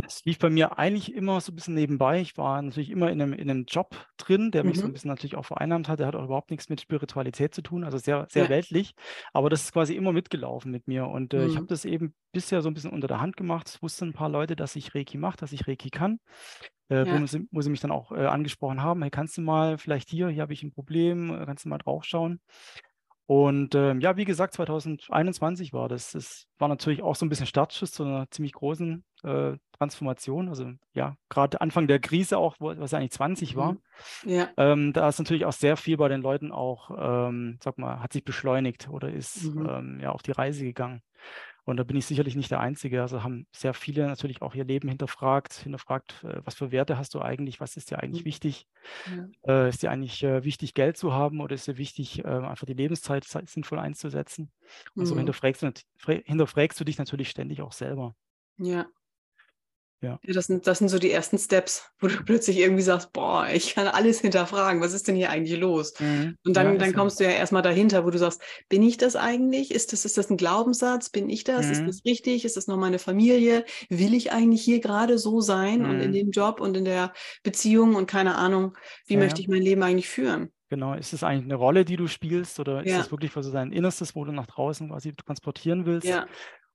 Es 0.06 0.24
lief 0.26 0.38
bei 0.38 0.50
mir 0.50 0.78
eigentlich 0.78 1.14
immer 1.14 1.42
so 1.42 1.52
ein 1.52 1.56
bisschen 1.56 1.74
nebenbei. 1.74 2.22
Ich 2.22 2.38
war 2.38 2.62
natürlich 2.62 2.92
immer 2.92 3.10
in 3.10 3.22
einem, 3.22 3.34
in 3.34 3.50
einem 3.50 3.66
Job 3.66 3.96
drin, 4.18 4.52
der 4.52 4.64
mich 4.64 4.78
mhm. 4.78 4.82
so 4.82 4.88
ein 4.88 4.94
bisschen 4.94 5.10
natürlich 5.10 5.36
auch 5.36 5.46
vereinnahmt 5.46 5.90
hat. 5.90 6.00
Der 6.00 6.08
hat 6.08 6.16
auch 6.16 6.26
überhaupt 6.26 6.52
nichts 6.52 6.70
mit 6.70 6.82
Spiritualität 6.82 7.56
zu 7.56 7.64
tun, 7.64 7.84
also 7.84 7.98
sehr, 7.98 8.28
sehr 8.30 8.44
ja. 8.44 8.50
weltlich. 8.50 8.94
Aber 9.34 9.50
das 9.50 9.64
ist 9.64 9.74
quasi 9.74 9.96
immer 9.96 10.12
mitgelaufen 10.12 10.72
mit 10.72 10.88
mir. 10.88 11.08
Und 11.08 11.34
äh, 11.34 11.40
mhm. 11.40 11.50
ich 11.50 11.56
habe 11.56 11.66
das 11.66 11.86
eben 11.86 12.14
bisher 12.32 12.62
so 12.62 12.70
ein 12.70 12.76
bisschen 12.76 12.92
unter 12.92 13.08
der 13.08 13.22
Hand 13.22 13.38
gemacht. 13.38 13.70
Es 13.70 13.82
wussten 13.82 14.10
ein 14.10 14.14
paar 14.14 14.30
Leute, 14.30 14.56
dass 14.56 14.76
ich 14.76 14.94
Reiki 14.94 15.18
mache, 15.18 15.38
dass 15.38 15.52
ich 15.52 15.68
Reiki 15.68 15.90
kann. 15.90 16.20
Äh, 16.90 17.08
ja. 17.08 17.22
wo, 17.22 17.26
sie, 17.26 17.48
wo, 17.52 17.62
sie, 17.62 17.70
mich 17.70 17.80
dann 17.80 17.92
auch 17.92 18.12
äh, 18.12 18.26
angesprochen 18.26 18.84
haben, 18.84 19.02
hey, 19.02 19.10
kannst 19.10 19.38
du 19.38 19.42
mal 19.42 19.78
vielleicht 19.78 20.10
hier, 20.10 20.28
hier 20.28 20.42
habe 20.42 20.52
ich 20.52 20.62
ein 20.62 20.74
Problem, 20.74 21.42
kannst 21.46 21.64
du 21.64 21.70
mal 21.70 21.78
drauf 21.78 22.04
schauen. 22.04 22.42
Und 23.32 23.76
ähm, 23.76 24.02
ja, 24.02 24.18
wie 24.18 24.26
gesagt, 24.26 24.56
2021 24.56 25.72
war 25.72 25.88
das. 25.88 26.12
Das 26.12 26.48
war 26.58 26.68
natürlich 26.68 27.02
auch 27.02 27.16
so 27.16 27.26
ein 27.26 27.30
bisschen 27.30 27.46
Startschuss 27.46 27.94
zu 27.94 28.04
einer 28.04 28.30
ziemlich 28.30 28.52
großen 28.52 29.06
äh, 29.24 29.54
Transformation. 29.72 30.50
Also 30.50 30.74
ja, 30.94 31.16
gerade 31.30 31.62
Anfang 31.62 31.88
der 31.88 32.00
Krise 32.00 32.38
auch, 32.38 32.58
wo, 32.60 32.78
was 32.78 32.92
ja 32.92 32.98
eigentlich 32.98 33.12
20 33.12 33.56
war. 33.56 33.72
Mhm. 33.72 33.80
Ja. 34.26 34.50
Ähm, 34.58 34.92
da 34.92 35.08
ist 35.08 35.20
natürlich 35.20 35.46
auch 35.46 35.54
sehr 35.54 35.78
viel 35.78 35.96
bei 35.96 36.10
den 36.10 36.20
Leuten 36.22 36.52
auch, 36.52 36.92
ähm, 37.00 37.58
sag 37.64 37.78
mal, 37.78 38.02
hat 38.02 38.12
sich 38.12 38.26
beschleunigt 38.26 38.90
oder 38.90 39.10
ist 39.10 39.46
mhm. 39.46 39.66
Ähm, 39.66 40.00
ja 40.02 40.10
auf 40.10 40.24
die 40.24 40.32
Reise 40.32 40.66
gegangen. 40.66 41.02
Und 41.64 41.78
da 41.78 41.84
bin 41.84 41.96
ich 41.96 42.06
sicherlich 42.06 42.36
nicht 42.36 42.50
der 42.50 42.60
Einzige. 42.60 43.02
Also 43.02 43.24
haben 43.24 43.46
sehr 43.52 43.74
viele 43.74 44.08
natürlich 44.08 44.42
auch 44.42 44.56
ihr 44.56 44.66
Leben 44.66 44.90
hinterfragt, 44.90 45.54
hinterfragt, 45.54 46.24
äh, 46.24 46.42
was 46.44 46.56
für 46.56 46.72
Werte 46.72 46.98
hast 46.98 47.14
du 47.14 47.22
eigentlich, 47.22 47.60
was 47.60 47.78
ist 47.78 47.92
dir 47.92 48.00
eigentlich 48.00 48.24
mhm. 48.24 48.28
wichtig? 48.28 48.68
Ja. 49.46 49.66
Äh, 49.66 49.70
ist 49.70 49.84
dir 49.84 49.92
eigentlich 49.92 50.24
äh, 50.24 50.44
wichtig, 50.44 50.74
Geld 50.74 50.98
zu 50.98 51.14
haben 51.14 51.40
oder 51.40 51.54
ist 51.54 51.68
dir 51.68 51.78
wichtig, 51.78 52.26
äh, 52.26 52.28
einfach 52.28 52.66
die 52.66 52.74
Lebenszeit 52.74 53.26
sinnvoll 53.26 53.80
einzusetzen? 53.80 54.52
Und 54.96 55.04
mhm. 55.04 55.06
so 55.06 55.16
hinterfragst 55.18 55.62
du, 55.62 55.72
hinterfragst 56.26 56.80
du 56.80 56.84
dich 56.84 56.98
natürlich 56.98 57.30
ständig 57.30 57.62
auch 57.62 57.74
selber. 57.74 58.16
Ja, 58.58 58.88
ja. 60.02 60.20
das, 60.24 60.48
sind, 60.48 60.66
das 60.68 60.80
sind 60.80 60.90
so 60.90 61.00
die 61.00 61.12
ersten 61.12 61.38
Steps, 61.38 61.92
wo 62.00 62.08
du 62.08 62.16
plötzlich 62.26 62.58
irgendwie 62.58 62.82
sagst, 62.82 63.14
boah, 63.14 63.48
ich 63.52 63.76
kann 63.76 63.88
alles 63.88 64.22
hinterfragen, 64.22 64.82
was 64.82 64.94
ist 64.94 65.08
denn 65.08 65.16
hier 65.16 65.30
eigentlich 65.30 65.60
los? 65.60 65.94
Mhm. 66.00 66.38
Und 66.44 66.58
dann, 66.58 66.74
ja, 66.74 66.78
dann 66.78 66.94
kommst 66.94 67.20
du 67.20 67.24
ja 67.24 67.32
erstmal 67.32 67.62
dahinter, 67.62 68.04
wo 68.06 68.10
du 68.10 68.18
sagst, 68.18 68.42
bin 68.70 68.82
ich 68.84 68.98
das 68.98 69.16
eigentlich? 69.16 69.72
Ist 69.72 69.94
das, 69.94 70.06
ist 70.06 70.18
das 70.18 70.30
ein 70.30 70.38
Glaubenssatz? 70.38 71.10
Bin 71.10 71.30
ich 71.30 71.44
das? 71.44 71.68
Mhm. 71.68 71.72
Ist 71.72 71.86
das 71.86 72.06
richtig? 72.06 72.46
Ist 72.46 72.58
das 72.58 72.68
noch 72.68 72.78
meine 72.78 73.00
Familie? 73.00 73.66
Will 73.90 74.14
ich 74.14 74.32
eigentlich 74.32 74.64
hier 74.64 74.80
gerade 74.80 75.18
so 75.18 75.42
sein 75.42 75.84
mhm. 75.84 75.90
und 75.90 76.00
in 76.02 76.10
mhm. 76.10 76.16
dem 76.16 76.32
Job 76.32 76.60
und 76.60 76.76
in 76.76 76.86
der 76.86 77.14
Beziehung 77.44 77.96
und 77.96 78.08
keine 78.08 78.36
Ahnung, 78.36 78.78
wie 79.06 79.14
ja, 79.14 79.20
möchte 79.20 79.42
ich 79.42 79.48
mein 79.48 79.62
Leben 79.62 79.84
eigentlich 79.84 80.10
führen? 80.10 80.52
Genau, 80.72 80.94
ist 80.94 81.12
es 81.12 81.22
eigentlich 81.22 81.44
eine 81.44 81.56
Rolle, 81.56 81.84
die 81.84 81.98
du 81.98 82.08
spielst 82.08 82.58
oder 82.62 82.86
ist 82.86 82.96
es 82.96 83.12
wirklich 83.12 83.34
so 83.34 83.52
dein 83.52 83.74
Innerstes, 83.74 84.16
wo 84.16 84.24
du 84.24 84.32
nach 84.32 84.48
draußen 84.48 84.88
quasi 84.88 85.12
transportieren 85.12 85.86
willst? 85.86 86.08
Ja. 86.08 86.28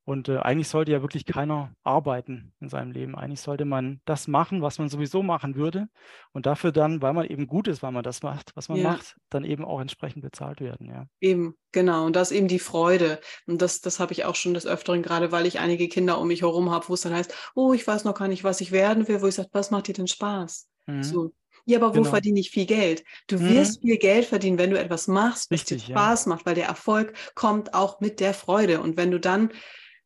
Und 0.07 0.29
äh, 0.29 0.39
eigentlich 0.39 0.69
sollte 0.69 0.93
ja 0.93 1.03
wirklich 1.03 1.27
keiner 1.27 1.75
arbeiten 1.83 2.53
in 2.61 2.69
seinem 2.69 2.93
Leben. 2.93 3.17
Eigentlich 3.17 3.41
sollte 3.41 3.65
man 3.65 4.01
das 4.05 4.29
machen, 4.29 4.63
was 4.63 4.79
man 4.79 4.89
sowieso 4.89 5.21
machen 5.25 5.57
würde. 5.57 5.89
Und 6.31 6.47
dafür 6.47 6.71
dann, 6.71 7.03
weil 7.03 7.13
man 7.13 7.27
eben 7.27 7.49
gut 7.49 7.67
ist, 7.67 7.83
weil 7.83 7.91
man 7.91 8.05
das 8.05 8.23
macht, 8.23 8.53
was 8.55 8.69
man 8.69 8.79
ja. 8.79 8.91
macht, 8.91 9.17
dann 9.31 9.43
eben 9.43 9.65
auch 9.65 9.81
entsprechend 9.81 10.23
bezahlt 10.23 10.61
werden. 10.61 10.87
Ja. 10.87 11.07
Eben, 11.21 11.57
genau. 11.73 12.07
Und 12.07 12.15
das 12.15 12.31
ist 12.31 12.37
eben 12.37 12.47
die 12.47 12.61
Freude. 12.61 13.19
Und 13.49 13.61
das, 13.61 13.81
das 13.81 13.99
habe 13.99 14.13
ich 14.13 14.25
auch 14.25 14.37
schon 14.37 14.55
des 14.55 14.65
Öfteren, 14.65 15.03
gerade 15.03 15.33
weil 15.33 15.45
ich 15.45 15.59
einige 15.59 15.89
Kinder 15.89 16.21
um 16.21 16.29
mich 16.29 16.43
herum 16.43 16.71
habe, 16.71 16.89
wo 16.89 16.95
es 16.95 17.01
dann 17.01 17.13
heißt, 17.13 17.35
oh, 17.57 17.73
ich 17.73 17.85
weiß 17.85 18.05
noch 18.05 18.15
gar 18.15 18.29
nicht, 18.29 18.45
was 18.45 18.61
ich 18.61 18.71
werden 18.71 19.09
will, 19.09 19.23
wo 19.23 19.27
ich 19.27 19.35
sage, 19.35 19.49
was 19.51 19.73
macht 19.73 19.89
dir 19.89 19.95
denn 19.95 20.07
Spaß? 20.07 20.69
Mhm. 20.87 21.03
So. 21.03 21.33
Ja, 21.65 21.79
aber 21.79 21.89
wo 21.89 22.03
genau. 22.03 22.11
verdiene 22.11 22.39
ich 22.39 22.51
viel 22.51 22.67
Geld? 22.67 23.03
Du 23.27 23.41
mhm. 23.41 23.51
wirst 23.51 23.81
viel 23.81 23.97
Geld 23.99 24.27
verdienen, 24.27 24.57
wenn 24.59 24.71
du 24.71 24.79
etwas 24.79 25.09
machst, 25.09 25.51
was 25.51 25.63
Richtig, 25.63 25.87
dir 25.87 25.95
Spaß 25.95 26.27
ja. 26.27 26.29
macht, 26.29 26.47
weil 26.47 26.55
der 26.55 26.67
Erfolg 26.67 27.13
kommt 27.35 27.75
auch 27.75 27.99
mit 27.99 28.21
der 28.21 28.35
Freude. 28.35 28.81
Und 28.81 28.97
wenn 28.97 29.11
du 29.11 29.19
dann 29.19 29.51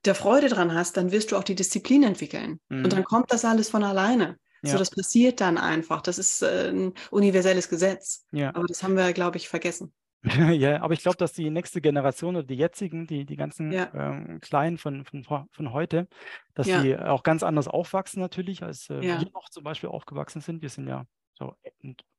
der 0.05 0.15
Freude 0.15 0.49
dran 0.49 0.75
hast, 0.75 0.97
dann 0.97 1.13
wirst 1.13 1.33
du 1.33 1.37
auch 1.37 1.45
die 1.45 1.55
Disziplin 1.55 2.03
entwickeln. 2.03 2.61
Mhm. 2.69 2.85
Und 2.85 2.93
dann 2.93 3.05
kommt 3.05 3.33
das 3.33 3.45
alles 3.45 3.69
von 3.69 3.85
alleine. 3.85 4.39
Ja. 4.63 4.73
So, 4.73 4.79
das 4.79 4.91
passiert 4.91 5.41
dann 5.41 5.59
einfach. 5.59 6.03
Das 6.03 6.19
ist 6.19 6.43
äh, 6.43 6.71
ein 6.71 6.95
universelles 7.11 7.69
Gesetz. 7.69 8.27
Ja. 8.31 8.55
Aber 8.55 8.67
das 8.67 8.83
haben 8.83 8.97
wir, 8.97 9.13
glaube 9.13 9.39
ich, 9.39 9.49
vergessen. 9.49 9.93
ja, 10.53 10.83
aber 10.83 10.93
ich 10.93 11.01
glaube, 11.01 11.17
dass 11.17 11.33
die 11.33 11.49
nächste 11.49 11.81
Generation 11.81 12.37
oder 12.37 12.47
die 12.47 12.57
jetzigen, 12.57 13.07
die, 13.07 13.25
die 13.25 13.37
ganzen 13.37 13.73
ja. 13.73 13.91
ähm, 13.95 14.39
Kleinen 14.41 14.77
von, 14.77 15.05
von, 15.07 15.25
von 15.25 15.73
heute, 15.73 16.09
dass 16.55 16.67
ja. 16.67 16.83
die 16.83 16.97
auch 16.97 17.23
ganz 17.23 17.43
anders 17.43 17.69
aufwachsen 17.69 18.21
natürlich, 18.21 18.63
als 18.63 18.91
äh, 18.91 19.01
wir 19.01 19.19
noch 19.33 19.49
zum 19.49 19.65
Beispiel 19.65 19.89
aufgewachsen 19.89 20.43
sind. 20.43 20.61
Wir 20.61 20.69
sind 20.69 20.89
ja 20.89 21.07
so 21.33 21.55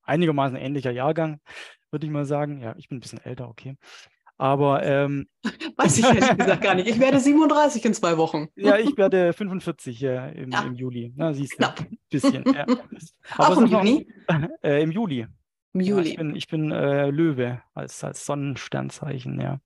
einigermaßen 0.02 0.58
ähnlicher 0.58 0.91
Jahrgang, 0.91 1.41
würde 1.91 2.08
ich 2.08 2.12
mal 2.12 2.26
sagen. 2.26 2.60
Ja, 2.60 2.76
ich 2.76 2.89
bin 2.89 2.98
ein 2.98 3.02
bisschen 3.02 3.22
älter, 3.22 3.48
okay. 3.48 3.78
Aber 4.42 4.84
ähm, 4.84 5.28
weiß 5.78 6.00
ich 6.00 6.04
ehrlich 6.04 6.36
gesagt 6.36 6.64
gar 6.64 6.74
nicht. 6.74 6.88
Ich 6.88 7.00
werde 7.00 7.20
37 7.20 7.86
in 7.86 7.94
zwei 7.94 8.18
Wochen. 8.18 8.48
Ja, 8.56 8.76
ich 8.76 8.98
werde 8.98 9.34
45 9.34 10.02
äh, 10.02 10.32
im, 10.32 10.50
ja. 10.50 10.64
im, 10.64 10.74
Juli. 10.74 11.14
Na, 11.16 11.32
siehst 11.32 11.62
du, 11.62 11.68
ein 11.68 12.00
bisschen. 12.10 12.44
Ja. 12.52 12.66
Aber 13.38 13.56
Auch 13.56 13.58
im 13.62 13.68
Juni? 13.68 14.08
Noch, 14.28 14.50
äh, 14.64 14.82
Im 14.82 14.90
Juli. 14.90 15.28
Im 15.74 15.82
Juli. 15.82 16.06
Ja, 16.06 16.10
ich 16.10 16.18
bin, 16.18 16.36
ich 16.36 16.48
bin 16.48 16.72
äh, 16.72 17.12
Löwe 17.12 17.62
als, 17.76 18.04
als 18.04 18.26
Sonnensternzeichen, 18.26 19.40
ja. 19.40 19.60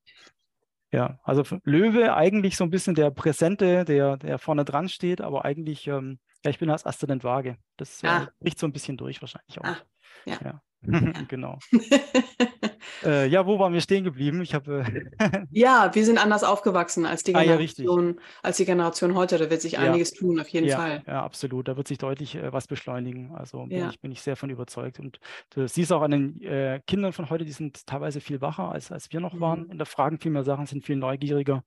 Ja, 0.92 1.20
also 1.24 1.44
Löwe 1.64 2.14
eigentlich 2.14 2.58
so 2.58 2.66
ein 2.66 2.70
bisschen 2.70 2.96
der 2.96 3.12
Präsente, 3.12 3.86
der, 3.86 4.18
der 4.18 4.40
vorne 4.40 4.66
dran 4.66 4.90
steht, 4.90 5.22
aber 5.22 5.46
eigentlich, 5.46 5.88
ähm, 5.88 6.20
ja, 6.44 6.52
ich 6.52 6.60
bin 6.60 6.70
als 6.70 6.86
Aszendent 6.86 7.24
Waage. 7.24 7.58
Das 7.78 8.04
äh, 8.04 8.08
ah. 8.08 8.30
bricht 8.42 8.60
so 8.60 8.68
ein 8.68 8.74
bisschen 8.74 8.98
durch 8.98 9.22
wahrscheinlich 9.22 9.58
auch. 9.58 9.64
Ah, 9.64 9.78
ja. 10.26 10.38
ja. 10.44 10.62
genau. 11.28 11.60
äh, 13.04 13.28
ja, 13.28 13.46
wo 13.46 13.60
waren 13.60 13.74
wir 13.74 13.82
stehen 13.82 14.04
geblieben? 14.04 14.42
Ich 14.42 14.54
habe. 14.54 14.86
Äh 15.20 15.46
ja, 15.52 15.90
wir 15.94 16.06
sind 16.06 16.18
anders 16.18 16.44
aufgewachsen 16.44 17.06
als 17.06 17.24
die 17.24 17.34
Generation, 17.34 18.16
ah, 18.18 18.22
ja, 18.22 18.28
als 18.44 18.58
die 18.58 18.66
Generation 18.66 19.16
heute. 19.16 19.38
Da 19.38 19.50
wird 19.50 19.62
sich 19.62 19.78
einiges 19.78 20.12
ja. 20.12 20.20
tun, 20.20 20.40
auf 20.40 20.48
jeden 20.50 20.68
ja, 20.68 20.78
Fall. 20.78 21.04
Ja, 21.08 21.24
absolut. 21.24 21.68
Da 21.68 21.78
wird 21.78 21.88
sich 21.88 21.98
deutlich 21.98 22.36
äh, 22.36 22.52
was 22.54 22.68
beschleunigen. 22.68 23.34
Also 23.36 23.66
bin, 23.66 23.90
ich, 23.90 24.00
bin 24.00 24.12
ich 24.12 24.22
sehr 24.22 24.36
von 24.36 24.50
überzeugt. 24.50 25.00
Und 25.00 25.20
du 25.52 25.68
siehst 25.68 25.92
auch 25.92 26.02
an 26.02 26.12
den 26.12 26.42
äh, 26.42 26.82
Kindern 26.88 27.14
von 27.14 27.30
heute, 27.30 27.46
die 27.46 27.52
sind 27.52 27.86
teilweise 27.86 28.22
viel 28.22 28.42
wacher, 28.42 28.72
als, 28.72 28.92
als 28.92 29.12
wir 29.12 29.20
noch 29.20 29.34
mhm. 29.34 29.40
waren. 29.40 29.70
In 29.70 29.78
der 29.78 29.88
Fragen 29.88 30.20
viel 30.20 30.32
mehr 30.32 30.44
Sachen, 30.44 30.66
sind 30.66 30.86
viel 30.86 30.96
neugieriger. 30.96 31.64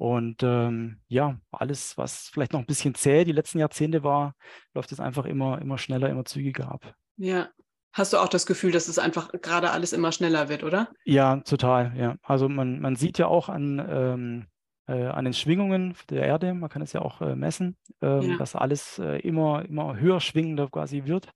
Und 0.00 0.42
ähm, 0.42 1.00
ja, 1.08 1.38
alles, 1.52 1.98
was 1.98 2.30
vielleicht 2.32 2.54
noch 2.54 2.60
ein 2.60 2.66
bisschen 2.66 2.94
zäh 2.94 3.24
die 3.24 3.32
letzten 3.32 3.58
Jahrzehnte 3.58 4.02
war, 4.02 4.34
läuft 4.72 4.92
es 4.92 4.98
einfach 4.98 5.26
immer, 5.26 5.60
immer 5.60 5.76
schneller, 5.76 6.08
immer 6.08 6.24
zügiger 6.24 6.72
ab. 6.72 6.94
Ja, 7.18 7.50
Hast 7.92 8.12
du 8.12 8.18
auch 8.18 8.28
das 8.28 8.46
Gefühl, 8.46 8.70
dass 8.70 8.88
es 8.88 8.98
einfach 8.98 9.30
gerade 9.42 9.70
alles 9.70 9.92
immer 9.92 10.12
schneller 10.12 10.48
wird, 10.48 10.62
oder? 10.62 10.90
Ja, 11.04 11.36
total, 11.40 11.92
ja. 11.96 12.16
Also 12.22 12.48
man, 12.48 12.80
man 12.80 12.94
sieht 12.96 13.18
ja 13.18 13.26
auch 13.26 13.48
an, 13.48 13.84
ähm, 13.88 14.46
äh, 14.86 15.06
an 15.06 15.24
den 15.24 15.34
Schwingungen 15.34 15.96
der 16.08 16.24
Erde, 16.24 16.54
man 16.54 16.70
kann 16.70 16.82
es 16.82 16.92
ja 16.92 17.02
auch 17.02 17.20
äh, 17.20 17.34
messen, 17.34 17.76
ähm, 18.00 18.22
ja. 18.22 18.36
dass 18.36 18.54
alles 18.54 18.98
äh, 18.98 19.18
immer, 19.20 19.64
immer 19.64 19.96
höher 19.98 20.20
schwingender 20.20 20.68
quasi 20.68 21.04
wird 21.04 21.32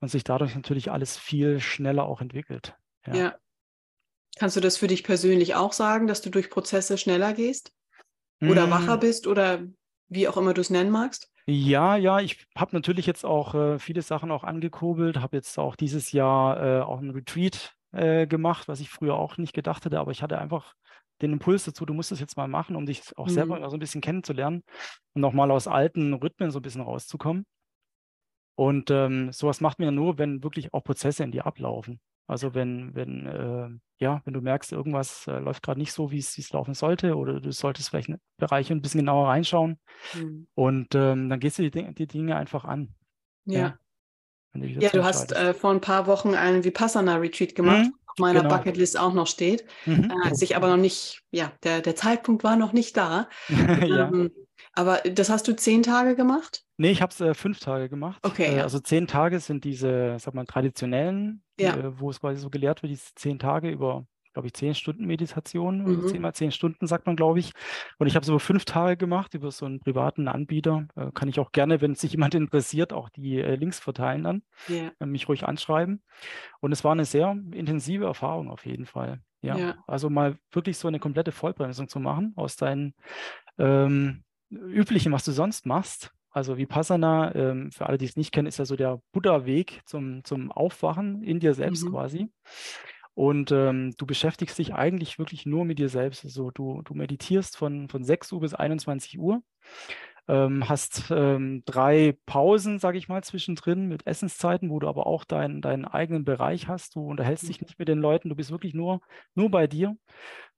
und 0.00 0.08
sich 0.08 0.24
dadurch 0.24 0.54
natürlich 0.54 0.90
alles 0.90 1.16
viel 1.16 1.60
schneller 1.60 2.04
auch 2.04 2.20
entwickelt. 2.20 2.76
Ja. 3.06 3.14
ja. 3.14 3.34
Kannst 4.36 4.56
du 4.56 4.60
das 4.60 4.76
für 4.76 4.88
dich 4.88 5.04
persönlich 5.04 5.54
auch 5.54 5.72
sagen, 5.72 6.06
dass 6.06 6.20
du 6.20 6.28
durch 6.28 6.50
Prozesse 6.50 6.98
schneller 6.98 7.32
gehst? 7.32 7.72
Oder 8.42 8.66
mmh. 8.66 8.70
wacher 8.70 8.98
bist 8.98 9.26
oder 9.26 9.62
wie 10.08 10.28
auch 10.28 10.36
immer 10.36 10.54
du 10.54 10.60
es 10.60 10.70
nennen 10.70 10.90
magst? 10.90 11.30
Ja, 11.46 11.96
ja, 11.96 12.20
ich 12.20 12.46
habe 12.56 12.74
natürlich 12.74 13.04
jetzt 13.04 13.24
auch 13.24 13.54
äh, 13.54 13.78
viele 13.78 14.00
Sachen 14.00 14.30
auch 14.30 14.44
angekurbelt, 14.44 15.18
habe 15.18 15.36
jetzt 15.36 15.58
auch 15.58 15.76
dieses 15.76 16.12
Jahr 16.12 16.62
äh, 16.62 16.80
auch 16.80 17.00
ein 17.00 17.10
Retreat 17.10 17.74
äh, 17.92 18.26
gemacht, 18.26 18.66
was 18.66 18.80
ich 18.80 18.88
früher 18.88 19.14
auch 19.16 19.36
nicht 19.36 19.52
gedacht 19.52 19.84
hätte, 19.84 20.00
aber 20.00 20.10
ich 20.10 20.22
hatte 20.22 20.38
einfach 20.38 20.74
den 21.20 21.34
Impuls 21.34 21.64
dazu, 21.64 21.84
du 21.84 21.92
musst 21.94 22.10
das 22.10 22.20
jetzt 22.20 22.36
mal 22.36 22.48
machen, 22.48 22.76
um 22.76 22.86
dich 22.86 23.02
auch 23.16 23.26
mhm. 23.26 23.32
selber 23.32 23.70
so 23.70 23.76
ein 23.76 23.80
bisschen 23.80 24.00
kennenzulernen 24.00 24.62
und 25.12 25.24
auch 25.24 25.32
mal 25.34 25.50
aus 25.50 25.68
alten 25.68 26.14
Rhythmen 26.14 26.50
so 26.50 26.60
ein 26.60 26.62
bisschen 26.62 26.80
rauszukommen. 26.80 27.44
Und 28.56 28.90
ähm, 28.90 29.32
sowas 29.32 29.60
macht 29.60 29.78
man 29.78 29.86
ja 29.86 29.92
nur, 29.92 30.16
wenn 30.16 30.42
wirklich 30.42 30.72
auch 30.72 30.84
Prozesse 30.84 31.24
in 31.24 31.32
dir 31.32 31.46
ablaufen. 31.46 32.00
Also 32.26 32.54
wenn, 32.54 32.94
wenn, 32.94 33.26
äh, 33.26 33.68
ja, 34.02 34.22
wenn 34.24 34.32
du 34.32 34.40
merkst, 34.40 34.72
irgendwas 34.72 35.26
äh, 35.26 35.38
läuft 35.38 35.62
gerade 35.62 35.78
nicht 35.78 35.92
so, 35.92 36.10
wie 36.10 36.18
es 36.18 36.50
laufen 36.50 36.74
sollte, 36.74 37.16
oder 37.16 37.40
du 37.40 37.52
solltest 37.52 37.90
vielleicht 37.90 38.08
in 38.08 38.18
Bereiche 38.38 38.72
ein 38.72 38.80
bisschen 38.80 39.00
genauer 39.00 39.28
reinschauen. 39.28 39.78
Mhm. 40.14 40.46
Und 40.54 40.94
ähm, 40.94 41.28
dann 41.28 41.40
gehst 41.40 41.58
du 41.58 41.70
die, 41.70 41.94
die, 41.94 42.06
Dinge 42.06 42.36
einfach 42.36 42.64
an. 42.64 42.94
Ja. 43.44 43.78
Ja, 44.54 44.60
du, 44.60 44.66
ja, 44.66 44.88
du 44.90 45.04
hast 45.04 45.32
äh, 45.32 45.52
vor 45.52 45.72
ein 45.72 45.80
paar 45.80 46.06
Wochen 46.06 46.34
einen 46.34 46.64
Vipassana-Retreat 46.64 47.54
gemacht, 47.54 47.86
mhm, 47.86 47.94
auf 48.06 48.18
meiner 48.18 48.42
genau. 48.42 48.56
Bucketlist 48.56 48.98
auch 48.98 49.12
noch 49.12 49.26
steht. 49.26 49.64
Mhm. 49.84 50.10
Äh, 50.24 50.34
sich 50.34 50.56
aber 50.56 50.68
noch 50.68 50.76
nicht, 50.78 51.22
ja, 51.30 51.52
der, 51.62 51.82
der 51.82 51.96
Zeitpunkt 51.96 52.42
war 52.42 52.56
noch 52.56 52.72
nicht 52.72 52.96
da. 52.96 53.28
ja. 53.48 54.08
ähm, 54.08 54.30
aber 54.74 54.98
das 54.98 55.30
hast 55.30 55.46
du 55.48 55.54
zehn 55.54 55.82
Tage 55.82 56.16
gemacht? 56.16 56.64
Nee, 56.76 56.90
ich 56.90 57.02
habe 57.02 57.12
es 57.12 57.20
äh, 57.20 57.34
fünf 57.34 57.60
Tage 57.60 57.88
gemacht. 57.88 58.18
Okay. 58.22 58.46
Äh, 58.46 58.56
ja. 58.58 58.62
Also 58.64 58.80
zehn 58.80 59.06
Tage 59.06 59.38
sind 59.40 59.64
diese, 59.64 60.16
sag 60.18 60.34
mal, 60.34 60.44
traditionellen, 60.44 61.42
ja. 61.58 61.76
äh, 61.76 62.00
wo 62.00 62.10
es 62.10 62.20
quasi 62.20 62.40
so 62.40 62.50
gelehrt 62.50 62.82
wird, 62.82 62.92
diese 62.92 63.14
zehn 63.14 63.38
Tage 63.38 63.70
über, 63.70 64.06
glaube 64.32 64.48
ich, 64.48 64.54
zehn 64.54 64.74
Stunden 64.74 65.06
Meditation. 65.06 65.84
Mhm. 65.84 66.08
Zehn 66.08 66.20
mal 66.20 66.34
zehn 66.34 66.50
Stunden, 66.50 66.88
sagt 66.88 67.06
man, 67.06 67.14
glaube 67.14 67.38
ich. 67.38 67.52
Und 67.98 68.08
ich 68.08 68.16
habe 68.16 68.24
es 68.24 68.28
über 68.28 68.40
fünf 68.40 68.64
Tage 68.64 68.96
gemacht, 68.96 69.34
über 69.34 69.52
so 69.52 69.66
einen 69.66 69.78
privaten 69.78 70.26
Anbieter. 70.26 70.88
Äh, 70.96 71.12
kann 71.14 71.28
ich 71.28 71.38
auch 71.38 71.52
gerne, 71.52 71.80
wenn 71.80 71.94
sich 71.94 72.10
jemand 72.12 72.34
interessiert, 72.34 72.92
auch 72.92 73.08
die 73.10 73.40
äh, 73.40 73.54
Links 73.54 73.78
verteilen 73.78 74.24
dann. 74.24 74.42
Ja. 74.66 74.90
Äh, 74.98 75.06
mich 75.06 75.28
ruhig 75.28 75.44
anschreiben. 75.44 76.02
Und 76.60 76.72
es 76.72 76.82
war 76.82 76.92
eine 76.92 77.04
sehr 77.04 77.36
intensive 77.52 78.06
Erfahrung 78.06 78.50
auf 78.50 78.66
jeden 78.66 78.86
Fall. 78.86 79.20
Ja. 79.40 79.56
ja. 79.56 79.74
Also 79.86 80.10
mal 80.10 80.38
wirklich 80.50 80.78
so 80.78 80.88
eine 80.88 80.98
komplette 80.98 81.30
Vollbremsung 81.30 81.86
zu 81.86 82.00
machen 82.00 82.32
aus 82.34 82.56
deinen 82.56 82.94
ähm, 83.58 84.23
Üblichen, 84.50 85.12
was 85.12 85.24
du 85.24 85.32
sonst 85.32 85.66
machst. 85.66 86.12
Also 86.30 86.58
Vipassana, 86.58 87.34
ähm, 87.34 87.70
für 87.70 87.86
alle, 87.86 87.96
die 87.96 88.06
es 88.06 88.16
nicht 88.16 88.32
kennen, 88.32 88.48
ist 88.48 88.58
ja 88.58 88.64
so 88.64 88.74
der 88.74 89.00
Buddha-Weg 89.12 89.82
zum, 89.86 90.24
zum 90.24 90.50
Aufwachen 90.50 91.22
in 91.22 91.38
dir 91.38 91.54
selbst 91.54 91.84
mhm. 91.84 91.90
quasi. 91.90 92.30
Und 93.14 93.52
ähm, 93.52 93.94
du 93.96 94.06
beschäftigst 94.06 94.58
dich 94.58 94.74
eigentlich 94.74 95.20
wirklich 95.20 95.46
nur 95.46 95.64
mit 95.64 95.78
dir 95.78 95.88
selbst. 95.88 96.24
Also 96.24 96.50
du, 96.50 96.82
du 96.82 96.94
meditierst 96.94 97.56
von, 97.56 97.88
von 97.88 98.02
6 98.02 98.32
Uhr 98.32 98.40
bis 98.40 98.54
21 98.54 99.20
Uhr, 99.20 99.42
ähm, 100.26 100.68
hast 100.68 101.10
ähm, 101.10 101.62
drei 101.66 102.16
Pausen, 102.26 102.80
sage 102.80 102.98
ich 102.98 103.08
mal, 103.08 103.22
zwischendrin 103.22 103.86
mit 103.86 104.06
Essenszeiten, 104.06 104.70
wo 104.70 104.80
du 104.80 104.88
aber 104.88 105.06
auch 105.06 105.24
dein, 105.24 105.60
deinen 105.60 105.84
eigenen 105.84 106.24
Bereich 106.24 106.66
hast. 106.66 106.96
Du 106.96 107.06
unterhältst 107.06 107.44
mhm. 107.44 107.48
dich 107.48 107.60
nicht 107.60 107.78
mit 107.78 107.88
den 107.88 107.98
Leuten, 107.98 108.28
du 108.28 108.34
bist 108.34 108.50
wirklich 108.50 108.74
nur, 108.74 109.00
nur 109.34 109.50
bei 109.50 109.68
dir. 109.68 109.96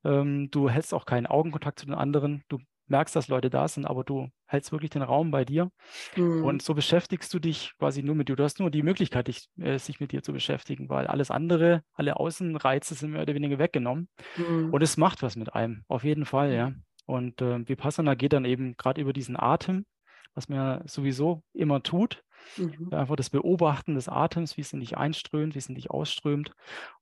Ähm, 0.04 0.50
du 0.50 0.70
hältst 0.70 0.94
auch 0.94 1.04
keinen 1.04 1.26
Augenkontakt 1.26 1.80
zu 1.80 1.86
den 1.86 1.94
anderen. 1.94 2.44
Du 2.48 2.60
merkst, 2.88 3.14
dass 3.16 3.28
Leute 3.28 3.50
da 3.50 3.68
sind, 3.68 3.84
aber 3.86 4.04
du 4.04 4.28
hältst 4.46 4.72
wirklich 4.72 4.90
den 4.90 5.02
Raum 5.02 5.30
bei 5.30 5.44
dir. 5.44 5.70
Mhm. 6.16 6.44
Und 6.44 6.62
so 6.62 6.74
beschäftigst 6.74 7.32
du 7.34 7.38
dich 7.38 7.72
quasi 7.78 8.02
nur 8.02 8.14
mit 8.14 8.28
dir. 8.28 8.36
Du 8.36 8.44
hast 8.44 8.60
nur 8.60 8.70
die 8.70 8.82
Möglichkeit, 8.82 9.28
dich, 9.28 9.48
äh, 9.58 9.78
sich 9.78 10.00
mit 10.00 10.12
dir 10.12 10.22
zu 10.22 10.32
beschäftigen, 10.32 10.88
weil 10.88 11.06
alles 11.06 11.30
andere, 11.30 11.82
alle 11.92 12.16
Außenreize 12.16 12.94
sind 12.94 13.12
mehr 13.12 13.22
oder 13.22 13.34
weniger 13.34 13.58
weggenommen. 13.58 14.08
Mhm. 14.36 14.72
Und 14.72 14.82
es 14.82 14.96
macht 14.96 15.22
was 15.22 15.36
mit 15.36 15.54
einem, 15.54 15.84
auf 15.88 16.04
jeden 16.04 16.24
Fall, 16.24 16.52
ja. 16.52 16.72
Und 17.06 17.40
äh, 17.40 17.68
Vipassana 17.68 18.14
geht 18.14 18.32
dann 18.32 18.44
eben 18.44 18.76
gerade 18.76 19.00
über 19.00 19.12
diesen 19.12 19.38
Atem, 19.38 19.86
was 20.34 20.48
man 20.48 20.58
ja 20.58 20.82
sowieso 20.86 21.42
immer 21.52 21.82
tut. 21.82 22.22
Mhm. 22.56 22.92
Einfach 22.92 23.16
das 23.16 23.30
Beobachten 23.30 23.94
des 23.94 24.08
Atems, 24.08 24.56
wie 24.56 24.62
es 24.62 24.72
in 24.72 24.80
dich 24.80 24.96
einströmt, 24.96 25.54
wie 25.54 25.58
es 25.58 25.68
in 25.68 25.74
dich 25.74 25.90
ausströmt. 25.90 26.52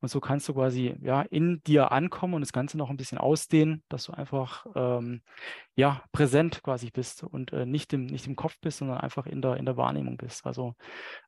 Und 0.01 0.09
so 0.09 0.21
kannst 0.21 0.49
du 0.49 0.55
quasi 0.55 0.97
ja 1.01 1.23
in 1.23 1.63
dir 1.65 1.93
ankommen 1.93 2.35
und 2.35 2.41
das 2.41 2.53
Ganze 2.53 2.79
noch 2.79 2.91
ein 2.91 2.97
bisschen 2.97 3.19
ausdehnen, 3.19 3.83
dass 3.89 4.05
du 4.05 4.13
einfach 4.13 4.67
ähm, 4.75 5.23
ja 5.77 6.03
präsent 6.13 6.63
quasi 6.63 6.91
bist 6.91 7.23
und 7.23 7.53
äh, 7.53 7.67
nicht, 7.67 7.93
im, 7.93 8.07
nicht 8.07 8.27
im 8.27 8.37
Kopf 8.37 8.59
bist, 8.61 8.79
sondern 8.79 8.99
einfach 8.99 9.27
in 9.27 9.43
der, 9.43 9.57
in 9.57 9.67
der 9.67 9.77
Wahrnehmung 9.77 10.17
bist. 10.17 10.47
Also 10.47 10.75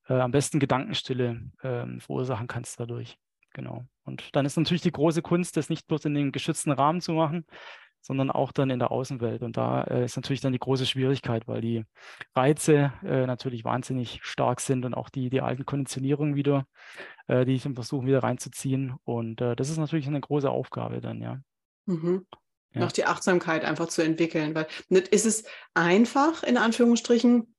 äh, 0.08 0.14
am 0.14 0.30
besten 0.30 0.60
Gedankenstille 0.60 1.40
äh, 1.62 2.00
verursachen 2.00 2.46
kannst 2.46 2.80
dadurch. 2.80 3.18
Genau. 3.56 3.86
Und 4.04 4.36
dann 4.36 4.44
ist 4.44 4.56
natürlich 4.56 4.82
die 4.82 4.92
große 4.92 5.22
Kunst, 5.22 5.56
das 5.56 5.70
nicht 5.70 5.86
bloß 5.86 6.04
in 6.04 6.14
den 6.14 6.30
geschützten 6.30 6.72
Rahmen 6.72 7.00
zu 7.00 7.12
machen, 7.12 7.46
sondern 8.06 8.30
auch 8.30 8.52
dann 8.52 8.70
in 8.70 8.78
der 8.78 8.92
Außenwelt. 8.92 9.42
Und 9.42 9.56
da 9.56 9.82
äh, 9.82 10.04
ist 10.04 10.14
natürlich 10.14 10.40
dann 10.40 10.52
die 10.52 10.60
große 10.60 10.86
Schwierigkeit, 10.86 11.48
weil 11.48 11.60
die 11.60 11.84
Reize 12.36 12.92
äh, 13.04 13.26
natürlich 13.26 13.64
wahnsinnig 13.64 14.20
stark 14.22 14.60
sind 14.60 14.84
und 14.84 14.94
auch 14.94 15.08
die, 15.08 15.28
die 15.28 15.40
alten 15.40 15.66
Konditionierungen 15.66 16.36
wieder, 16.36 16.66
äh, 17.26 17.44
die 17.44 17.54
ich 17.54 17.62
versuche 17.62 18.06
wieder 18.06 18.22
reinzuziehen. 18.22 18.94
Und 19.02 19.40
äh, 19.40 19.56
das 19.56 19.70
ist 19.70 19.78
natürlich 19.78 20.06
eine 20.06 20.20
große 20.20 20.48
Aufgabe 20.48 21.00
dann, 21.00 21.20
ja. 21.20 21.40
Mhm. 21.86 22.26
ja. 22.74 22.82
Noch 22.82 22.92
die 22.92 23.06
Achtsamkeit 23.06 23.64
einfach 23.64 23.88
zu 23.88 24.02
entwickeln, 24.02 24.54
weil 24.54 24.68
ist 25.10 25.26
es 25.26 25.44
einfach, 25.74 26.44
in 26.44 26.58
Anführungsstrichen, 26.58 27.52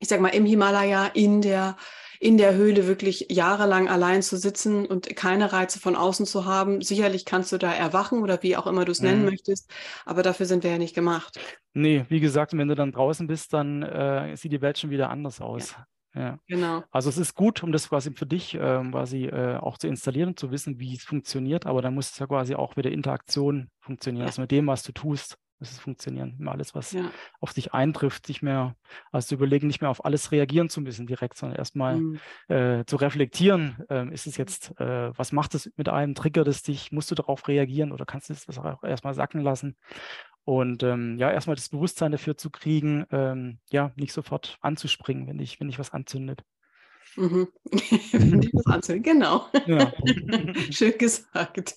ich 0.00 0.08
sag 0.08 0.20
mal, 0.20 0.30
im 0.30 0.46
Himalaya, 0.46 1.06
in 1.06 1.42
der 1.42 1.76
in 2.20 2.38
der 2.38 2.54
Höhle 2.54 2.86
wirklich 2.86 3.26
jahrelang 3.30 3.88
allein 3.88 4.22
zu 4.22 4.36
sitzen 4.36 4.86
und 4.86 5.16
keine 5.16 5.52
Reize 5.52 5.80
von 5.80 5.96
außen 5.96 6.26
zu 6.26 6.44
haben. 6.44 6.82
Sicherlich 6.82 7.24
kannst 7.24 7.52
du 7.52 7.58
da 7.58 7.72
erwachen 7.72 8.22
oder 8.22 8.42
wie 8.42 8.56
auch 8.56 8.66
immer 8.66 8.84
du 8.84 8.92
es 8.92 9.00
nennen 9.00 9.20
mhm. 9.24 9.30
möchtest, 9.30 9.70
aber 10.04 10.22
dafür 10.22 10.46
sind 10.46 10.64
wir 10.64 10.70
ja 10.70 10.78
nicht 10.78 10.94
gemacht. 10.94 11.38
Nee, 11.74 12.04
wie 12.08 12.20
gesagt, 12.20 12.56
wenn 12.56 12.68
du 12.68 12.74
dann 12.74 12.92
draußen 12.92 13.26
bist, 13.26 13.52
dann 13.52 13.82
äh, 13.82 14.36
sieht 14.36 14.52
die 14.52 14.62
Welt 14.62 14.78
schon 14.78 14.90
wieder 14.90 15.10
anders 15.10 15.40
aus. 15.40 15.72
Ja. 15.72 15.86
Ja. 16.14 16.38
Genau. 16.48 16.82
Also 16.90 17.10
es 17.10 17.18
ist 17.18 17.34
gut, 17.34 17.62
um 17.62 17.72
das 17.72 17.90
quasi 17.90 18.10
für 18.10 18.24
dich 18.24 18.54
äh, 18.54 18.58
quasi 18.90 19.26
äh, 19.26 19.56
auch 19.56 19.76
zu 19.76 19.86
installieren 19.86 20.30
und 20.30 20.38
zu 20.38 20.50
wissen, 20.50 20.80
wie 20.80 20.94
es 20.94 21.04
funktioniert, 21.04 21.66
aber 21.66 21.82
dann 21.82 21.94
muss 21.94 22.10
es 22.10 22.18
ja 22.18 22.26
quasi 22.26 22.54
auch 22.54 22.74
mit 22.74 22.86
der 22.86 22.92
Interaktion 22.92 23.68
funktionieren, 23.80 24.22
ja. 24.22 24.28
also 24.28 24.40
mit 24.40 24.50
dem, 24.50 24.66
was 24.66 24.82
du 24.82 24.92
tust 24.92 25.36
muss 25.58 25.70
es 25.70 25.78
funktionieren. 25.78 26.36
Immer 26.38 26.52
alles, 26.52 26.74
was 26.74 26.92
ja. 26.92 27.10
auf 27.40 27.52
dich 27.52 27.72
eintrifft, 27.72 28.28
nicht 28.28 28.42
mehr, 28.42 28.76
also 29.12 29.28
zu 29.28 29.34
überlegen, 29.34 29.66
nicht 29.66 29.80
mehr 29.80 29.90
auf 29.90 30.04
alles 30.04 30.32
reagieren 30.32 30.68
zu 30.68 30.80
müssen 30.80 31.06
direkt, 31.06 31.36
sondern 31.36 31.58
erstmal 31.58 31.96
mhm. 31.96 32.20
äh, 32.48 32.84
zu 32.84 32.96
reflektieren, 32.96 33.84
äh, 33.88 34.12
ist 34.12 34.26
es 34.26 34.36
jetzt, 34.36 34.78
äh, 34.80 35.16
was 35.16 35.32
macht 35.32 35.54
es 35.54 35.72
mit 35.76 35.88
einem, 35.88 36.14
triggert 36.14 36.48
es 36.48 36.62
dich, 36.62 36.92
musst 36.92 37.10
du 37.10 37.14
darauf 37.14 37.48
reagieren 37.48 37.92
oder 37.92 38.04
kannst 38.04 38.28
du 38.30 38.34
das 38.34 38.58
auch 38.58 38.82
erstmal 38.82 39.14
sacken 39.14 39.42
lassen? 39.42 39.76
Und 40.44 40.84
ähm, 40.84 41.18
ja, 41.18 41.30
erstmal 41.30 41.56
das 41.56 41.70
Bewusstsein 41.70 42.12
dafür 42.12 42.36
zu 42.36 42.50
kriegen, 42.50 43.04
ähm, 43.10 43.58
ja, 43.68 43.90
nicht 43.96 44.12
sofort 44.12 44.58
anzuspringen, 44.60 45.26
wenn 45.26 45.38
dich, 45.38 45.58
wenn 45.58 45.66
dich 45.66 45.80
was 45.80 45.92
anzündet. 45.92 46.44
Mhm. 47.16 47.48
Das 48.52 48.66
anzuhören. 48.66 49.02
Genau. 49.02 49.46
Ja. 49.66 49.92
Schön 50.70 50.96
gesagt. 50.98 51.76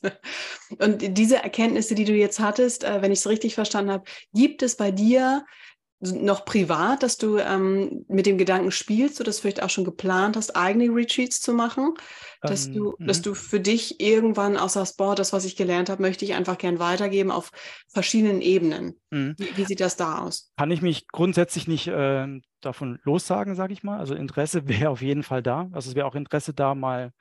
Und 0.80 1.18
diese 1.18 1.38
Erkenntnisse, 1.38 1.96
die 1.96 2.06
du 2.06 2.14
jetzt 2.14 2.40
hattest, 2.40 2.84
äh, 2.84 3.02
wenn 3.02 3.12
ich 3.12 3.20
es 3.20 3.28
richtig 3.28 3.56
verstanden 3.56 3.92
habe, 3.92 4.04
gibt 4.34 4.62
es 4.64 4.76
bei 4.76 4.92
dir 4.92 5.46
noch 6.02 6.46
privat, 6.46 7.04
dass 7.04 7.18
du 7.18 7.38
ähm, 7.38 8.06
mit 8.08 8.26
dem 8.26 8.38
Gedanken 8.38 8.72
spielst 8.72 9.20
oder 9.20 9.26
das 9.26 9.40
vielleicht 9.40 9.62
auch 9.62 9.70
schon 9.70 9.84
geplant 9.84 10.38
hast, 10.38 10.56
eigene 10.56 10.86
Retreats 10.86 11.42
zu 11.42 11.54
machen? 11.54 11.94
Dass, 12.42 12.68
ähm, 12.68 12.74
du, 12.74 12.96
dass 13.00 13.20
mhm. 13.20 13.24
du 13.24 13.34
für 13.34 13.60
dich 13.60 14.00
irgendwann 14.00 14.56
außer 14.56 14.88
boah, 14.98 15.16
das, 15.16 15.34
was 15.34 15.44
ich 15.44 15.58
gelernt 15.58 15.90
habe, 15.90 16.02
möchte 16.02 16.24
ich 16.24 16.36
einfach 16.36 16.58
gern 16.58 16.80
weitergeben 16.80 17.32
auf 17.32 17.52
verschiedenen 17.88 18.42
Ebenen. 18.42 18.96
Mhm. 19.10 19.36
Wie, 19.38 19.58
wie, 19.58 19.66
sieht 19.66 19.82
das 19.82 19.98
da 19.98 20.20
aus? 20.20 20.52
Kann 20.58 20.72
ich 20.72 20.82
mich 20.82 21.08
grundsätzlich 21.10 21.68
nicht 21.68 21.88
äh, 21.88 22.28
davon 22.62 23.00
lossagen, 23.04 23.56
sage 23.56 23.74
ich 23.74 23.84
mal. 23.84 24.00
Also 24.00 24.16
Interesse 24.16 24.68
wäre 24.70 24.90
auf 24.90 25.02
jeden 25.02 25.24
Fall 25.24 25.44
da. 25.44 25.70
Also 25.74 25.90
es 25.90 25.96
wäre 25.96 26.08
auch 26.08 26.16
Interesse 26.16 26.54
da, 26.54 26.76
mal 26.76 27.12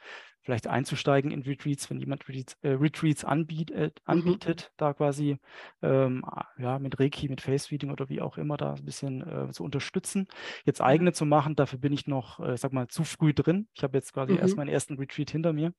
vielleicht 0.49 0.67
einzusteigen 0.67 1.31
in 1.31 1.43
Retreats, 1.43 1.91
wenn 1.91 2.01
jemand 2.01 2.27
Retreats, 2.27 2.57
äh, 2.63 2.71
Retreats 2.71 3.23
äh, 3.23 3.27
mhm. 3.27 3.93
anbietet, 4.07 4.71
mhm. 4.71 4.75
da 4.79 4.95
quasi 4.95 5.37
ähm, 5.83 6.25
ja, 6.57 6.79
mit 6.79 6.99
Reiki, 6.99 7.29
mit 7.29 7.43
Face-Reading 7.43 7.91
oder 7.91 8.09
wie 8.09 8.23
auch 8.23 8.39
immer 8.39 8.57
da 8.57 8.73
ein 8.73 8.85
bisschen 8.87 9.21
äh, 9.21 9.53
zu 9.53 9.63
unterstützen. 9.63 10.27
Jetzt 10.65 10.81
eigene 10.81 11.11
mhm. 11.11 11.15
zu 11.15 11.27
machen, 11.27 11.55
dafür 11.55 11.79
bin 11.79 11.93
ich 11.93 12.07
noch, 12.07 12.41
äh, 12.41 12.57
sag 12.57 12.73
mal, 12.73 12.89
zu 12.89 13.05
früh 13.05 13.35
drin. 13.35 13.69
Ich 13.75 13.83
habe 13.83 13.99
jetzt 13.99 14.15
quasi 14.15 14.33
mhm. 14.33 14.39
erst 14.39 14.57
meinen 14.57 14.71
ersten 14.71 14.97
Retreat 14.97 15.31
hinter 15.31 15.53
mir. 15.53 15.75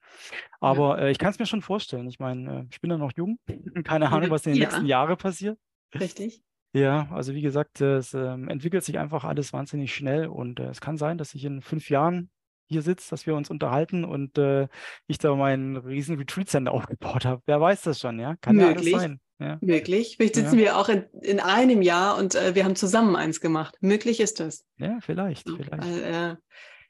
Aber. 0.59 0.99
Äh, 0.99 1.09
ich 1.09 1.17
kann 1.17 1.31
es 1.31 1.39
mir 1.39 1.47
schon 1.47 1.63
vorstellen. 1.63 2.07
Ich 2.07 2.19
meine, 2.19 2.59
äh, 2.59 2.65
ich 2.69 2.79
bin 2.79 2.91
ja 2.91 2.99
noch 2.99 3.13
jung, 3.17 3.39
keine 3.83 4.11
Ahnung, 4.11 4.29
was 4.29 4.45
in 4.45 4.53
den 4.53 4.61
ja. 4.61 4.67
nächsten 4.67 4.85
Jahren 4.85 5.17
passiert. 5.17 5.57
Richtig. 5.99 6.43
Ja, 6.73 7.09
also 7.11 7.33
wie 7.33 7.41
gesagt, 7.41 7.81
es 7.81 8.13
ähm, 8.13 8.47
entwickelt 8.49 8.83
sich 8.83 8.99
einfach 8.99 9.23
alles 9.23 9.51
wahnsinnig 9.51 9.95
schnell 9.95 10.27
und 10.27 10.59
es 10.59 10.79
kann 10.79 10.97
sein, 10.97 11.17
dass 11.17 11.33
ich 11.33 11.43
in 11.43 11.63
fünf 11.63 11.89
Jahren 11.89 12.29
hier 12.69 12.81
sitzt, 12.81 13.11
dass 13.11 13.25
wir 13.25 13.35
uns 13.35 13.49
unterhalten 13.49 14.05
und 14.05 14.37
äh, 14.37 14.67
ich 15.07 15.17
da 15.17 15.35
meinen 15.35 15.77
riesen 15.77 16.17
Retreat-Center 16.17 16.71
aufgebaut 16.71 17.25
habe. 17.25 17.41
Wer 17.45 17.59
weiß 17.59 17.81
das 17.81 17.99
schon, 17.99 18.19
ja? 18.19 18.35
Kann 18.41 18.55
Möglich. 18.55 18.91
ja 18.91 18.97
alles 18.97 19.03
sein. 19.03 19.19
Ja. 19.39 19.57
Möglich. 19.61 20.15
Vielleicht 20.17 20.35
sitzen 20.35 20.59
ja. 20.59 20.65
wir 20.65 20.77
auch 20.77 20.89
in, 20.89 21.05
in, 21.21 21.39
einem 21.39 21.81
Jahr 21.81 22.17
und 22.17 22.35
äh, 22.35 22.55
wir 22.55 22.65
haben 22.65 22.75
zusammen 22.75 23.15
eins 23.15 23.39
gemacht. 23.39 23.75
Möglich 23.79 24.19
ist 24.19 24.39
das. 24.39 24.65
Ja, 24.77 24.97
vielleicht, 25.01 25.49
vielleicht. 25.49 26.03
Äh, 26.03 26.35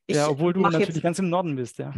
ich 0.08 0.15
ja, 0.15 0.28
obwohl 0.28 0.54
du 0.54 0.62
natürlich 0.62 0.88
jetzt... 0.88 1.04
ganz 1.04 1.20
im 1.20 1.30
Norden 1.30 1.56
bist, 1.56 1.78
ja. 1.78 1.94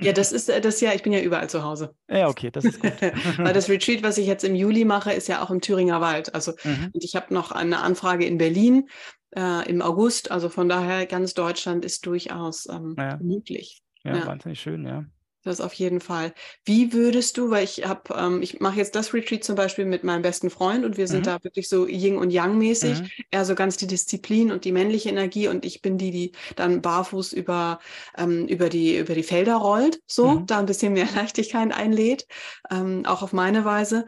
Ja, 0.00 0.14
das 0.14 0.32
ist 0.32 0.48
äh, 0.48 0.62
das 0.62 0.80
ja, 0.80 0.94
ich 0.94 1.02
bin 1.02 1.12
ja 1.12 1.20
überall 1.20 1.50
zu 1.50 1.62
Hause. 1.62 1.94
Ja, 2.08 2.28
okay, 2.28 2.50
das 2.50 2.64
ist 2.64 2.80
gut. 2.80 2.94
Weil 3.36 3.52
das 3.52 3.68
Retreat, 3.68 4.02
was 4.02 4.16
ich 4.16 4.26
jetzt 4.26 4.44
im 4.44 4.54
Juli 4.54 4.86
mache, 4.86 5.12
ist 5.12 5.28
ja 5.28 5.42
auch 5.42 5.50
im 5.50 5.60
Thüringer 5.60 6.00
Wald. 6.00 6.34
Also 6.34 6.52
mhm. 6.64 6.90
und 6.94 7.04
ich 7.04 7.14
habe 7.14 7.34
noch 7.34 7.52
eine 7.52 7.80
Anfrage 7.80 8.24
in 8.24 8.38
Berlin 8.38 8.88
äh, 9.36 9.68
im 9.68 9.82
August. 9.82 10.30
Also 10.30 10.48
von 10.48 10.68
daher 10.68 11.06
ganz 11.06 11.34
Deutschland 11.34 11.84
ist 11.84 12.06
durchaus 12.06 12.68
ähm, 12.68 12.94
ja. 12.98 13.18
möglich. 13.20 13.82
Ja, 14.04 14.16
ja, 14.16 14.26
wahnsinnig 14.26 14.60
schön, 14.60 14.86
ja. 14.86 15.04
Das 15.44 15.60
auf 15.60 15.72
jeden 15.74 16.00
Fall. 16.00 16.34
Wie 16.64 16.92
würdest 16.92 17.36
du, 17.36 17.50
weil 17.50 17.64
ich 17.64 17.84
habe, 17.84 18.14
ähm, 18.16 18.42
ich 18.42 18.60
mache 18.60 18.76
jetzt 18.76 18.94
das 18.94 19.12
Retreat 19.12 19.42
zum 19.42 19.56
Beispiel 19.56 19.84
mit 19.84 20.04
meinem 20.04 20.22
besten 20.22 20.50
Freund 20.50 20.84
und 20.84 20.96
wir 20.96 21.08
sind 21.08 21.20
mhm. 21.20 21.24
da 21.24 21.44
wirklich 21.44 21.68
so 21.68 21.86
Yin 21.88 22.16
und 22.16 22.30
Yang 22.30 22.58
mäßig. 22.58 23.00
Mhm. 23.00 23.08
Er 23.32 23.44
so 23.44 23.56
ganz 23.56 23.76
die 23.76 23.88
Disziplin 23.88 24.52
und 24.52 24.64
die 24.64 24.70
männliche 24.70 25.08
Energie 25.08 25.48
und 25.48 25.64
ich 25.64 25.82
bin 25.82 25.98
die, 25.98 26.12
die 26.12 26.32
dann 26.54 26.80
barfuß 26.80 27.32
über 27.32 27.80
ähm, 28.16 28.46
über 28.46 28.68
die 28.68 28.96
über 28.96 29.14
die 29.14 29.24
Felder 29.24 29.56
rollt, 29.56 30.00
so 30.06 30.30
mhm. 30.30 30.46
da 30.46 30.60
ein 30.60 30.66
bisschen 30.66 30.92
mehr 30.92 31.08
Leichtigkeit 31.16 31.72
einlädt, 31.72 32.28
ähm, 32.70 33.04
auch 33.04 33.22
auf 33.22 33.32
meine 33.32 33.64
Weise. 33.64 34.06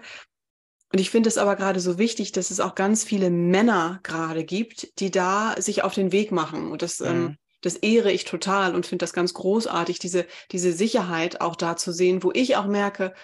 Und 0.95 1.01
ich 1.01 1.11
finde 1.11 1.29
es 1.29 1.39
aber 1.39 1.57
gerade 1.57 1.81
so 1.81 1.99
wichtig, 1.99 2.31
dass 2.31 2.53
es 2.53 2.61
auch 2.61 2.77
ganz 2.77 3.03
viele 3.03 3.29
Männer 3.29 3.99
gerade 4.05 4.45
gibt, 4.45 5.01
die 5.01 5.11
da 5.11 5.57
sich 5.59 5.83
auf 5.83 5.93
den 5.93 6.13
Weg 6.13 6.31
machen 6.31 6.71
und 6.71 6.83
das 6.83 7.01
ähm, 7.01 7.21
mhm 7.21 7.37
das 7.65 7.77
ehre 7.77 8.13
ich 8.13 8.25
total 8.25 8.75
und 8.75 8.85
finde 8.85 9.05
das 9.05 9.15
ganz 9.15 9.33
großartig, 9.33 9.99
diese, 9.99 10.27
diese 10.53 10.73
Sicherheit 10.73 11.41
auch 11.41 11.57
da 11.57 11.77
zu 11.77 11.93
sehen, 11.93 12.23
wo 12.23 12.31
ich 12.35 12.57
auch 12.57 12.67
merke, 12.67 13.15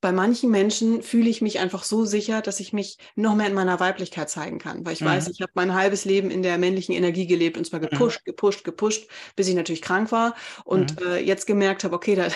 bei 0.00 0.12
manchen 0.12 0.50
Menschen 0.50 1.02
fühle 1.02 1.28
ich 1.28 1.42
mich 1.42 1.58
einfach 1.58 1.82
so 1.82 2.04
sicher, 2.04 2.40
dass 2.40 2.60
ich 2.60 2.72
mich 2.72 2.98
noch 3.16 3.34
mehr 3.34 3.48
in 3.48 3.54
meiner 3.54 3.80
Weiblichkeit 3.80 4.30
zeigen 4.30 4.60
kann, 4.60 4.86
weil 4.86 4.92
ich 4.92 5.00
mhm. 5.00 5.06
weiß, 5.06 5.28
ich 5.28 5.40
habe 5.40 5.50
mein 5.54 5.74
halbes 5.74 6.04
Leben 6.04 6.30
in 6.30 6.44
der 6.44 6.56
männlichen 6.56 6.94
Energie 6.94 7.26
gelebt 7.26 7.58
und 7.58 7.64
zwar 7.64 7.80
mhm. 7.80 7.88
gepusht, 7.88 8.24
gepusht, 8.24 8.62
gepusht, 8.62 9.08
bis 9.34 9.48
ich 9.48 9.56
natürlich 9.56 9.82
krank 9.82 10.12
war 10.12 10.36
und 10.64 11.00
mhm. 11.00 11.06
äh, 11.08 11.18
jetzt 11.18 11.46
gemerkt 11.46 11.82
habe, 11.82 11.96
okay, 11.96 12.14
da, 12.14 12.28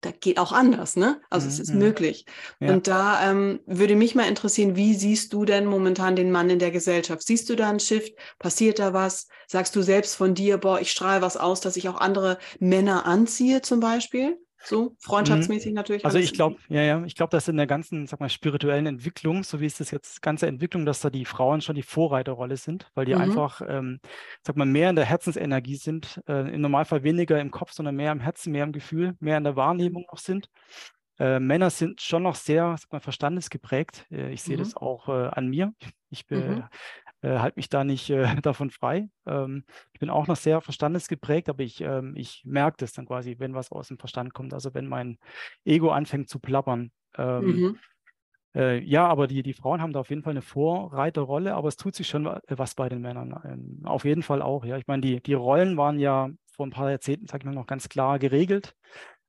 da 0.00 0.12
geht 0.12 0.38
auch 0.38 0.52
anders, 0.52 0.96
ne? 0.96 1.20
Also 1.28 1.46
mhm. 1.46 1.52
es 1.52 1.58
ist 1.58 1.72
mhm. 1.72 1.78
möglich. 1.78 2.24
Ja. 2.60 2.72
Und 2.72 2.86
da 2.86 3.30
ähm, 3.30 3.60
würde 3.66 3.96
mich 3.96 4.14
mal 4.14 4.28
interessieren, 4.28 4.76
wie 4.76 4.94
siehst 4.94 5.32
du 5.32 5.44
denn 5.44 5.66
momentan 5.66 6.14
den 6.14 6.30
Mann 6.30 6.50
in 6.50 6.58
der 6.58 6.70
Gesellschaft? 6.70 7.22
Siehst 7.22 7.48
du 7.50 7.56
da 7.56 7.68
einen 7.68 7.80
Shift? 7.80 8.12
Passiert 8.38 8.78
da 8.78 8.92
was? 8.92 9.26
Sagst 9.48 9.74
du 9.74 9.82
selbst 9.82 10.14
von 10.14 10.34
dir, 10.34 10.58
boah, 10.58 10.80
ich 10.80 10.92
strahle 10.92 11.22
was 11.22 11.36
aus, 11.36 11.60
dass 11.60 11.76
ich 11.76 11.88
auch 11.88 12.00
andere 12.00 12.38
Männer 12.60 13.06
anziehe 13.06 13.60
zum 13.62 13.80
Beispiel? 13.80 14.38
So, 14.64 14.96
freundschaftsmäßig 14.98 15.70
mhm. 15.70 15.76
natürlich. 15.76 16.04
Also 16.04 16.18
ich 16.18 16.32
glaube, 16.32 16.56
ja, 16.68 16.82
ja, 16.82 17.04
ich 17.04 17.14
glaube, 17.14 17.30
dass 17.30 17.48
in 17.48 17.56
der 17.56 17.66
ganzen, 17.66 18.06
sag 18.06 18.20
mal, 18.20 18.28
spirituellen 18.28 18.86
Entwicklung, 18.86 19.44
so 19.44 19.60
wie 19.60 19.66
es 19.66 19.78
das 19.78 19.90
jetzt, 19.90 20.20
ganze 20.20 20.46
Entwicklung, 20.46 20.84
dass 20.84 21.00
da 21.00 21.10
die 21.10 21.24
Frauen 21.24 21.60
schon 21.60 21.76
die 21.76 21.82
Vorreiterrolle 21.82 22.56
sind, 22.56 22.90
weil 22.94 23.04
die 23.06 23.14
mhm. 23.14 23.20
einfach, 23.20 23.62
ähm, 23.66 24.00
sag 24.42 24.56
mal, 24.56 24.66
mehr 24.66 24.90
in 24.90 24.96
der 24.96 25.04
Herzensenergie 25.04 25.76
sind, 25.76 26.20
äh, 26.26 26.52
im 26.52 26.60
Normalfall 26.60 27.02
weniger 27.02 27.40
im 27.40 27.50
Kopf, 27.50 27.72
sondern 27.72 27.96
mehr 27.96 28.12
im 28.12 28.20
Herzen, 28.20 28.52
mehr 28.52 28.64
im 28.64 28.72
Gefühl, 28.72 29.14
mehr 29.20 29.38
in 29.38 29.44
der 29.44 29.56
Wahrnehmung 29.56 30.06
noch 30.10 30.18
sind. 30.18 30.48
Äh, 31.18 31.40
Männer 31.40 31.70
sind 31.70 32.00
schon 32.00 32.22
noch 32.24 32.36
sehr, 32.36 32.76
sag 32.78 32.92
mal, 32.92 33.00
verstandesgeprägt. 33.00 34.06
Äh, 34.10 34.32
ich 34.32 34.42
sehe 34.42 34.56
mhm. 34.56 34.60
das 34.60 34.76
auch 34.76 35.08
äh, 35.08 35.28
an 35.28 35.48
mir. 35.48 35.72
Ich 36.10 36.26
bin, 36.26 36.56
mhm 36.56 36.64
äh, 37.22 37.38
halte 37.38 37.58
mich 37.58 37.68
da 37.68 37.84
nicht 37.84 38.10
äh, 38.10 38.36
davon 38.42 38.70
frei. 38.70 39.08
Ähm, 39.26 39.64
ich 39.92 40.00
bin 40.00 40.10
auch 40.10 40.26
noch 40.26 40.36
sehr 40.36 40.60
verstandesgeprägt, 40.60 41.48
aber 41.48 41.62
ich, 41.62 41.80
ähm, 41.80 42.14
ich 42.16 42.42
merke 42.44 42.76
das 42.78 42.92
dann 42.92 43.06
quasi, 43.06 43.36
wenn 43.38 43.54
was 43.54 43.72
aus 43.72 43.88
dem 43.88 43.98
Verstand 43.98 44.34
kommt, 44.34 44.54
also 44.54 44.74
wenn 44.74 44.86
mein 44.86 45.18
Ego 45.64 45.90
anfängt 45.90 46.28
zu 46.28 46.38
plappern. 46.38 46.90
Ähm, 47.16 47.44
mhm. 47.44 47.78
äh, 48.54 48.78
ja, 48.80 49.06
aber 49.06 49.26
die, 49.26 49.42
die 49.42 49.54
Frauen 49.54 49.80
haben 49.80 49.92
da 49.92 50.00
auf 50.00 50.10
jeden 50.10 50.22
Fall 50.22 50.32
eine 50.32 50.42
Vorreiterrolle, 50.42 51.54
aber 51.54 51.68
es 51.68 51.76
tut 51.76 51.94
sich 51.94 52.08
schon 52.08 52.26
was 52.48 52.74
bei 52.74 52.88
den 52.88 53.00
Männern. 53.00 53.40
Ähm, 53.44 53.80
auf 53.84 54.04
jeden 54.04 54.22
Fall 54.22 54.42
auch, 54.42 54.64
ja. 54.64 54.76
Ich 54.76 54.86
meine, 54.86 55.02
die, 55.02 55.20
die 55.22 55.34
Rollen 55.34 55.76
waren 55.76 55.98
ja 55.98 56.30
vor 56.52 56.66
ein 56.66 56.70
paar 56.70 56.90
Jahrzehnten, 56.90 57.26
sag 57.26 57.40
ich 57.40 57.46
mal, 57.46 57.54
noch 57.54 57.66
ganz 57.66 57.88
klar 57.88 58.18
geregelt 58.18 58.74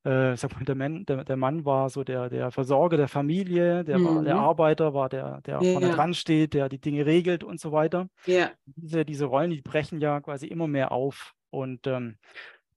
äh, 0.04 0.36
sag 0.38 0.56
mal, 0.56 0.64
der, 0.64 0.76
Mann, 0.76 1.06
der, 1.06 1.24
der, 1.26 1.36
Mann 1.36 1.66
war 1.66 1.90
so 1.90 2.04
der, 2.04 2.30
der 2.30 2.52
Versorger 2.52 2.98
der 2.98 3.08
Familie, 3.08 3.84
der, 3.84 4.00
mhm. 4.00 4.06
war, 4.06 4.24
der 4.24 4.36
mhm. 4.36 4.42
Arbeiter 4.42 4.94
war 4.94 5.10
der, 5.10 5.42
der 5.42 5.62
ja, 5.62 5.72
vorne 5.72 5.88
ja. 5.90 5.96
dran 5.96 6.14
steht, 6.14 6.54
der 6.54 6.70
die 6.70 6.80
Dinge 6.80 7.06
regelt 7.06 7.44
und 7.44 7.60
so 7.60 7.72
weiter. 7.72 8.08
Ja. 8.26 8.50
Diese, 8.66 9.04
diese 9.04 9.26
Rollen, 9.26 9.52
die 9.52 9.62
brechen 9.62 10.00
ja 10.00 10.22
quasi 10.22 10.48
immer 10.48 10.68
mehr 10.68 10.92
auf. 10.92 11.34
Und 11.50 11.86
ähm, 11.88 12.18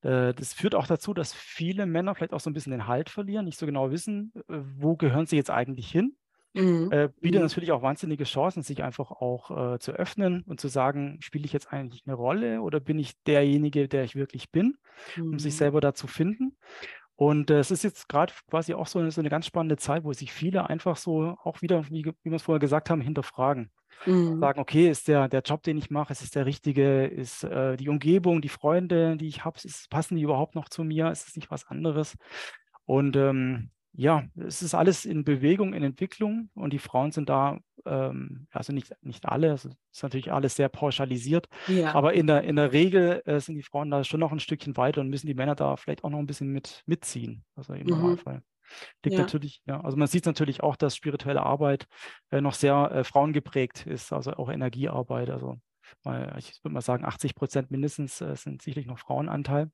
äh, 0.03 0.35
das 0.35 0.53
führt 0.53 0.75
auch 0.75 0.87
dazu, 0.87 1.15
dass 1.15 1.33
viele 1.33 1.87
Männer 1.87 2.15
vielleicht 2.15 2.33
auch 2.33 2.41
so 2.41 2.51
ein 2.51 2.55
bisschen 2.55 2.73
den 2.73 2.89
Halt 2.89 3.09
verlieren, 3.09 3.45
nicht 3.45 3.59
so 3.59 3.67
genau 3.67 3.91
wissen, 3.91 4.33
äh, 4.49 4.59
wo 4.79 4.97
gehören 4.97 5.27
sie 5.27 5.37
jetzt 5.37 5.51
eigentlich 5.51 5.91
hin. 5.91 6.17
Mhm. 6.55 6.91
Äh, 6.93 7.09
bietet 7.21 7.41
mhm. 7.41 7.47
natürlich 7.47 7.73
auch 7.73 7.83
wahnsinnige 7.83 8.25
Chancen, 8.25 8.63
sich 8.63 8.83
einfach 8.83 9.11
auch 9.11 9.75
äh, 9.75 9.79
zu 9.79 9.93
öffnen 9.93 10.43
und 10.43 10.61
zu 10.61 10.69
sagen, 10.69 11.19
spiele 11.21 11.47
ich 11.47 11.53
jetzt 11.53 11.73
eigentlich 11.73 12.03
eine 12.05 12.15
Rolle 12.15 12.61
oder 12.61 12.79
bin 12.79 12.99
ich 12.99 13.13
derjenige, 13.23 13.89
der 13.89 14.05
ich 14.05 14.17
wirklich 14.17 14.51
bin, 14.51 14.77
um 15.19 15.39
sich 15.39 15.55
mhm. 15.55 15.59
selber 15.59 15.81
da 15.81 15.95
zu 15.95 16.07
finden. 16.07 16.57
Und 17.17 17.51
äh, 17.51 17.59
es 17.59 17.71
ist 17.71 17.85
jetzt 17.85 18.09
gerade 18.09 18.33
quasi 18.51 18.75
auch 18.75 18.87
so 18.87 18.99
eine, 18.99 19.11
so 19.11 19.21
eine, 19.21 19.31
ganz 19.31 19.47
spannende 19.47 19.77
Zeit, 19.77 20.05
wo 20.05 20.13
sich 20.13 20.33
viele 20.33 20.69
einfach 20.69 20.97
so 20.97 21.37
auch 21.45 21.63
wieder, 21.63 21.89
wie, 21.89 22.05
wie 22.05 22.31
wir 22.31 22.37
es 22.37 22.43
vorher 22.43 22.61
gesagt 22.61 22.91
haben, 22.91 23.01
hinterfragen. 23.01 23.71
Mhm. 24.07 24.41
Sagen, 24.41 24.61
okay, 24.61 24.91
ist 24.91 25.09
der, 25.09 25.29
der 25.29 25.43
Job, 25.43 25.63
den 25.63 25.79
ich 25.79 25.91
mache, 25.91 26.13
ist 26.13 26.23
es 26.23 26.31
der 26.31 26.47
richtige? 26.47 27.07
Ist 27.07 27.45
äh, 27.45 27.77
die 27.77 27.89
Umgebung, 27.89 28.41
die 28.41 28.49
Freunde, 28.49 29.17
die 29.17 29.29
ich 29.29 29.45
habe, 29.45 29.61
passen 29.91 30.17
die 30.17 30.23
überhaupt 30.23 30.55
noch 30.55 30.69
zu 30.69 30.85
mir? 30.85 31.11
Ist 31.11 31.29
es 31.29 31.37
nicht 31.37 31.51
was 31.51 31.67
anderes? 31.67 32.17
Und 32.87 33.17
ähm, 33.17 33.71
ja, 33.95 34.25
es 34.37 34.63
ist 34.63 34.75
alles 34.75 35.05
in 35.05 35.25
Bewegung, 35.25 35.75
in 35.75 35.83
Entwicklung 35.83 36.49
und 36.55 36.73
die 36.73 36.79
Frauen 36.79 37.13
sind 37.13 37.29
da, 37.29 37.59
ähm, 37.85 38.47
also 38.51 38.73
nicht, 38.73 38.93
nicht 39.03 39.27
alle, 39.27 39.53
es 39.53 39.67
ist 39.67 40.03
natürlich 40.03 40.33
alles 40.33 40.57
sehr 40.57 40.69
pauschalisiert, 40.69 41.49
ja. 41.69 41.95
aber 41.95 42.15
in 42.15 42.27
der, 42.27 42.45
in 42.45 42.57
der 42.57 42.73
Regel 42.73 43.23
äh, 43.27 43.39
sind 43.41 43.57
die 43.57 43.63
Frauen 43.63 43.91
da 43.91 44.03
schon 44.05 44.21
noch 44.21 44.33
ein 44.33 44.41
Stückchen 44.41 44.77
weiter 44.77 45.01
und 45.03 45.11
müssen 45.11 45.27
die 45.27 45.35
Männer 45.35 45.55
da 45.55 45.77
vielleicht 45.77 46.05
auch 46.05 46.11
noch 46.11 46.19
ein 46.19 46.27
bisschen 46.27 46.49
mit, 46.49 46.83
mitziehen, 46.87 47.45
also 47.55 47.75
im 47.75 47.83
mhm. 47.83 47.91
Normalfall. 47.91 48.43
Liegt 49.05 49.17
ja. 49.17 49.23
natürlich, 49.23 49.61
ja, 49.67 49.81
also 49.83 49.99
man 49.99 50.09
sieht 50.09 50.25
natürlich 50.25 50.63
auch, 50.63 50.77
dass 50.77 50.97
spirituelle 50.97 51.43
Arbeit 51.43 51.87
äh, 52.31 52.41
noch 52.41 52.55
sehr 52.55 52.91
äh, 52.91 53.05
frauengeprägt 53.05 53.87
ist, 53.87 54.13
also 54.13 54.33
auch 54.33 54.51
Energiearbeit, 54.51 55.29
also 55.29 55.61
mal, 56.05 56.35
ich 56.39 56.65
würde 56.65 56.73
mal 56.73 56.81
sagen, 56.81 57.05
80 57.05 57.35
Prozent 57.35 57.71
mindestens 57.71 58.23
äh, 58.23 58.35
sind 58.37 58.63
sicherlich 58.63 58.87
noch 58.87 58.99
Frauenanteil. 58.99 59.71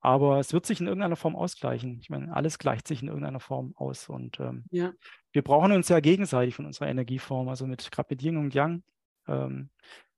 Aber 0.00 0.38
es 0.38 0.52
wird 0.52 0.64
sich 0.64 0.80
in 0.80 0.86
irgendeiner 0.86 1.16
Form 1.16 1.34
ausgleichen. 1.34 1.98
Ich 2.00 2.08
meine, 2.08 2.34
alles 2.34 2.58
gleicht 2.58 2.86
sich 2.86 3.02
in 3.02 3.08
irgendeiner 3.08 3.40
Form 3.40 3.74
aus. 3.76 4.08
Und 4.08 4.38
ähm, 4.38 4.64
ja. 4.70 4.92
wir 5.32 5.42
brauchen 5.42 5.72
uns 5.72 5.88
ja 5.88 6.00
gegenseitig 6.00 6.54
von 6.54 6.66
unserer 6.66 6.88
Energieform, 6.88 7.48
also 7.48 7.66
mit 7.66 7.90
gerade 7.90 8.08
mit 8.10 8.22
Yin 8.22 8.36
und 8.36 8.54
Yang. 8.54 8.82
Ähm, 9.26 9.70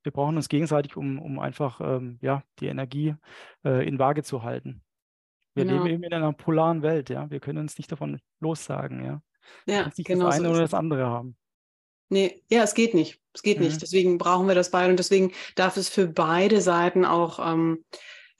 wir 0.03 0.11
brauchen 0.11 0.35
uns 0.35 0.49
gegenseitig, 0.49 0.97
um, 0.97 1.19
um 1.19 1.39
einfach 1.39 1.81
ähm, 1.81 2.19
ja, 2.21 2.43
die 2.59 2.67
Energie 2.67 3.15
äh, 3.65 3.87
in 3.87 3.99
Waage 3.99 4.23
zu 4.23 4.43
halten. 4.43 4.81
Wir 5.53 5.65
genau. 5.65 5.83
leben 5.83 5.95
eben 5.95 6.03
in 6.03 6.13
einer 6.13 6.33
polaren 6.33 6.81
Welt, 6.81 7.09
ja. 7.09 7.29
Wir 7.29 7.39
können 7.39 7.59
uns 7.59 7.77
nicht 7.77 7.91
davon 7.91 8.19
lossagen, 8.39 9.03
ja. 9.03 9.21
Ja, 9.65 9.85
nicht 9.85 10.05
genau 10.05 10.27
das 10.27 10.35
eine 10.35 10.45
so 10.45 10.51
oder 10.51 10.61
das 10.61 10.73
andere 10.73 11.07
haben. 11.07 11.35
Nee, 12.09 12.43
ja, 12.49 12.63
es 12.63 12.73
geht 12.73 12.93
nicht. 12.93 13.21
Es 13.33 13.41
geht 13.41 13.59
mhm. 13.59 13.65
nicht. 13.65 13.81
Deswegen 13.81 14.17
brauchen 14.17 14.47
wir 14.47 14.55
das 14.55 14.71
beide 14.71 14.91
und 14.91 14.97
deswegen 14.97 15.31
darf 15.55 15.77
es 15.77 15.89
für 15.89 16.07
beide 16.07 16.61
Seiten 16.61 17.05
auch 17.05 17.39
ähm, 17.39 17.83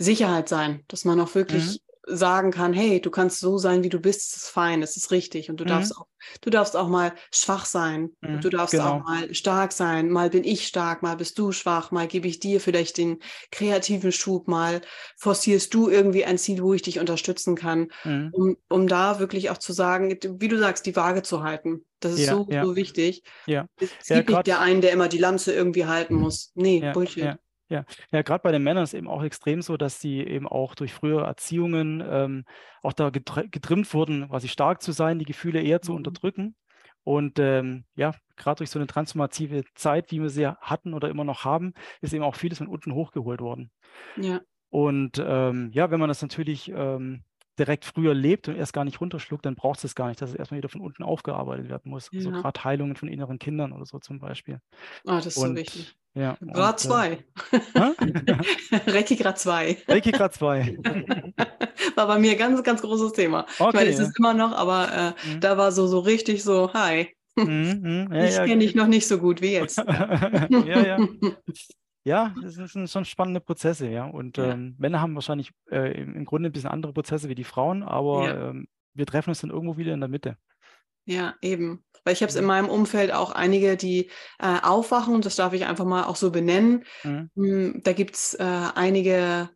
Sicherheit 0.01 0.49
sein, 0.49 0.83
dass 0.87 1.05
man 1.05 1.19
auch 1.19 1.35
wirklich 1.35 1.81
mhm. 2.07 2.15
sagen 2.17 2.51
kann, 2.51 2.73
hey, 2.73 2.99
du 2.99 3.11
kannst 3.11 3.39
so 3.39 3.57
sein, 3.57 3.83
wie 3.83 3.89
du 3.89 3.99
bist, 3.99 4.21
es 4.21 4.43
ist 4.43 4.49
fein, 4.49 4.81
es 4.81 4.97
ist 4.97 5.11
richtig 5.11 5.49
und 5.49 5.57
du 5.59 5.63
mhm. 5.63 5.69
darfst 5.69 5.97
auch, 5.97 6.07
du 6.41 6.49
darfst 6.49 6.75
auch 6.75 6.87
mal 6.87 7.13
schwach 7.31 7.65
sein, 7.65 8.11
mhm. 8.21 8.41
du 8.41 8.49
darfst 8.49 8.71
genau. 8.71 8.95
auch 8.95 9.03
mal 9.03 9.33
stark 9.33 9.71
sein, 9.71 10.09
mal 10.09 10.29
bin 10.29 10.43
ich 10.43 10.67
stark, 10.67 11.03
mal 11.03 11.15
bist 11.15 11.37
du 11.37 11.51
schwach, 11.51 11.91
mal 11.91 12.07
gebe 12.07 12.27
ich 12.27 12.39
dir 12.39 12.59
vielleicht 12.59 12.97
den 12.97 13.19
kreativen 13.51 14.11
Schub, 14.11 14.47
mal 14.47 14.81
forcierst 15.17 15.73
du 15.73 15.89
irgendwie 15.89 16.25
ein 16.25 16.37
Ziel, 16.37 16.61
wo 16.63 16.73
ich 16.73 16.81
dich 16.81 16.99
unterstützen 16.99 17.55
kann, 17.55 17.89
mhm. 18.03 18.29
um, 18.33 18.57
um 18.69 18.87
da 18.87 19.19
wirklich 19.19 19.49
auch 19.49 19.57
zu 19.57 19.73
sagen, 19.73 20.17
wie 20.39 20.47
du 20.47 20.57
sagst, 20.57 20.85
die 20.85 20.95
Waage 20.95 21.21
zu 21.21 21.43
halten. 21.43 21.85
Das 21.99 22.13
ist 22.13 22.25
ja, 22.25 22.33
so, 22.33 22.47
ja. 22.49 22.65
so 22.65 22.75
wichtig. 22.75 23.21
Ja. 23.45 23.67
Es 23.79 24.09
ja, 24.09 24.17
gibt 24.17 24.29
nicht 24.29 24.47
der 24.47 24.59
einen, 24.59 24.81
der 24.81 24.91
immer 24.91 25.07
die 25.07 25.19
Lanze 25.19 25.53
irgendwie 25.53 25.85
halten 25.85 26.15
muss. 26.15 26.51
Nee, 26.55 26.91
Bullshit. 26.93 27.35
Ja, 27.71 27.85
ja 28.11 28.21
gerade 28.21 28.43
bei 28.43 28.51
den 28.51 28.63
Männern 28.63 28.83
ist 28.83 28.93
eben 28.93 29.07
auch 29.07 29.23
extrem 29.23 29.61
so, 29.61 29.77
dass 29.77 30.01
sie 30.01 30.19
eben 30.19 30.45
auch 30.45 30.75
durch 30.75 30.93
frühere 30.93 31.25
Erziehungen 31.25 32.03
ähm, 32.05 32.43
auch 32.83 32.91
da 32.91 33.09
getrimmt 33.09 33.93
wurden, 33.93 34.27
quasi 34.27 34.49
stark 34.49 34.81
zu 34.81 34.91
sein, 34.91 35.19
die 35.19 35.25
Gefühle 35.25 35.61
eher 35.61 35.81
zu 35.81 35.93
mhm. 35.93 35.99
unterdrücken. 35.99 36.55
Und 37.03 37.39
ähm, 37.39 37.85
ja, 37.95 38.13
gerade 38.35 38.57
durch 38.57 38.69
so 38.69 38.77
eine 38.77 38.87
transformative 38.87 39.63
Zeit, 39.73 40.11
wie 40.11 40.21
wir 40.21 40.29
sie 40.29 40.47
hatten 40.47 40.93
oder 40.93 41.09
immer 41.09 41.23
noch 41.23 41.45
haben, 41.45 41.73
ist 42.01 42.13
eben 42.13 42.25
auch 42.25 42.35
vieles 42.35 42.57
von 42.57 42.67
unten 42.67 42.93
hochgeholt 42.93 43.39
worden. 43.39 43.71
Ja. 44.17 44.41
Und 44.69 45.23
ähm, 45.25 45.71
ja, 45.73 45.91
wenn 45.91 45.99
man 45.99 46.09
das 46.09 46.21
natürlich 46.21 46.69
ähm, 46.75 47.23
direkt 47.59 47.85
früher 47.85 48.13
lebt 48.13 48.47
und 48.47 48.55
erst 48.55 48.73
gar 48.73 48.85
nicht 48.85 49.01
runterschluckt, 49.01 49.45
dann 49.45 49.55
braucht 49.55 49.83
es 49.83 49.95
gar 49.95 50.07
nicht, 50.07 50.21
dass 50.21 50.31
es 50.31 50.35
erstmal 50.35 50.59
wieder 50.59 50.69
von 50.69 50.81
unten 50.81 51.03
aufgearbeitet 51.03 51.69
werden 51.69 51.91
muss. 51.91 52.09
Ja. 52.11 52.19
Also 52.19 52.31
gerade 52.31 52.63
Heilungen 52.63 52.95
von 52.95 53.09
inneren 53.09 53.39
Kindern 53.39 53.71
oder 53.73 53.85
so 53.85 53.99
zum 53.99 54.19
Beispiel. 54.19 54.59
Ah, 55.05 55.17
das 55.17 55.27
ist 55.27 55.37
und, 55.37 55.49
so 55.49 55.55
wichtig. 55.55 55.95
Ja, 56.13 56.37
Grad 56.41 56.79
2. 56.79 57.11
Äh, 57.11 57.19
Reiki 58.91 59.15
Grad 59.15 59.39
2. 59.39 59.83
Reiki 59.87 60.11
Grad 60.11 60.33
2. 60.33 60.77
war 61.95 62.07
bei 62.07 62.19
mir 62.19 62.35
ganz, 62.35 62.61
ganz 62.63 62.81
großes 62.81 63.13
Thema. 63.13 63.45
Okay, 63.59 63.69
ich 63.69 63.73
meine, 63.73 63.89
es 63.89 63.97
ja. 63.97 64.03
ist 64.05 64.19
immer 64.19 64.33
noch, 64.33 64.51
aber 64.51 65.15
äh, 65.25 65.29
mhm. 65.29 65.39
da 65.39 65.57
war 65.57 65.71
so, 65.71 65.87
so 65.87 65.99
richtig 65.99 66.43
so, 66.43 66.73
hi. 66.73 67.15
Mhm, 67.35 67.79
mhm. 67.81 68.13
ja, 68.13 68.25
ich 68.25 68.35
ja, 68.35 68.45
kenne 68.45 68.59
dich 68.59 68.75
noch 68.75 68.87
nicht 68.87 69.07
so 69.07 69.17
gut 69.17 69.41
wie 69.41 69.53
jetzt. 69.53 69.77
ja, 69.87 70.85
ja. 70.85 70.97
Ja, 72.03 72.33
das 72.41 72.55
sind 72.55 72.89
schon 72.89 73.05
spannende 73.05 73.41
Prozesse, 73.41 73.87
ja. 73.87 74.05
Und 74.05 74.37
ja. 74.37 74.51
Ähm, 74.51 74.75
Männer 74.79 75.01
haben 75.01 75.15
wahrscheinlich 75.15 75.51
äh, 75.69 76.01
im, 76.01 76.15
im, 76.15 76.25
Grunde 76.25 76.49
ein 76.49 76.51
bisschen 76.51 76.71
andere 76.71 76.93
Prozesse 76.93 77.29
wie 77.29 77.35
die 77.35 77.43
Frauen, 77.43 77.83
aber 77.83 78.25
ja. 78.25 78.49
ähm, 78.49 78.67
wir 78.93 79.05
treffen 79.05 79.29
uns 79.29 79.41
dann 79.41 79.51
irgendwo 79.51 79.77
wieder 79.77 79.93
in 79.93 79.99
der 79.99 80.09
Mitte. 80.09 80.37
Ja, 81.05 81.35
eben. 81.41 81.83
Weil 82.03 82.13
ich 82.13 82.21
habe 82.21 82.29
es 82.29 82.35
in 82.35 82.45
meinem 82.45 82.69
Umfeld 82.69 83.13
auch 83.13 83.31
einige, 83.31 83.77
die 83.77 84.09
äh, 84.39 84.59
aufwachen, 84.61 85.21
das 85.21 85.35
darf 85.35 85.53
ich 85.53 85.65
einfach 85.65 85.85
mal 85.85 86.05
auch 86.05 86.15
so 86.15 86.31
benennen. 86.31 86.83
Mhm. 87.03 87.29
Hm, 87.35 87.81
da 87.83 87.93
gibt 87.93 88.15
es 88.15 88.33
äh, 88.33 88.43
einige 88.43 89.49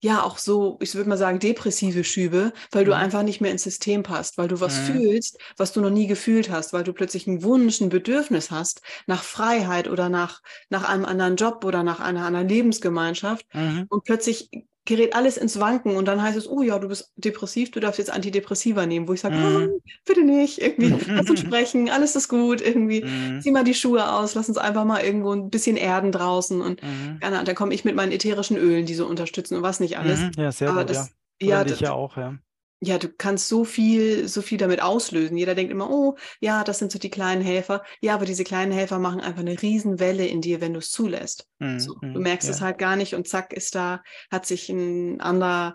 ja 0.00 0.22
auch 0.22 0.38
so, 0.38 0.78
ich 0.80 0.94
würde 0.94 1.08
mal 1.08 1.18
sagen, 1.18 1.38
depressive 1.38 2.04
Schübe, 2.04 2.52
weil 2.70 2.84
du 2.84 2.92
mhm. 2.92 2.98
einfach 2.98 3.22
nicht 3.22 3.40
mehr 3.40 3.50
ins 3.50 3.64
System 3.64 4.02
passt, 4.02 4.38
weil 4.38 4.48
du 4.48 4.60
was 4.60 4.78
mhm. 4.80 4.84
fühlst, 4.92 5.38
was 5.56 5.72
du 5.72 5.80
noch 5.80 5.90
nie 5.90 6.06
gefühlt 6.06 6.50
hast, 6.50 6.72
weil 6.72 6.84
du 6.84 6.92
plötzlich 6.92 7.26
einen 7.26 7.42
Wunsch, 7.42 7.80
ein 7.80 7.88
Bedürfnis 7.88 8.50
hast 8.50 8.82
nach 9.06 9.22
Freiheit 9.22 9.88
oder 9.88 10.08
nach, 10.08 10.40
nach 10.70 10.88
einem 10.88 11.04
anderen 11.04 11.36
Job 11.36 11.64
oder 11.64 11.82
nach 11.82 12.00
einer 12.00 12.24
anderen 12.24 12.48
Lebensgemeinschaft. 12.48 13.46
Mhm. 13.54 13.86
Und 13.88 14.04
plötzlich 14.04 14.50
gerät 14.88 15.14
alles 15.14 15.36
ins 15.36 15.60
Wanken 15.60 15.96
und 15.96 16.08
dann 16.08 16.22
heißt 16.22 16.38
es, 16.38 16.48
oh 16.48 16.62
ja, 16.62 16.78
du 16.78 16.88
bist 16.88 17.12
depressiv, 17.16 17.70
du 17.70 17.78
darfst 17.78 17.98
jetzt 17.98 18.10
Antidepressiva 18.10 18.86
nehmen, 18.86 19.06
wo 19.06 19.12
ich 19.12 19.20
sage, 19.20 19.36
mm. 19.36 19.70
oh, 19.70 19.80
bitte 20.06 20.24
nicht, 20.24 20.62
irgendwie, 20.62 20.94
lass 21.12 21.28
uns 21.28 21.40
sprechen, 21.40 21.90
alles 21.90 22.16
ist 22.16 22.28
gut, 22.28 22.62
irgendwie, 22.62 23.04
mm. 23.04 23.42
zieh 23.42 23.50
mal 23.50 23.64
die 23.64 23.74
Schuhe 23.74 24.10
aus, 24.10 24.34
lass 24.34 24.48
uns 24.48 24.56
einfach 24.56 24.86
mal 24.86 25.04
irgendwo 25.04 25.32
ein 25.32 25.50
bisschen 25.50 25.76
erden 25.76 26.10
draußen 26.10 26.62
und 26.62 26.82
mm. 26.82 27.18
ja, 27.20 27.44
dann 27.44 27.54
komme 27.54 27.74
ich 27.74 27.84
mit 27.84 27.96
meinen 27.96 28.12
ätherischen 28.12 28.56
Ölen, 28.56 28.86
die 28.86 28.94
so 28.94 29.06
unterstützen 29.06 29.56
und 29.58 29.62
was 29.62 29.78
nicht 29.78 29.98
alles. 29.98 30.20
Mhm. 30.20 30.32
Ja, 30.38 30.52
sehr 30.52 30.70
Aber 30.70 30.80
gut, 30.80 30.90
das, 30.90 31.10
ja. 31.40 31.48
Ja, 31.48 31.64
das, 31.64 31.80
ja 31.80 31.92
auch, 31.92 32.16
ja 32.16 32.38
ja, 32.80 32.98
du 32.98 33.08
kannst 33.08 33.48
so 33.48 33.64
viel, 33.64 34.28
so 34.28 34.40
viel 34.40 34.58
damit 34.58 34.80
auslösen. 34.80 35.36
Jeder 35.36 35.54
denkt 35.54 35.72
immer, 35.72 35.90
oh, 35.90 36.16
ja, 36.40 36.62
das 36.62 36.78
sind 36.78 36.92
so 36.92 36.98
die 36.98 37.10
kleinen 37.10 37.42
Helfer. 37.42 37.82
Ja, 38.00 38.14
aber 38.14 38.24
diese 38.24 38.44
kleinen 38.44 38.70
Helfer 38.70 38.98
machen 38.98 39.20
einfach 39.20 39.40
eine 39.40 39.60
Riesenwelle 39.60 40.26
in 40.26 40.40
dir, 40.40 40.60
wenn 40.60 40.74
du 40.74 40.78
es 40.78 40.90
zulässt. 40.90 41.48
Mm, 41.58 41.78
so, 41.78 41.94
du 42.00 42.20
merkst 42.20 42.48
ja. 42.48 42.54
es 42.54 42.60
halt 42.60 42.78
gar 42.78 42.94
nicht 42.94 43.14
und 43.14 43.26
zack 43.26 43.52
ist 43.52 43.74
da, 43.74 44.02
hat 44.30 44.46
sich 44.46 44.68
ein 44.68 45.20
anderer 45.20 45.74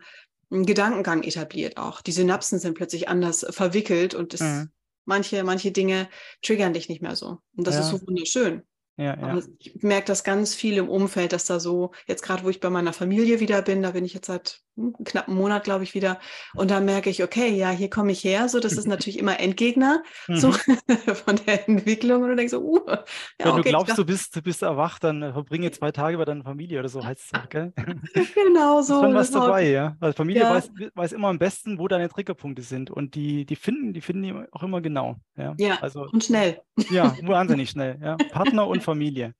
ein 0.49 0.65
Gedankengang 0.65 1.23
etabliert 1.23 1.77
auch. 1.77 2.01
Die 2.01 2.11
Synapsen 2.11 2.59
sind 2.59 2.75
plötzlich 2.75 3.09
anders 3.09 3.45
verwickelt 3.49 4.13
und 4.13 4.33
das, 4.33 4.41
mm. 4.41 4.63
manche, 5.05 5.43
manche 5.43 5.71
Dinge 5.71 6.07
triggern 6.41 6.73
dich 6.73 6.89
nicht 6.89 7.01
mehr 7.01 7.15
so. 7.15 7.39
Und 7.57 7.67
das 7.67 7.75
ja. 7.75 7.81
ist 7.81 7.89
so 7.89 7.99
wunderschön. 8.07 8.61
Ja, 8.95 9.17
ja. 9.17 9.39
Ich 9.57 9.81
merke 9.81 10.05
das 10.05 10.23
ganz 10.23 10.53
viel 10.53 10.77
im 10.77 10.87
Umfeld, 10.87 11.33
dass 11.33 11.45
da 11.45 11.59
so, 11.59 11.91
jetzt 12.05 12.21
gerade 12.21 12.43
wo 12.43 12.49
ich 12.49 12.59
bei 12.59 12.69
meiner 12.69 12.93
Familie 12.93 13.39
wieder 13.39 13.63
bin, 13.63 13.81
da 13.81 13.91
bin 13.91 14.05
ich 14.05 14.13
jetzt 14.13 14.27
seit 14.27 14.61
hm, 14.75 14.93
knapp 15.03 15.27
einem 15.27 15.37
Monat, 15.37 15.63
glaube 15.63 15.83
ich, 15.83 15.95
wieder. 15.95 16.19
Und 16.53 16.69
da 16.69 16.79
merke 16.79 17.09
ich, 17.09 17.23
okay, 17.23 17.49
ja, 17.49 17.71
hier 17.71 17.89
komme 17.89 18.11
ich 18.11 18.23
her. 18.23 18.49
So, 18.49 18.59
das 18.59 18.73
ist 18.73 18.87
natürlich 18.87 19.17
immer 19.17 19.39
Endgegner 19.39 20.03
so 20.27 20.49
mhm. 20.49 20.53
von 21.25 21.39
der 21.47 21.67
Entwicklung. 21.67 22.21
Und 22.21 22.29
du 22.29 22.35
denkst 22.35 22.51
so, 22.51 22.61
uh, 22.61 22.81
ja, 22.87 23.03
Wenn 23.39 23.51
okay, 23.51 23.61
du 23.63 23.69
glaubst, 23.69 23.97
du 23.97 24.05
bist, 24.05 24.35
du 24.35 24.43
bist 24.43 24.61
erwacht, 24.61 25.03
dann 25.03 25.33
verbringe 25.33 25.71
zwei 25.71 25.91
Tage 25.91 26.17
bei 26.17 26.25
deiner 26.25 26.43
Familie 26.43 26.79
oder 26.79 26.89
so 26.89 27.03
heißt 27.03 27.33
es 27.33 27.39
auch, 27.39 27.49
gell? 27.49 27.73
genau 28.35 28.81
so. 28.83 29.01
Schon 29.01 29.15
was 29.15 29.31
dabei, 29.31 29.69
ja. 29.69 29.95
Weil 29.99 30.13
Familie 30.13 30.43
ja. 30.43 30.51
weiß, 30.51 30.71
weiß 30.93 31.11
immer 31.13 31.29
am 31.29 31.39
besten, 31.39 31.79
wo 31.79 31.87
deine 31.87 32.09
Triggerpunkte 32.09 32.61
sind. 32.61 32.91
Und 32.91 33.15
die, 33.15 33.45
die 33.45 33.55
finden, 33.55 33.93
die 33.93 34.01
finden 34.01 34.21
die 34.21 34.33
auch 34.51 34.61
immer 34.61 34.81
genau. 34.81 35.15
Ja, 35.35 35.55
ja 35.57 35.79
also, 35.81 36.07
und 36.11 36.23
schnell. 36.23 36.61
Ja, 36.91 37.15
wahnsinnig 37.23 37.71
schnell. 37.71 37.99
Ja. 38.01 38.17
Partner 38.31 38.67
und 38.67 38.82
Familie. 38.83 39.33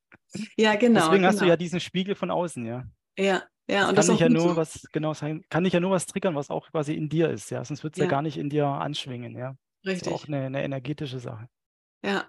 Ja, 0.57 0.75
genau. 0.75 1.01
Deswegen 1.01 1.17
genau. 1.17 1.27
hast 1.27 1.41
du 1.41 1.45
ja 1.45 1.55
diesen 1.55 1.79
Spiegel 1.79 2.15
von 2.15 2.31
außen, 2.31 2.65
ja. 2.65 2.83
Ja, 3.17 3.43
ja, 3.69 3.87
und 3.87 3.97
das 3.97 4.07
kann 4.07 4.15
ich 4.15 4.21
ja 4.21 4.29
nur 4.29 4.49
so. 4.49 4.55
was, 4.55 4.87
genau, 4.91 5.13
kann 5.13 5.65
ich 5.65 5.73
ja 5.73 5.79
nur 5.79 5.91
was 5.91 6.05
triggern, 6.05 6.35
was 6.35 6.49
auch 6.49 6.69
quasi 6.71 6.93
in 6.93 7.07
dir 7.07 7.29
ist, 7.29 7.51
ja. 7.51 7.63
Sonst 7.63 7.83
wird 7.83 7.93
es 7.93 7.99
ja. 7.99 8.05
ja. 8.05 8.09
gar 8.09 8.21
nicht 8.21 8.37
in 8.37 8.49
dir 8.49 8.65
anschwingen, 8.65 9.37
ja. 9.37 9.55
Richtig. 9.85 10.03
Das 10.03 10.07
ist 10.07 10.23
auch 10.23 10.27
eine, 10.27 10.45
eine 10.45 10.63
energetische 10.63 11.19
Sache. 11.19 11.47
Ja, 12.03 12.25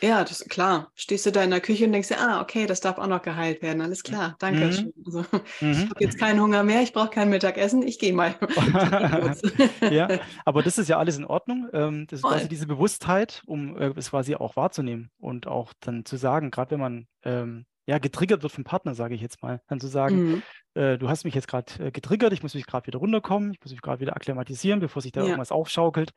ja, 0.00 0.22
das 0.24 0.40
ist 0.40 0.50
klar. 0.50 0.90
Stehst 0.94 1.24
du 1.26 1.30
da 1.30 1.42
in 1.42 1.50
der 1.50 1.60
Küche 1.60 1.84
und 1.86 1.92
denkst 1.92 2.08
dir, 2.08 2.20
ah, 2.20 2.40
okay, 2.40 2.66
das 2.66 2.80
darf 2.80 2.98
auch 2.98 3.06
noch 3.06 3.22
geheilt 3.22 3.62
werden. 3.62 3.80
Alles 3.80 4.02
klar, 4.02 4.36
danke. 4.38 4.66
Mhm. 4.66 4.92
Also, 5.06 5.24
mhm. 5.60 5.70
Ich 5.70 5.90
habe 5.90 6.04
jetzt 6.04 6.18
keinen 6.18 6.40
Hunger 6.40 6.62
mehr, 6.64 6.82
ich 6.82 6.92
brauche 6.92 7.10
kein 7.10 7.30
Mittagessen, 7.30 7.82
ich 7.82 7.98
gehe 7.98 8.12
mal. 8.12 8.34
ja, 9.90 10.08
aber 10.44 10.62
das 10.62 10.78
ist 10.78 10.88
ja 10.88 10.98
alles 10.98 11.16
in 11.16 11.24
Ordnung. 11.24 11.68
Ähm, 11.72 12.06
das 12.08 12.18
ist 12.18 12.20
Voll. 12.22 12.32
quasi 12.32 12.48
diese 12.48 12.66
Bewusstheit, 12.66 13.42
um 13.46 13.76
äh, 13.76 13.92
es 13.96 14.10
quasi 14.10 14.34
auch 14.34 14.56
wahrzunehmen 14.56 15.10
und 15.18 15.46
auch 15.46 15.72
dann 15.80 16.04
zu 16.04 16.16
sagen, 16.16 16.50
gerade 16.50 16.72
wenn 16.72 16.80
man 16.80 17.06
ähm, 17.22 17.66
ja, 17.86 17.98
getriggert 17.98 18.42
wird 18.42 18.52
vom 18.52 18.64
Partner, 18.64 18.94
sage 18.94 19.14
ich 19.14 19.20
jetzt 19.20 19.42
mal, 19.42 19.60
dann 19.68 19.78
zu 19.78 19.88
sagen, 19.88 20.16
mhm. 20.16 20.42
äh, 20.74 20.98
du 20.98 21.08
hast 21.08 21.24
mich 21.24 21.34
jetzt 21.34 21.48
gerade 21.48 21.72
äh, 21.84 21.90
getriggert, 21.90 22.32
ich 22.32 22.42
muss 22.42 22.54
mich 22.54 22.66
gerade 22.66 22.86
wieder 22.86 22.98
runterkommen, 22.98 23.52
ich 23.52 23.60
muss 23.60 23.72
mich 23.72 23.82
gerade 23.82 24.00
wieder 24.00 24.16
akklimatisieren, 24.16 24.80
bevor 24.80 25.02
sich 25.02 25.12
da 25.12 25.20
ja. 25.20 25.26
irgendwas 25.26 25.52
aufschaukelt. 25.52 26.12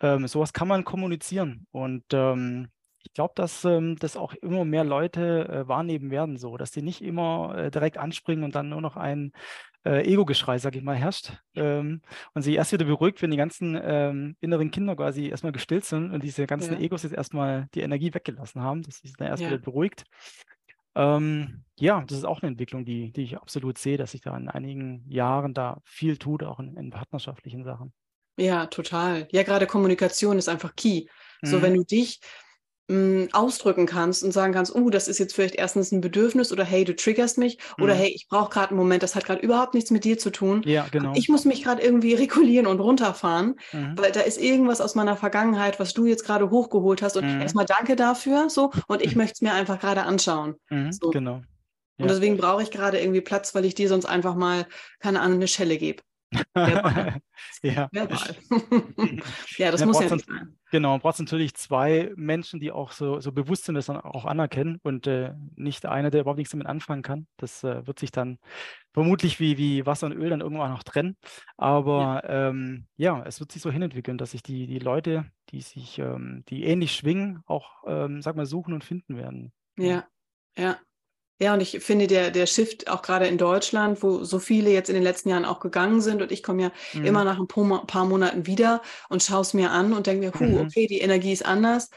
Ähm, 0.00 0.26
sowas 0.26 0.52
kann 0.52 0.68
man 0.68 0.84
kommunizieren 0.84 1.66
und 1.70 2.04
ähm, 2.12 2.68
ich 3.04 3.12
glaube, 3.12 3.32
dass 3.36 3.64
ähm, 3.64 3.96
das 3.98 4.16
auch 4.16 4.34
immer 4.34 4.64
mehr 4.64 4.84
Leute 4.84 5.48
äh, 5.48 5.68
wahrnehmen 5.68 6.10
werden, 6.10 6.36
so, 6.36 6.56
dass 6.56 6.70
die 6.70 6.82
nicht 6.82 7.02
immer 7.02 7.54
äh, 7.56 7.70
direkt 7.70 7.98
anspringen 7.98 8.44
und 8.44 8.54
dann 8.54 8.68
nur 8.68 8.80
noch 8.80 8.96
ein 8.96 9.32
äh, 9.84 10.04
Ego-Geschrei, 10.10 10.58
sage 10.58 10.78
ich 10.78 10.84
mal, 10.84 10.96
herrscht 10.96 11.32
ähm, 11.54 12.02
und 12.34 12.42
sich 12.42 12.54
erst 12.54 12.72
wieder 12.72 12.84
beruhigt, 12.84 13.20
wenn 13.22 13.30
die 13.30 13.36
ganzen 13.36 13.78
ähm, 13.82 14.36
inneren 14.40 14.70
Kinder 14.70 14.94
quasi 14.96 15.28
erstmal 15.28 15.52
gestillt 15.52 15.84
sind 15.84 16.12
und 16.12 16.22
diese 16.22 16.46
ganzen 16.46 16.74
ja. 16.74 16.80
Egos 16.80 17.02
jetzt 17.02 17.14
erstmal 17.14 17.68
die 17.74 17.80
Energie 17.80 18.14
weggelassen 18.14 18.62
haben, 18.62 18.82
dass 18.82 18.96
sie 18.96 19.08
sich 19.08 19.16
dann 19.16 19.28
erst 19.28 19.42
ja. 19.42 19.48
wieder 19.48 19.58
beruhigt. 19.58 20.04
Ähm, 20.94 21.64
ja, 21.78 22.04
das 22.06 22.18
ist 22.18 22.24
auch 22.24 22.42
eine 22.42 22.50
Entwicklung, 22.50 22.84
die, 22.84 23.12
die 23.12 23.22
ich 23.22 23.36
absolut 23.38 23.78
sehe, 23.78 23.96
dass 23.96 24.12
sich 24.12 24.20
da 24.20 24.36
in 24.36 24.48
einigen 24.48 25.04
Jahren 25.08 25.54
da 25.54 25.80
viel 25.84 26.18
tut, 26.18 26.42
auch 26.42 26.60
in, 26.60 26.76
in 26.76 26.90
partnerschaftlichen 26.90 27.64
Sachen. 27.64 27.92
Ja, 28.36 28.66
total. 28.66 29.28
Ja, 29.30 29.42
gerade 29.42 29.66
Kommunikation 29.66 30.38
ist 30.38 30.48
einfach 30.48 30.74
key. 30.76 31.06
Mhm. 31.42 31.46
So, 31.46 31.62
wenn 31.62 31.74
du 31.74 31.84
dich 31.84 32.20
mh, 32.88 33.28
ausdrücken 33.32 33.86
kannst 33.86 34.22
und 34.22 34.32
sagen 34.32 34.52
kannst, 34.52 34.74
oh, 34.74 34.90
das 34.90 35.08
ist 35.08 35.18
jetzt 35.18 35.34
vielleicht 35.34 35.54
erstens 35.54 35.92
ein 35.92 36.00
Bedürfnis 36.00 36.52
oder 36.52 36.64
hey, 36.64 36.84
du 36.84 36.94
triggerst 36.94 37.38
mich 37.38 37.58
mhm. 37.76 37.84
oder 37.84 37.94
hey, 37.94 38.08
ich 38.08 38.26
brauche 38.28 38.50
gerade 38.50 38.70
einen 38.70 38.78
Moment, 38.78 39.02
das 39.02 39.14
hat 39.14 39.24
gerade 39.24 39.40
überhaupt 39.40 39.74
nichts 39.74 39.90
mit 39.90 40.04
dir 40.04 40.18
zu 40.18 40.30
tun. 40.30 40.62
Ja, 40.64 40.86
genau. 40.90 41.12
Ich 41.14 41.28
muss 41.28 41.44
mich 41.44 41.62
gerade 41.62 41.82
irgendwie 41.82 42.14
regulieren 42.14 42.66
und 42.66 42.80
runterfahren, 42.80 43.56
mhm. 43.72 43.96
weil 43.96 44.12
da 44.12 44.20
ist 44.20 44.40
irgendwas 44.40 44.80
aus 44.80 44.94
meiner 44.94 45.16
Vergangenheit, 45.16 45.80
was 45.80 45.94
du 45.94 46.06
jetzt 46.06 46.24
gerade 46.24 46.50
hochgeholt 46.50 47.02
hast 47.02 47.16
und 47.16 47.24
mhm. 47.24 47.40
erstmal 47.40 47.66
danke 47.66 47.96
dafür 47.96 48.50
so 48.50 48.72
und 48.88 49.02
ich 49.02 49.16
möchte 49.16 49.34
es 49.34 49.40
mir 49.40 49.54
einfach 49.54 49.80
gerade 49.80 50.02
anschauen. 50.02 50.54
Mhm, 50.70 50.92
so. 50.92 51.10
Genau. 51.10 51.42
Ja. 51.98 52.04
Und 52.04 52.10
deswegen 52.10 52.36
brauche 52.36 52.62
ich 52.62 52.70
gerade 52.70 52.98
irgendwie 52.98 53.20
Platz, 53.20 53.54
weil 53.54 53.64
ich 53.64 53.74
dir 53.74 53.88
sonst 53.88 54.06
einfach 54.06 54.34
mal, 54.34 54.66
keine 54.98 55.20
Ahnung, 55.20 55.36
eine 55.36 55.48
Schelle 55.48 55.76
gebe. 55.76 56.02
ja. 56.56 57.20
ja, 57.62 57.88
das 59.70 59.80
ja, 59.80 59.86
muss 59.86 60.00
ja 60.00 60.14
nicht 60.14 60.26
sein. 60.26 60.56
Genau, 60.70 60.98
braucht 60.98 61.18
natürlich 61.18 61.54
zwei 61.54 62.12
Menschen, 62.16 62.58
die 62.60 62.72
auch 62.72 62.92
so, 62.92 63.20
so 63.20 63.32
bewusst 63.32 63.64
sind, 63.64 63.74
das 63.74 63.86
dann 63.86 63.98
auch 63.98 64.24
anerkennen 64.24 64.78
und 64.82 65.06
äh, 65.06 65.34
nicht 65.54 65.84
einer, 65.84 66.10
der 66.10 66.22
überhaupt 66.22 66.38
nichts 66.38 66.52
damit 66.52 66.66
anfangen 66.66 67.02
kann. 67.02 67.26
Das 67.36 67.62
äh, 67.62 67.86
wird 67.86 67.98
sich 67.98 68.10
dann 68.10 68.38
vermutlich 68.92 69.38
wie, 69.38 69.58
wie 69.58 69.84
Wasser 69.84 70.06
und 70.06 70.12
Öl 70.12 70.30
dann 70.30 70.40
irgendwann 70.40 70.70
noch 70.70 70.82
trennen. 70.82 71.16
Aber 71.56 72.22
ja. 72.24 72.48
Ähm, 72.48 72.86
ja, 72.96 73.22
es 73.24 73.40
wird 73.40 73.52
sich 73.52 73.60
so 73.60 73.70
hinentwickeln, 73.70 74.18
dass 74.18 74.30
sich 74.30 74.42
die, 74.42 74.66
die 74.66 74.78
Leute, 74.78 75.26
die 75.50 75.60
sich, 75.60 75.98
ähm, 75.98 76.44
die 76.48 76.64
ähnlich 76.64 76.94
schwingen, 76.94 77.42
auch, 77.46 77.84
ähm, 77.86 78.22
sag 78.22 78.36
mal, 78.36 78.46
suchen 78.46 78.72
und 78.72 78.84
finden 78.84 79.16
werden. 79.16 79.52
Ja, 79.76 80.06
ja. 80.56 80.78
Ja, 81.42 81.54
und 81.54 81.60
ich 81.60 81.80
finde, 81.80 82.06
der, 82.06 82.30
der 82.30 82.46
Shift 82.46 82.88
auch 82.88 83.02
gerade 83.02 83.26
in 83.26 83.36
Deutschland, 83.36 84.00
wo 84.04 84.22
so 84.22 84.38
viele 84.38 84.70
jetzt 84.70 84.88
in 84.88 84.94
den 84.94 85.02
letzten 85.02 85.28
Jahren 85.28 85.44
auch 85.44 85.58
gegangen 85.58 86.00
sind 86.00 86.22
und 86.22 86.30
ich 86.30 86.44
komme 86.44 86.62
ja 86.62 86.72
mhm. 86.92 87.04
immer 87.04 87.24
nach 87.24 87.36
ein 87.40 87.48
paar 87.48 88.04
Monaten 88.04 88.46
wieder 88.46 88.80
und 89.08 89.24
schaue 89.24 89.40
es 89.40 89.52
mir 89.52 89.72
an 89.72 89.92
und 89.92 90.06
denke 90.06 90.32
mir, 90.38 90.46
mhm. 90.46 90.60
okay, 90.60 90.86
die 90.86 91.00
Energie 91.00 91.32
ist 91.32 91.44
anders. 91.44 91.90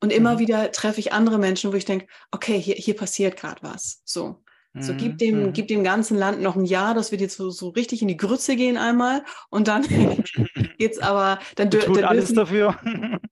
Und 0.00 0.10
immer 0.10 0.34
mhm. 0.34 0.38
wieder 0.38 0.72
treffe 0.72 1.00
ich 1.00 1.12
andere 1.12 1.38
Menschen, 1.38 1.70
wo 1.70 1.76
ich 1.76 1.84
denke, 1.84 2.06
okay, 2.30 2.58
hier, 2.58 2.76
hier 2.76 2.96
passiert 2.96 3.36
gerade 3.36 3.62
was. 3.62 4.00
So. 4.06 4.42
So 4.80 4.94
gib 4.94 5.12
mhm, 5.12 5.18
dem, 5.18 5.42
mhm. 5.42 5.52
gib 5.52 5.68
dem 5.68 5.84
ganzen 5.84 6.16
Land 6.16 6.40
noch 6.40 6.56
ein 6.56 6.64
Jahr, 6.64 6.94
dass 6.94 7.12
wir 7.12 7.18
jetzt 7.18 7.36
so, 7.36 7.50
so 7.50 7.68
richtig 7.70 8.02
in 8.02 8.08
die 8.08 8.16
Grütze 8.16 8.56
gehen 8.56 8.76
einmal 8.76 9.24
und 9.50 9.68
dann 9.68 9.84
geht's 10.78 10.98
aber, 10.98 11.38
dann, 11.56 11.70
dürfen. 11.70 11.94
dann 11.94 12.04
alles 12.04 12.32
dafür. 12.32 12.78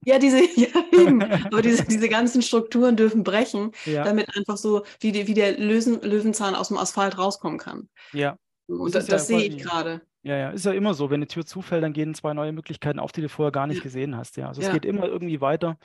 Ja, 0.04 0.18
diese, 0.18 0.38
ja 0.56 0.68
eben, 0.92 1.22
aber 1.44 1.62
diese, 1.62 1.84
diese 1.84 2.08
ganzen 2.08 2.42
Strukturen 2.42 2.96
dürfen 2.96 3.24
brechen, 3.24 3.72
ja. 3.84 4.04
damit 4.04 4.34
einfach 4.36 4.56
so 4.56 4.84
wie, 5.00 5.12
die, 5.12 5.26
wie 5.26 5.34
der 5.34 5.58
Lösen, 5.58 6.00
Löwenzahn 6.02 6.54
aus 6.54 6.68
dem 6.68 6.78
Asphalt 6.78 7.18
rauskommen 7.18 7.58
kann. 7.58 7.88
Ja. 8.12 8.36
Und 8.68 8.94
das, 8.94 9.06
das 9.06 9.28
ja 9.28 9.38
sehe 9.38 9.48
ich 9.48 9.58
gerade. 9.58 10.02
Ja, 10.22 10.36
ja, 10.36 10.50
ist 10.50 10.64
ja 10.64 10.72
immer 10.72 10.92
so. 10.92 11.08
Wenn 11.08 11.18
eine 11.18 11.28
Tür 11.28 11.46
zufällt, 11.46 11.84
dann 11.84 11.92
gehen 11.92 12.12
zwei 12.14 12.34
neue 12.34 12.50
Möglichkeiten 12.50 12.98
auf, 12.98 13.12
die 13.12 13.20
du 13.20 13.28
vorher 13.28 13.52
gar 13.52 13.68
nicht 13.68 13.80
gesehen 13.84 14.16
hast. 14.16 14.36
Ja, 14.36 14.48
also 14.48 14.60
es 14.60 14.72
geht 14.72 14.84
immer 14.84 15.06
irgendwie 15.06 15.40
weiter. 15.40 15.78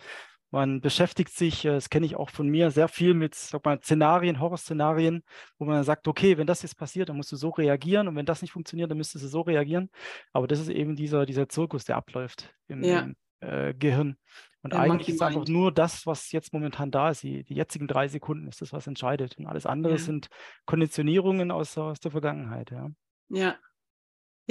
Man 0.52 0.82
beschäftigt 0.82 1.34
sich, 1.34 1.66
äh, 1.66 1.70
das 1.72 1.90
kenne 1.90 2.06
ich 2.06 2.16
auch 2.16 2.30
von 2.30 2.48
mir, 2.48 2.72
sehr 2.72 2.88
viel 2.88 3.14
mit 3.14 3.36
sag 3.36 3.66
mal, 3.66 3.80
Szenarien, 3.82 4.40
Horrorszenarien, 4.40 5.24
wo 5.58 5.66
man 5.66 5.84
sagt, 5.84 6.08
okay, 6.08 6.38
wenn 6.38 6.48
das 6.48 6.62
jetzt 6.62 6.78
passiert, 6.78 7.10
dann 7.10 7.18
musst 7.18 7.32
du 7.32 7.38
so 7.38 7.50
reagieren 7.50 8.08
und 8.08 8.16
wenn 8.16 8.26
das 8.26 8.42
nicht 8.42 8.52
funktioniert, 8.52 8.92
dann 8.92 8.98
müsstest 8.98 9.26
du 9.26 9.30
so 9.30 9.42
reagieren. 9.42 9.90
Aber 10.34 10.48
das 10.48 10.60
ist 10.60 10.70
eben 10.70 10.96
dieser, 10.96 11.26
dieser 11.26 11.48
Zirkus, 11.50 11.86
der 11.86 11.96
abläuft 11.96 12.54
im, 12.68 12.84
ja. 12.84 13.10
äh, 13.40 13.74
Gehirn. 13.74 14.18
Und 14.64 14.74
ja, 14.74 14.80
eigentlich 14.80 15.10
ist 15.10 15.22
einfach 15.22 15.48
nur 15.48 15.72
das, 15.72 16.06
was 16.06 16.32
jetzt 16.32 16.54
momentan 16.54 16.92
da 16.92 17.10
ist, 17.10 17.24
die, 17.24 17.44
die 17.44 17.56
jetzigen 17.56 17.88
drei 17.88 18.08
Sekunden 18.08 18.48
ist 18.48 18.62
das, 18.62 18.74
was 18.74 18.86
entscheidet. 18.86 19.38
Und 19.38 19.48
alles 19.48 19.66
andere 19.66 19.94
ja. 19.94 19.98
sind 19.98 20.28
Konditionierungen 20.66 21.50
aus, 21.50 21.78
aus 21.78 22.00
der 22.00 22.12
Vergangenheit. 22.12 22.70
Ja. 22.70 22.90
ja, 23.30 23.56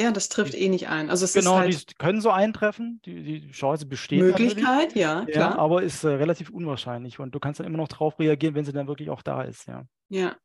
ja, 0.00 0.10
das 0.12 0.28
trifft 0.28 0.54
eh 0.54 0.68
nicht 0.68 0.88
ein. 0.88 1.10
Also 1.10 1.24
es 1.24 1.34
genau, 1.34 1.56
ist 1.56 1.60
halt 1.60 1.90
die 1.90 1.94
können 1.94 2.20
so 2.20 2.30
eintreffen. 2.30 3.00
Die, 3.04 3.22
die 3.22 3.50
Chance 3.50 3.86
besteht. 3.86 4.20
Möglichkeit, 4.20 4.94
ja, 4.94 5.24
klar. 5.26 5.50
Ja, 5.52 5.58
aber 5.58 5.82
ist 5.82 6.04
äh, 6.04 6.08
relativ 6.08 6.50
unwahrscheinlich. 6.50 7.18
Und 7.18 7.34
du 7.34 7.40
kannst 7.40 7.60
dann 7.60 7.66
immer 7.66 7.76
noch 7.76 7.88
darauf 7.88 8.18
reagieren, 8.18 8.54
wenn 8.54 8.64
sie 8.64 8.72
dann 8.72 8.88
wirklich 8.88 9.10
auch 9.10 9.22
da 9.22 9.42
ist, 9.42 9.66
ja. 9.66 9.84
Ja. 10.08 10.36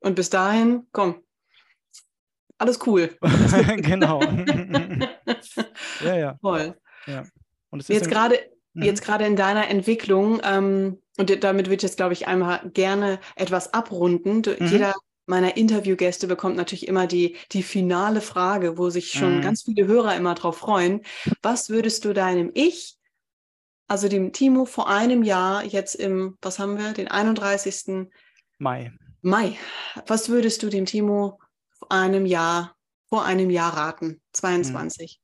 Und 0.00 0.14
bis 0.14 0.30
dahin, 0.30 0.86
komm, 0.92 1.22
alles 2.56 2.78
cool. 2.86 3.16
genau. 3.76 4.22
ja, 6.04 6.16
ja. 6.16 6.38
Voll. 6.40 6.76
Ja. 7.06 7.24
Und 7.70 7.80
es 7.80 7.88
jetzt 7.88 8.10
gerade 8.10 8.38
mhm. 8.72 8.82
jetzt 8.84 9.04
gerade 9.04 9.26
in 9.26 9.36
deiner 9.36 9.68
Entwicklung, 9.68 10.40
ähm, 10.44 11.02
und 11.18 11.42
damit 11.42 11.66
würde 11.66 11.76
ich 11.76 11.82
jetzt, 11.82 11.96
glaube 11.96 12.12
ich, 12.12 12.28
einmal 12.28 12.70
gerne 12.72 13.18
etwas 13.34 13.74
abrunden. 13.74 14.42
Du, 14.42 14.56
mhm. 14.58 14.66
Jeder 14.66 14.94
meiner 15.28 15.56
Interviewgäste 15.56 16.26
bekommt 16.26 16.56
natürlich 16.56 16.88
immer 16.88 17.06
die, 17.06 17.36
die 17.52 17.62
finale 17.62 18.20
Frage, 18.20 18.78
wo 18.78 18.90
sich 18.90 19.12
schon 19.12 19.36
mhm. 19.36 19.42
ganz 19.42 19.62
viele 19.62 19.86
Hörer 19.86 20.16
immer 20.16 20.34
drauf 20.34 20.58
freuen. 20.58 21.02
Was 21.42 21.70
würdest 21.70 22.04
du 22.04 22.12
deinem 22.12 22.50
Ich, 22.54 22.96
also 23.86 24.08
dem 24.08 24.32
Timo 24.32 24.64
vor 24.64 24.88
einem 24.88 25.22
Jahr, 25.22 25.64
jetzt 25.64 25.94
im, 25.94 26.36
was 26.42 26.58
haben 26.58 26.78
wir, 26.78 26.92
den 26.92 27.08
31. 27.08 28.08
Mai. 28.58 28.92
Mai. 29.20 29.56
Was 30.06 30.28
würdest 30.28 30.62
du 30.62 30.68
dem 30.68 30.86
Timo 30.86 31.38
vor 31.70 31.92
einem 31.92 32.26
Jahr, 32.26 32.76
vor 33.08 33.24
einem 33.24 33.50
Jahr 33.50 33.76
raten? 33.76 34.20
22. 34.32 35.20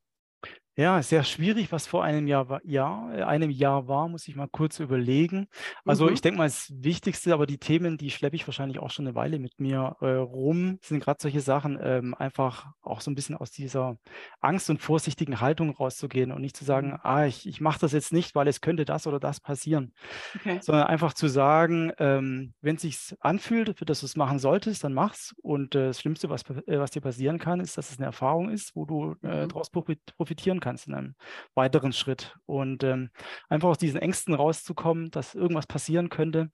Ja, 0.77 1.01
sehr 1.01 1.23
schwierig, 1.23 1.71
was 1.71 1.87
vor 1.87 2.03
einem 2.03 2.27
Jahr 2.27 2.49
war. 2.49 2.59
Ja, 2.65 3.09
äh, 3.13 3.23
einem 3.23 3.49
Jahr 3.49 3.87
war, 3.87 4.09
muss 4.09 4.27
ich 4.27 4.35
mal 4.35 4.49
kurz 4.49 4.81
überlegen. 4.81 5.47
Also 5.85 6.07
mhm. 6.07 6.13
ich 6.13 6.21
denke 6.21 6.37
mal, 6.37 6.47
das 6.47 6.69
Wichtigste, 6.75 7.33
aber 7.33 7.45
die 7.45 7.59
Themen, 7.59 7.97
die 7.97 8.11
schleppe 8.11 8.35
ich 8.35 8.45
wahrscheinlich 8.45 8.79
auch 8.79 8.91
schon 8.91 9.07
eine 9.07 9.15
Weile 9.15 9.39
mit 9.39 9.57
mir 9.57 9.95
äh, 10.01 10.07
rum, 10.07 10.77
sind 10.81 11.01
gerade 11.01 11.19
solche 11.21 11.39
Sachen, 11.39 11.79
ähm, 11.81 12.13
einfach 12.13 12.65
auch 12.81 12.99
so 12.99 13.09
ein 13.09 13.15
bisschen 13.15 13.37
aus 13.37 13.51
dieser 13.51 13.97
Angst 14.41 14.69
und 14.69 14.81
vorsichtigen 14.81 15.39
Haltung 15.39 15.69
rauszugehen 15.69 16.33
und 16.33 16.41
nicht 16.41 16.57
zu 16.57 16.65
sagen, 16.65 16.89
mhm. 16.89 16.99
ah, 17.03 17.25
ich, 17.25 17.47
ich 17.47 17.61
mache 17.61 17.79
das 17.79 17.93
jetzt 17.93 18.11
nicht, 18.11 18.35
weil 18.35 18.49
es 18.49 18.59
könnte 18.59 18.83
das 18.83 19.07
oder 19.07 19.21
das 19.21 19.39
passieren, 19.39 19.93
okay. 20.35 20.59
sondern 20.61 20.87
einfach 20.87 21.13
zu 21.13 21.29
sagen, 21.29 21.93
ähm, 21.99 22.53
wenn 22.59 22.75
es 22.75 22.81
sich 22.81 23.15
anfühlt, 23.21 23.89
dass 23.89 24.01
du 24.01 24.05
es 24.07 24.17
machen 24.17 24.39
solltest, 24.39 24.83
dann 24.83 24.93
mach's. 24.93 25.33
Und 25.41 25.73
äh, 25.73 25.87
das 25.87 26.01
Schlimmste, 26.01 26.29
was, 26.29 26.41
äh, 26.67 26.79
was 26.79 26.91
dir 26.91 27.01
passieren 27.01 27.39
kann, 27.39 27.61
ist, 27.61 27.77
dass 27.77 27.91
es 27.91 27.97
eine 27.97 28.07
Erfahrung 28.07 28.49
ist, 28.49 28.75
wo 28.75 28.83
du 28.83 29.15
äh, 29.23 29.45
mhm. 29.45 29.49
daraus 29.49 29.69
profitieren 29.69 30.59
kannst 30.59 30.64
kannst 30.65 30.87
in 30.87 30.95
einem 30.95 31.15
weiteren 31.53 31.93
Schritt. 31.93 32.35
Und 32.45 32.83
ähm, 32.83 33.09
einfach 33.47 33.69
aus 33.69 33.77
diesen 33.77 33.99
Ängsten 33.99 34.33
rauszukommen, 34.33 35.11
dass 35.11 35.35
irgendwas 35.35 35.67
passieren 35.67 36.09
könnte. 36.09 36.49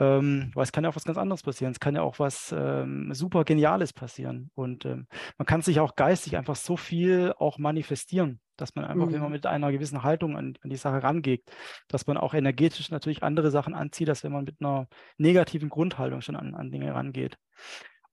Ähm, 0.00 0.52
weil 0.54 0.62
es 0.62 0.70
kann 0.70 0.84
ja 0.84 0.90
auch 0.90 0.96
was 0.96 1.04
ganz 1.04 1.18
anderes 1.18 1.42
passieren. 1.42 1.72
Es 1.72 1.80
kann 1.80 1.96
ja 1.96 2.02
auch 2.02 2.20
was 2.20 2.54
ähm, 2.56 3.12
super 3.14 3.44
Geniales 3.44 3.92
passieren. 3.92 4.50
Und 4.54 4.84
ähm, 4.84 5.08
man 5.38 5.46
kann 5.46 5.62
sich 5.62 5.80
auch 5.80 5.96
geistig 5.96 6.36
einfach 6.36 6.54
so 6.54 6.76
viel 6.76 7.34
auch 7.38 7.58
manifestieren, 7.58 8.40
dass 8.56 8.76
man 8.76 8.84
einfach, 8.84 9.06
mhm. 9.06 9.12
wenn 9.12 9.20
man 9.20 9.30
mhm. 9.30 9.36
mit 9.36 9.46
einer 9.46 9.72
gewissen 9.72 10.04
Haltung 10.04 10.36
an, 10.36 10.54
an, 10.62 10.70
die 10.70 10.76
Sache 10.76 11.02
rangeht, 11.02 11.42
dass 11.88 12.06
man 12.06 12.16
auch 12.16 12.34
energetisch 12.34 12.90
natürlich 12.90 13.24
andere 13.24 13.50
Sachen 13.50 13.74
anzieht, 13.74 14.08
als 14.08 14.22
wenn 14.22 14.32
man 14.32 14.44
mit 14.44 14.60
einer 14.60 14.86
negativen 15.16 15.68
Grundhaltung 15.68 16.20
schon 16.20 16.36
an, 16.36 16.54
an 16.54 16.70
Dinge 16.70 16.94
rangeht. 16.94 17.36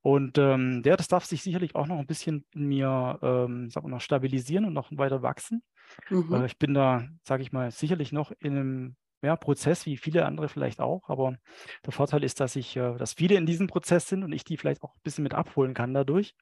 Und 0.06 0.38
ähm, 0.38 0.84
ja, 0.86 0.95
das 0.95 1.08
darf 1.08 1.26
sich 1.26 1.41
sicherlich 1.41 1.74
auch 1.74 1.88
noch 1.88 1.97
ein 1.97 2.06
bisschen 2.06 2.45
in 2.53 2.68
mir, 2.68 3.18
ähm, 3.24 3.72
sagen 3.72 3.88
wir 3.88 3.89
noch, 3.89 4.01
stabilisieren 4.01 4.66
und 4.66 4.74
noch 4.74 4.91
weiter 4.91 5.24
wachsen. 5.24 5.64
Mhm. 6.12 6.32
Äh, 6.32 6.45
ich 6.45 6.60
bin 6.60 6.76
da, 6.76 7.08
sage 7.24 7.41
ich 7.41 7.51
mal, 7.51 7.72
sicherlich 7.72 8.12
noch 8.12 8.32
in 8.38 8.56
einem 8.56 8.95
ja, 9.24 9.36
Prozess, 9.36 9.88
wie 9.88 9.97
viele 9.97 10.28
andere 10.28 10.47
vielleicht 10.47 10.80
auch. 10.80 11.10
Aber 11.10 11.38
der 11.84 11.91
Vorteil 11.91 12.24
ist, 12.24 12.39
dass 12.39 12.56
ich, 12.56 12.78
äh, 12.78 12.95
dass 12.97 13.14
viele 13.14 13.34
in 13.34 13.47
diesem 13.47 13.66
Prozess 13.66 14.08
sind 14.08 14.24
und 14.24 14.32
ich 14.32 14.43
die 14.43 14.58
vielleicht 14.58 14.84
auch 14.84 14.93
ein 14.93 15.01
bisschen 15.01 15.24
mit 15.24 15.34
abholen 15.34 15.74
kann 15.74 15.95
dadurch. 15.95 16.36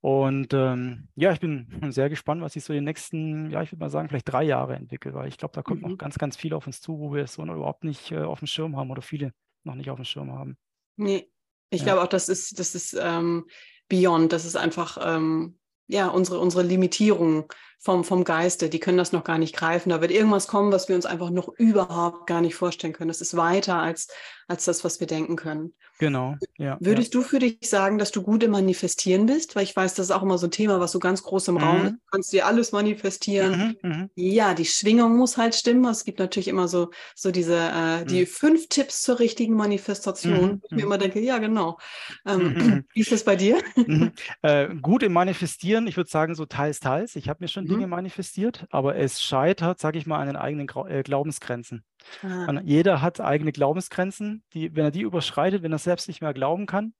Und 0.00 0.54
ähm, 0.54 1.08
ja, 1.16 1.32
ich 1.32 1.40
bin 1.40 1.66
sehr 1.90 2.08
gespannt, 2.08 2.40
was 2.40 2.52
sich 2.52 2.62
so 2.62 2.72
in 2.72 2.76
den 2.76 2.84
nächsten, 2.84 3.50
ja, 3.50 3.62
ich 3.62 3.72
würde 3.72 3.80
mal 3.80 3.90
sagen, 3.90 4.08
vielleicht 4.08 4.30
drei 4.30 4.44
Jahre 4.44 4.76
entwickelt, 4.76 5.16
weil 5.16 5.26
ich 5.26 5.38
glaube, 5.38 5.54
da 5.54 5.62
kommt 5.62 5.82
mhm. 5.82 5.88
noch 5.88 5.98
ganz, 5.98 6.18
ganz 6.18 6.36
viel 6.36 6.54
auf 6.54 6.68
uns 6.68 6.80
zu, 6.80 7.00
wo 7.00 7.12
wir 7.12 7.24
es 7.24 7.32
so 7.32 7.42
überhaupt 7.42 7.82
nicht 7.82 8.12
äh, 8.12 8.22
auf 8.22 8.38
dem 8.38 8.46
Schirm 8.46 8.76
haben 8.76 8.92
oder 8.92 9.02
viele 9.02 9.32
noch 9.64 9.74
nicht 9.74 9.90
auf 9.90 9.98
dem 9.98 10.04
Schirm 10.04 10.30
haben. 10.30 10.56
Nee, 10.94 11.28
ich 11.70 11.80
ja. 11.80 11.86
glaube 11.86 12.02
auch, 12.02 12.08
das 12.08 12.28
ist, 12.28 12.58
das 12.58 12.74
ist 12.74 12.96
ähm, 12.98 13.46
beyond, 13.88 14.32
das 14.32 14.44
ist 14.44 14.56
einfach 14.56 14.98
ähm, 15.00 15.58
ja 15.86 16.08
unsere, 16.08 16.38
unsere 16.38 16.62
Limitierung 16.62 17.52
vom, 17.78 18.04
vom 18.04 18.24
Geiste, 18.24 18.68
die 18.68 18.80
können 18.80 18.98
das 18.98 19.12
noch 19.12 19.24
gar 19.24 19.38
nicht 19.38 19.54
greifen. 19.54 19.90
Da 19.90 20.00
wird 20.00 20.10
irgendwas 20.10 20.48
kommen, 20.48 20.72
was 20.72 20.88
wir 20.88 20.96
uns 20.96 21.06
einfach 21.06 21.30
noch 21.30 21.48
überhaupt 21.48 22.26
gar 22.26 22.40
nicht 22.40 22.54
vorstellen 22.54 22.92
können. 22.92 23.08
Das 23.08 23.20
ist 23.20 23.36
weiter 23.36 23.76
als, 23.76 24.08
als 24.48 24.64
das, 24.64 24.84
was 24.84 25.00
wir 25.00 25.06
denken 25.06 25.36
können. 25.36 25.74
Genau, 25.98 26.36
ja. 26.56 26.76
Würdest 26.80 27.14
ja. 27.14 27.20
du 27.20 27.26
für 27.26 27.38
dich 27.38 27.58
sagen, 27.62 27.98
dass 27.98 28.10
du 28.10 28.22
gut 28.22 28.42
im 28.42 28.50
Manifestieren 28.50 29.26
bist? 29.26 29.56
Weil 29.56 29.64
ich 29.64 29.74
weiß, 29.74 29.94
das 29.94 30.06
ist 30.06 30.10
auch 30.10 30.22
immer 30.22 30.38
so 30.38 30.46
ein 30.46 30.50
Thema, 30.50 30.80
was 30.80 30.92
so 30.92 30.98
ganz 30.98 31.22
groß 31.22 31.48
im 31.48 31.54
mhm. 31.54 31.60
Raum 31.60 31.84
ist. 31.84 31.92
Du 31.92 32.10
kannst 32.10 32.32
dir 32.32 32.46
alles 32.46 32.72
manifestieren. 32.72 33.76
Mhm, 33.82 33.90
mhm, 33.90 34.10
ja, 34.14 34.54
die 34.54 34.64
Schwingung 34.64 35.16
muss 35.16 35.36
halt 35.36 35.54
stimmen. 35.54 35.84
Es 35.86 36.04
gibt 36.04 36.18
natürlich 36.18 36.48
immer 36.48 36.68
so, 36.68 36.90
so 37.14 37.30
diese, 37.30 37.56
äh, 37.56 38.04
die 38.04 38.22
mhm. 38.22 38.26
fünf 38.26 38.68
Tipps 38.68 39.02
zur 39.02 39.18
richtigen 39.20 39.54
Manifestation. 39.54 40.46
Mhm, 40.46 40.60
ich 40.64 40.70
mir 40.70 40.76
mhm. 40.76 40.82
immer 40.82 40.98
denke, 40.98 41.20
ja, 41.20 41.38
genau. 41.38 41.78
Ähm, 42.26 42.84
wie 42.92 43.00
ist 43.00 43.12
das 43.12 43.24
bei 43.24 43.36
dir? 43.36 43.58
Äh, 44.42 44.74
gut 44.76 45.02
im 45.02 45.12
Manifestieren, 45.12 45.86
ich 45.86 45.96
würde 45.96 46.10
sagen, 46.10 46.34
so 46.34 46.46
teils, 46.46 46.80
teils. 46.80 47.16
Ich 47.16 47.28
habe 47.28 47.38
mir 47.40 47.48
schon. 47.48 47.66
Dinge 47.66 47.86
manifestiert, 47.86 48.66
aber 48.70 48.96
es 48.96 49.20
scheitert, 49.20 49.78
sage 49.78 49.98
ich 49.98 50.06
mal, 50.06 50.20
an 50.20 50.26
den 50.26 50.36
eigenen 50.36 50.68
äh, 50.88 51.02
Glaubensgrenzen. 51.02 51.84
Ah. 52.22 52.60
Jeder 52.64 53.02
hat 53.02 53.20
eigene 53.20 53.52
Glaubensgrenzen, 53.52 54.44
die, 54.52 54.74
wenn 54.74 54.84
er 54.84 54.90
die 54.90 55.02
überschreitet, 55.02 55.62
wenn 55.62 55.72
er 55.72 55.78
selbst 55.78 56.08
nicht 56.08 56.20
mehr 56.20 56.34
glauben 56.34 56.66
kann, 56.66 56.94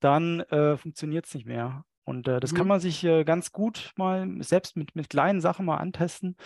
dann 0.00 0.40
äh, 0.40 0.76
funktioniert 0.76 1.26
es 1.26 1.34
nicht 1.34 1.46
mehr. 1.46 1.84
Und 2.04 2.26
äh, 2.28 2.40
das 2.40 2.52
mhm. 2.52 2.56
kann 2.56 2.66
man 2.66 2.80
sich 2.80 3.04
äh, 3.04 3.24
ganz 3.24 3.52
gut 3.52 3.92
mal 3.96 4.28
selbst 4.40 4.76
mit, 4.76 4.94
mit 4.96 5.10
kleinen 5.10 5.40
Sachen 5.40 5.66
mal 5.66 5.76
antesten. 5.76 6.36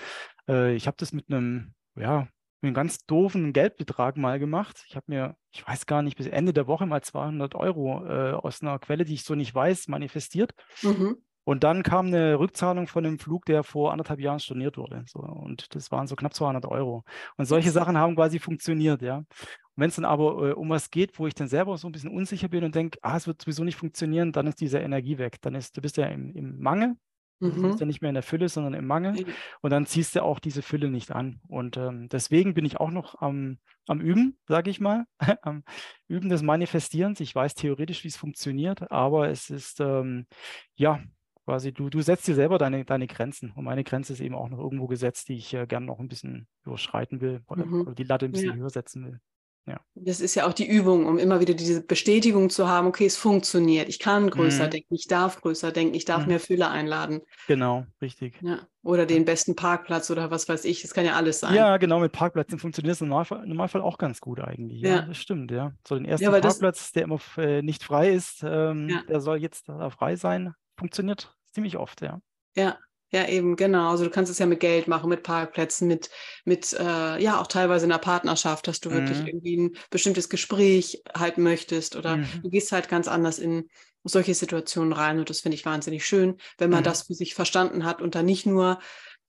Äh, 0.48 0.74
ich 0.74 0.86
habe 0.86 0.96
das 0.98 1.12
mit 1.12 1.30
einem, 1.30 1.74
ja, 1.96 2.28
mit 2.60 2.68
einem 2.68 2.74
ganz 2.74 3.06
doofen 3.06 3.52
Geldbetrag 3.52 4.16
mal 4.16 4.38
gemacht. 4.38 4.84
Ich 4.88 4.96
habe 4.96 5.06
mir, 5.08 5.36
ich 5.52 5.66
weiß 5.66 5.86
gar 5.86 6.02
nicht, 6.02 6.16
bis 6.16 6.26
Ende 6.26 6.52
der 6.52 6.66
Woche 6.66 6.86
mal 6.86 7.02
200 7.02 7.54
Euro 7.54 8.04
äh, 8.06 8.32
aus 8.32 8.62
einer 8.62 8.78
Quelle, 8.78 9.04
die 9.04 9.14
ich 9.14 9.24
so 9.24 9.34
nicht 9.34 9.54
weiß, 9.54 9.88
manifestiert. 9.88 10.52
Mhm. 10.82 11.16
Und 11.44 11.64
dann 11.64 11.82
kam 11.82 12.06
eine 12.06 12.38
Rückzahlung 12.38 12.86
von 12.86 13.04
einem 13.04 13.18
Flug, 13.18 13.44
der 13.44 13.62
vor 13.62 13.92
anderthalb 13.92 14.20
Jahren 14.20 14.40
storniert 14.40 14.76
wurde. 14.76 15.04
So, 15.06 15.20
und 15.20 15.74
das 15.74 15.92
waren 15.92 16.06
so 16.06 16.16
knapp 16.16 16.34
200 16.34 16.66
Euro. 16.66 17.04
Und 17.36 17.44
solche 17.46 17.70
Sachen 17.70 17.98
haben 17.98 18.16
quasi 18.16 18.38
funktioniert, 18.38 19.02
ja. 19.02 19.18
Und 19.18 19.26
wenn 19.76 19.88
es 19.88 19.96
dann 19.96 20.04
aber 20.04 20.50
äh, 20.50 20.52
um 20.52 20.70
was 20.70 20.90
geht, 20.90 21.18
wo 21.18 21.26
ich 21.26 21.34
dann 21.34 21.48
selber 21.48 21.76
so 21.76 21.88
ein 21.88 21.92
bisschen 21.92 22.10
unsicher 22.10 22.48
bin 22.48 22.64
und 22.64 22.74
denke, 22.74 22.98
ah, 23.02 23.16
es 23.16 23.26
wird 23.26 23.42
sowieso 23.42 23.64
nicht 23.64 23.76
funktionieren, 23.76 24.32
dann 24.32 24.46
ist 24.46 24.60
diese 24.60 24.78
Energie 24.78 25.18
weg. 25.18 25.40
Dann 25.42 25.54
ist, 25.54 25.76
du 25.76 25.80
bist 25.80 25.96
ja 25.96 26.06
im, 26.06 26.34
im 26.34 26.58
Mangel, 26.60 26.96
Du 27.40 27.50
bist 27.50 27.74
mhm. 27.74 27.80
ja 27.80 27.86
nicht 27.86 28.00
mehr 28.00 28.10
in 28.10 28.14
der 28.14 28.22
Fülle, 28.22 28.48
sondern 28.48 28.74
im 28.74 28.86
Mangel. 28.86 29.26
Und 29.60 29.70
dann 29.70 29.86
ziehst 29.86 30.14
du 30.14 30.22
auch 30.22 30.38
diese 30.38 30.62
Fülle 30.62 30.88
nicht 30.88 31.10
an. 31.10 31.40
Und 31.48 31.76
ähm, 31.76 32.08
deswegen 32.08 32.54
bin 32.54 32.64
ich 32.64 32.78
auch 32.78 32.90
noch 32.90 33.20
am, 33.20 33.58
am 33.86 34.00
Üben, 34.00 34.38
sage 34.46 34.70
ich 34.70 34.80
mal, 34.80 35.04
am 35.42 35.64
Üben 36.08 36.28
des 36.28 36.42
Manifestierens. 36.42 37.20
Ich 37.20 37.34
weiß 37.34 37.54
theoretisch, 37.54 38.04
wie 38.04 38.08
es 38.08 38.16
funktioniert, 38.16 38.90
aber 38.90 39.28
es 39.28 39.50
ist, 39.50 39.80
ähm, 39.80 40.26
ja, 40.76 41.00
quasi, 41.44 41.72
du, 41.72 41.90
du 41.90 42.00
setzt 42.02 42.26
dir 42.26 42.34
selber 42.34 42.58
deine, 42.58 42.84
deine 42.84 43.06
Grenzen. 43.06 43.52
Und 43.54 43.64
meine 43.64 43.84
Grenze 43.84 44.12
ist 44.12 44.20
eben 44.20 44.34
auch 44.34 44.48
noch 44.48 44.58
irgendwo 44.58 44.86
gesetzt, 44.86 45.28
die 45.28 45.36
ich 45.36 45.54
äh, 45.54 45.66
gerne 45.66 45.86
noch 45.86 46.00
ein 46.00 46.08
bisschen 46.08 46.46
überschreiten 46.64 47.20
will 47.20 47.42
oder, 47.48 47.66
mhm. 47.66 47.82
oder 47.82 47.94
die 47.94 48.04
Latte 48.04 48.26
ein 48.26 48.32
bisschen 48.32 48.50
ja. 48.50 48.56
höher 48.56 48.70
setzen 48.70 49.04
will. 49.04 49.20
Ja. 49.66 49.80
Das 49.94 50.20
ist 50.20 50.34
ja 50.34 50.46
auch 50.46 50.52
die 50.52 50.68
Übung, 50.68 51.06
um 51.06 51.18
immer 51.18 51.40
wieder 51.40 51.54
diese 51.54 51.82
Bestätigung 51.82 52.50
zu 52.50 52.68
haben, 52.68 52.86
okay, 52.86 53.06
es 53.06 53.16
funktioniert. 53.16 53.88
Ich 53.88 53.98
kann 53.98 54.28
größer 54.28 54.66
mhm. 54.66 54.70
denken, 54.70 54.94
ich 54.94 55.06
darf 55.06 55.40
größer 55.40 55.72
denken, 55.72 55.94
ich 55.94 56.04
darf 56.04 56.22
mhm. 56.22 56.28
mehr 56.28 56.40
Fülle 56.40 56.68
einladen. 56.68 57.22
Genau, 57.46 57.86
richtig. 58.02 58.38
Ja. 58.42 58.58
Oder 58.82 59.06
den 59.06 59.24
besten 59.24 59.56
Parkplatz 59.56 60.10
oder 60.10 60.30
was 60.30 60.50
weiß 60.50 60.66
ich. 60.66 60.82
Das 60.82 60.92
kann 60.92 61.06
ja 61.06 61.14
alles 61.14 61.40
sein. 61.40 61.54
Ja, 61.54 61.78
genau, 61.78 62.00
mit 62.00 62.12
Parkplätzen 62.12 62.58
funktioniert 62.58 62.96
es 62.96 63.00
im 63.00 63.08
Normalfall, 63.08 63.46
Normalfall 63.46 63.80
auch 63.80 63.96
ganz 63.96 64.20
gut 64.20 64.38
eigentlich. 64.40 64.82
Ja, 64.82 64.96
ja, 64.96 65.02
das 65.02 65.16
stimmt, 65.16 65.50
ja. 65.50 65.72
So 65.88 65.94
den 65.94 66.04
ersten 66.04 66.30
Parkplatz, 66.30 66.92
der 66.92 67.04
immer 67.04 67.20
äh, 67.38 67.62
nicht 67.62 67.82
frei 67.82 68.12
ist, 68.12 68.44
ähm, 68.46 69.00
der 69.08 69.20
soll 69.20 69.38
jetzt 69.38 69.70
da 69.70 69.88
frei 69.88 70.16
sein, 70.16 70.52
funktioniert 70.76 71.34
ziemlich 71.52 71.76
oft, 71.76 72.00
ja. 72.02 72.20
Ja, 72.56 72.78
ja, 73.10 73.28
eben, 73.28 73.54
genau. 73.54 73.90
Also 73.90 74.04
du 74.04 74.10
kannst 74.10 74.32
es 74.32 74.38
ja 74.38 74.46
mit 74.46 74.58
Geld 74.58 74.88
machen, 74.88 75.08
mit 75.08 75.22
Parkplätzen, 75.22 75.86
mit, 75.86 76.10
mit 76.44 76.72
äh, 76.72 77.22
ja, 77.22 77.40
auch 77.40 77.46
teilweise 77.46 77.84
in 77.84 77.90
der 77.90 77.98
Partnerschaft, 77.98 78.66
dass 78.66 78.80
du 78.80 78.90
mhm. 78.90 78.94
wirklich 78.94 79.26
irgendwie 79.26 79.56
ein 79.56 79.76
bestimmtes 79.90 80.28
Gespräch 80.28 81.02
halten 81.16 81.42
möchtest 81.42 81.94
oder 81.94 82.16
mhm. 82.16 82.26
du 82.42 82.50
gehst 82.50 82.72
halt 82.72 82.88
ganz 82.88 83.06
anders 83.06 83.38
in 83.38 83.68
solche 84.02 84.34
Situationen 84.34 84.92
rein 84.92 85.18
und 85.20 85.30
das 85.30 85.40
finde 85.40 85.54
ich 85.54 85.64
wahnsinnig 85.64 86.04
schön, 86.04 86.38
wenn 86.58 86.70
man 86.70 86.80
mhm. 86.80 86.84
das 86.84 87.02
für 87.02 87.14
sich 87.14 87.34
verstanden 87.34 87.84
hat 87.84 88.02
und 88.02 88.16
dann 88.16 88.26
nicht 88.26 88.46
nur 88.46 88.80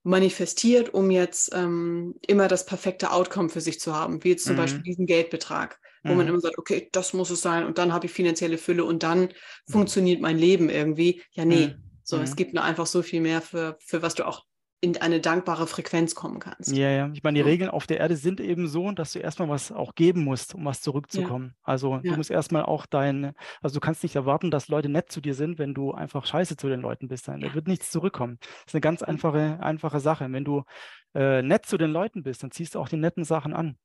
manifestiert, 0.02 0.94
um 0.94 1.12
jetzt 1.12 1.54
ähm, 1.54 2.16
immer 2.26 2.48
das 2.48 2.66
perfekte 2.66 3.12
Outcome 3.12 3.50
für 3.50 3.62
sich 3.62 3.80
zu 3.80 3.96
haben, 3.96 4.24
wie 4.24 4.30
jetzt 4.30 4.46
zum 4.46 4.56
Beispiel 4.56 4.80
mhm. 4.80 4.86
diesen 4.86 5.06
Geldbetrag, 5.06 5.80
wo 6.06 6.16
man 6.16 6.26
mhm. 6.26 6.34
immer 6.34 6.40
sagt, 6.40 6.58
okay, 6.58 6.90
das 6.92 7.14
muss 7.14 7.30
es 7.30 7.42
sein 7.42 7.66
und 7.66 7.78
dann 7.78 7.94
habe 7.94 8.06
ich 8.06 8.12
finanzielle 8.12 8.58
Fülle 8.58 8.86
und 8.86 9.04
dann 9.04 9.30
funktioniert 9.70 10.22
mein 10.22 10.38
Leben 10.38 10.70
irgendwie. 10.70 11.22
Ja, 11.32 11.46
nee, 11.46 11.76
so, 12.04 12.18
es 12.20 12.36
gibt 12.36 12.54
nur 12.54 12.64
einfach 12.64 12.86
so 12.86 13.02
viel 13.02 13.22
mehr, 13.22 13.42
für, 13.42 13.78
für 13.80 14.02
was 14.04 14.14
du 14.14 14.28
auch 14.28 14.46
in 14.86 14.98
eine 14.98 15.20
dankbare 15.20 15.66
Frequenz 15.66 16.14
kommen 16.14 16.38
kannst. 16.38 16.72
Ja, 16.72 16.92
ja. 16.92 17.10
Ich 17.12 17.24
meine, 17.24 17.40
die 17.40 17.42
Regeln 17.42 17.72
auf 17.72 17.88
der 17.88 18.00
Erde 18.00 18.16
sind 18.16 18.40
eben 18.40 18.68
so, 18.68 18.92
dass 18.92 19.14
du 19.14 19.20
erstmal 19.20 19.50
was 19.50 19.72
auch 19.72 19.96
geben 19.96 20.24
musst, 20.24 20.54
um 20.54 20.64
was 20.64 20.82
zurückzukommen. 20.82 21.54
Ja. 21.56 21.62
Also 21.64 21.96
ja. 21.96 22.12
du 22.12 22.18
musst 22.18 22.30
erstmal 22.30 22.64
auch 22.64 22.86
dein, 22.86 23.34
also 23.64 23.74
du 23.74 23.80
kannst 23.80 24.04
nicht 24.04 24.16
erwarten, 24.16 24.52
dass 24.52 24.68
Leute 24.68 24.88
nett 24.88 25.12
zu 25.12 25.22
dir 25.22 25.34
sind, 25.34 25.58
wenn 25.58 25.74
du 25.74 25.92
einfach 25.92 26.28
scheiße 26.28 26.56
zu 26.56 26.70
den 26.70 26.82
Leuten 26.82 27.08
bist. 27.08 27.28
Dann 27.28 27.42
ja. 27.42 27.56
wird 27.56 27.68
nichts 27.68 27.90
zurückkommen. 27.90 28.38
Das 28.40 28.68
ist 28.68 28.76
eine 28.76 28.82
ganz 28.82 29.02
einfache, 29.02 29.58
einfache 29.60 30.00
Sache. 30.00 30.28
Wenn 30.30 30.46
du 30.46 30.64
äh, 31.16 31.42
nett 31.42 31.66
zu 31.66 31.80
den 31.80 31.90
Leuten 31.90 32.22
bist, 32.22 32.44
dann 32.44 32.52
ziehst 32.52 32.76
du 32.76 32.80
auch 32.80 32.90
die 32.90 32.98
netten 32.98 33.24
Sachen 33.24 33.56
an. 33.56 33.78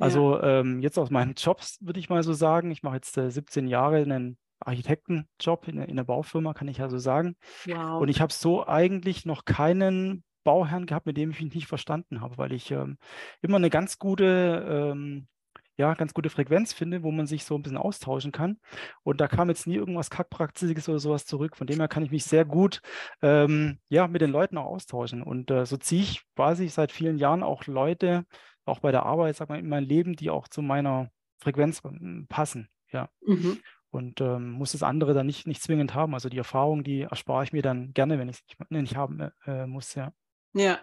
Also 0.00 0.42
ähm, 0.42 0.80
jetzt 0.80 0.98
aus 0.98 1.10
meinen 1.10 1.34
Jobs 1.34 1.78
würde 1.80 2.00
ich 2.00 2.08
mal 2.08 2.24
so 2.24 2.32
sagen, 2.32 2.72
ich 2.72 2.82
mache 2.82 2.96
jetzt 2.96 3.16
äh, 3.16 3.30
17 3.30 3.68
Jahre 3.68 3.98
einen 3.98 4.38
Architektenjob 4.60 5.68
in, 5.68 5.80
in 5.82 5.96
der 5.96 6.04
Baufirma, 6.04 6.52
kann 6.54 6.68
ich 6.68 6.78
ja 6.78 6.88
so 6.88 6.98
sagen. 6.98 7.36
Wow. 7.66 8.00
Und 8.00 8.08
ich 8.08 8.20
habe 8.20 8.32
so 8.32 8.66
eigentlich 8.66 9.24
noch 9.24 9.44
keinen 9.44 10.24
Bauherrn 10.48 10.86
gehabt, 10.86 11.04
mit 11.04 11.18
dem 11.18 11.30
ich 11.30 11.42
mich 11.42 11.54
nicht 11.54 11.66
verstanden 11.66 12.22
habe, 12.22 12.38
weil 12.38 12.54
ich 12.54 12.70
ähm, 12.70 12.96
immer 13.42 13.56
eine 13.56 13.68
ganz 13.68 13.98
gute 13.98 14.94
ähm, 14.94 15.28
ja, 15.76 15.94
ganz 15.94 16.14
gute 16.14 16.30
Frequenz 16.30 16.72
finde, 16.72 17.02
wo 17.02 17.12
man 17.12 17.26
sich 17.26 17.44
so 17.44 17.54
ein 17.54 17.62
bisschen 17.62 17.76
austauschen 17.76 18.32
kann. 18.32 18.58
Und 19.04 19.20
da 19.20 19.28
kam 19.28 19.48
jetzt 19.48 19.66
nie 19.66 19.76
irgendwas 19.76 20.10
Kackpraxisches 20.10 20.88
oder 20.88 20.98
sowas 20.98 21.26
zurück. 21.26 21.54
Von 21.56 21.68
dem 21.68 21.78
her 21.78 21.86
kann 21.86 22.02
ich 22.02 22.10
mich 22.10 22.24
sehr 22.24 22.46
gut 22.46 22.80
ähm, 23.22 23.78
ja, 23.90 24.08
mit 24.08 24.22
den 24.22 24.30
Leuten 24.30 24.56
auch 24.56 24.64
austauschen. 24.64 25.22
Und 25.22 25.50
äh, 25.50 25.66
so 25.66 25.76
ziehe 25.76 26.02
ich 26.02 26.22
quasi 26.34 26.68
seit 26.68 26.90
vielen 26.90 27.18
Jahren 27.18 27.44
auch 27.44 27.66
Leute, 27.66 28.24
auch 28.64 28.80
bei 28.80 28.90
der 28.90 29.04
Arbeit, 29.04 29.36
sag 29.36 29.50
mal, 29.50 29.58
in 29.58 29.68
mein 29.68 29.84
Leben, 29.84 30.16
die 30.16 30.30
auch 30.30 30.48
zu 30.48 30.62
meiner 30.62 31.10
Frequenz 31.38 31.82
hm, 31.84 32.26
passen. 32.28 32.68
Ja. 32.90 33.08
Mhm. 33.24 33.58
Und 33.90 34.20
ähm, 34.20 34.50
muss 34.50 34.72
das 34.72 34.82
andere 34.82 35.14
dann 35.14 35.26
nicht, 35.26 35.46
nicht 35.46 35.62
zwingend 35.62 35.94
haben. 35.94 36.12
Also 36.12 36.28
die 36.28 36.38
Erfahrung, 36.38 36.82
die 36.82 37.02
erspare 37.02 37.44
ich 37.44 37.52
mir 37.52 37.62
dann 37.62 37.92
gerne, 37.92 38.18
wenn 38.18 38.28
ich 38.28 38.38
es 38.38 38.58
nicht, 38.58 38.70
nicht 38.70 38.96
haben 38.96 39.30
äh, 39.46 39.66
muss, 39.66 39.94
ja. 39.94 40.12
Ja. 40.54 40.80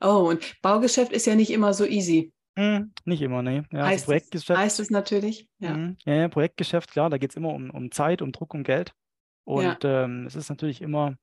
Oh, 0.00 0.28
und 0.28 0.60
Baugeschäft 0.62 1.12
ist 1.12 1.26
ja 1.26 1.34
nicht 1.34 1.50
immer 1.50 1.74
so 1.74 1.84
easy. 1.84 2.32
Hm, 2.56 2.92
nicht 3.04 3.22
immer, 3.22 3.42
ne. 3.42 3.64
Ja, 3.72 3.80
also 3.80 3.90
heißt, 3.90 4.04
Projektgeschäft, 4.06 4.50
es, 4.50 4.56
heißt 4.58 4.80
es 4.80 4.90
natürlich, 4.90 5.48
ja. 5.58 5.74
Hm, 5.74 5.96
ja, 6.04 6.14
ja, 6.14 6.28
Projektgeschäft, 6.28 6.90
klar, 6.90 7.10
da 7.10 7.18
geht 7.18 7.30
es 7.30 7.36
immer 7.36 7.50
um, 7.50 7.70
um 7.70 7.90
Zeit, 7.90 8.22
um 8.22 8.32
Druck, 8.32 8.54
um 8.54 8.64
Geld. 8.64 8.92
Und 9.44 9.78
ähm, 9.84 10.26
es 10.26 10.36
ist 10.36 10.50
natürlich 10.50 10.82
immer, 10.82 11.16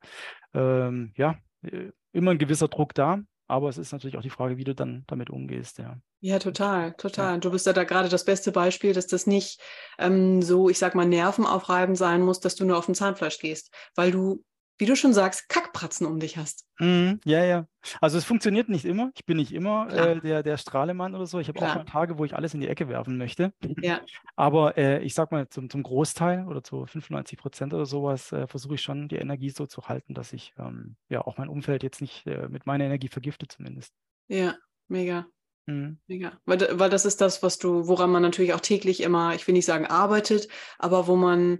ähm, 0.53 1.13
ja, 1.15 1.37
äh, 1.61 1.91
immer 2.11 2.31
ein 2.31 2.37
gewisser 2.37 2.67
Druck 2.67 2.93
da. 2.93 3.21
Aber 3.47 3.69
es 3.69 3.77
ist 3.77 3.91
natürlich 3.91 4.17
auch 4.17 4.23
die 4.23 4.31
Frage, 4.31 4.57
wie 4.57 4.63
du 4.63 4.73
dann 4.73 5.03
damit 5.05 5.29
umgehst, 5.29 5.77
ja. 5.77 5.97
Ja, 6.19 6.39
total, 6.39 6.93
total. 6.93 7.33
Ja. 7.33 7.37
Du 7.37 7.51
bist 7.51 7.67
ja 7.67 7.73
da 7.73 7.83
gerade 7.83 8.09
das 8.09 8.25
beste 8.25 8.51
Beispiel, 8.51 8.93
dass 8.93 9.05
das 9.05 9.27
nicht 9.27 9.61
ähm, 9.99 10.41
so, 10.41 10.69
ich 10.69 10.79
sag 10.79 10.95
mal, 10.95 11.05
nervenaufreibend 11.05 11.97
sein 11.97 12.21
muss, 12.21 12.39
dass 12.39 12.55
du 12.55 12.65
nur 12.65 12.77
auf 12.77 12.87
den 12.87 12.95
Zahnfleisch 12.95 13.37
gehst, 13.37 13.71
weil 13.93 14.09
du 14.09 14.43
wie 14.77 14.85
du 14.85 14.95
schon 14.95 15.13
sagst, 15.13 15.47
Kackpratzen 15.47 16.05
um 16.05 16.19
dich 16.19 16.37
hast. 16.37 16.67
Mm, 16.79 17.13
ja, 17.23 17.43
ja. 17.43 17.67
Also 18.01 18.17
es 18.17 18.25
funktioniert 18.25 18.67
nicht 18.67 18.85
immer. 18.85 19.11
Ich 19.15 19.25
bin 19.25 19.37
nicht 19.37 19.53
immer 19.53 19.87
äh, 19.89 20.19
der, 20.19 20.43
der 20.43 20.57
Strahlemann 20.57 21.15
oder 21.15 21.25
so. 21.25 21.39
Ich 21.39 21.47
habe 21.47 21.59
auch 21.59 21.75
mal 21.75 21.85
Tage, 21.85 22.17
wo 22.17 22.25
ich 22.25 22.35
alles 22.35 22.53
in 22.53 22.59
die 22.59 22.67
Ecke 22.67 22.89
werfen 22.89 23.17
möchte. 23.17 23.53
Ja. 23.81 24.01
Aber 24.35 24.77
äh, 24.77 25.01
ich 25.01 25.13
sag 25.13 25.31
mal, 25.31 25.47
zum, 25.47 25.69
zum 25.69 25.83
Großteil 25.83 26.47
oder 26.47 26.63
zu 26.63 26.85
95 26.85 27.37
Prozent 27.37 27.73
oder 27.73 27.85
sowas 27.85 28.31
äh, 28.31 28.47
versuche 28.47 28.75
ich 28.75 28.81
schon, 28.81 29.07
die 29.07 29.17
Energie 29.17 29.49
so 29.49 29.65
zu 29.65 29.83
halten, 29.83 30.13
dass 30.13 30.33
ich 30.33 30.53
ähm, 30.57 30.97
ja 31.09 31.21
auch 31.21 31.37
mein 31.37 31.49
Umfeld 31.49 31.83
jetzt 31.83 32.01
nicht 32.01 32.25
äh, 32.27 32.49
mit 32.49 32.65
meiner 32.65 32.83
Energie 32.85 33.07
vergifte 33.07 33.47
zumindest. 33.47 33.93
Ja, 34.27 34.55
mega. 34.87 35.25
Mhm. 35.67 35.99
Mega. 36.07 36.39
Weil, 36.45 36.79
weil 36.79 36.89
das 36.89 37.05
ist 37.05 37.21
das, 37.21 37.41
was 37.41 37.57
du, 37.57 37.87
woran 37.87 38.11
man 38.11 38.21
natürlich 38.21 38.53
auch 38.53 38.59
täglich 38.59 39.01
immer, 39.01 39.35
ich 39.35 39.47
will 39.47 39.53
nicht 39.53 39.65
sagen 39.65 39.85
arbeitet, 39.85 40.47
aber 40.77 41.07
wo 41.07 41.15
man 41.15 41.59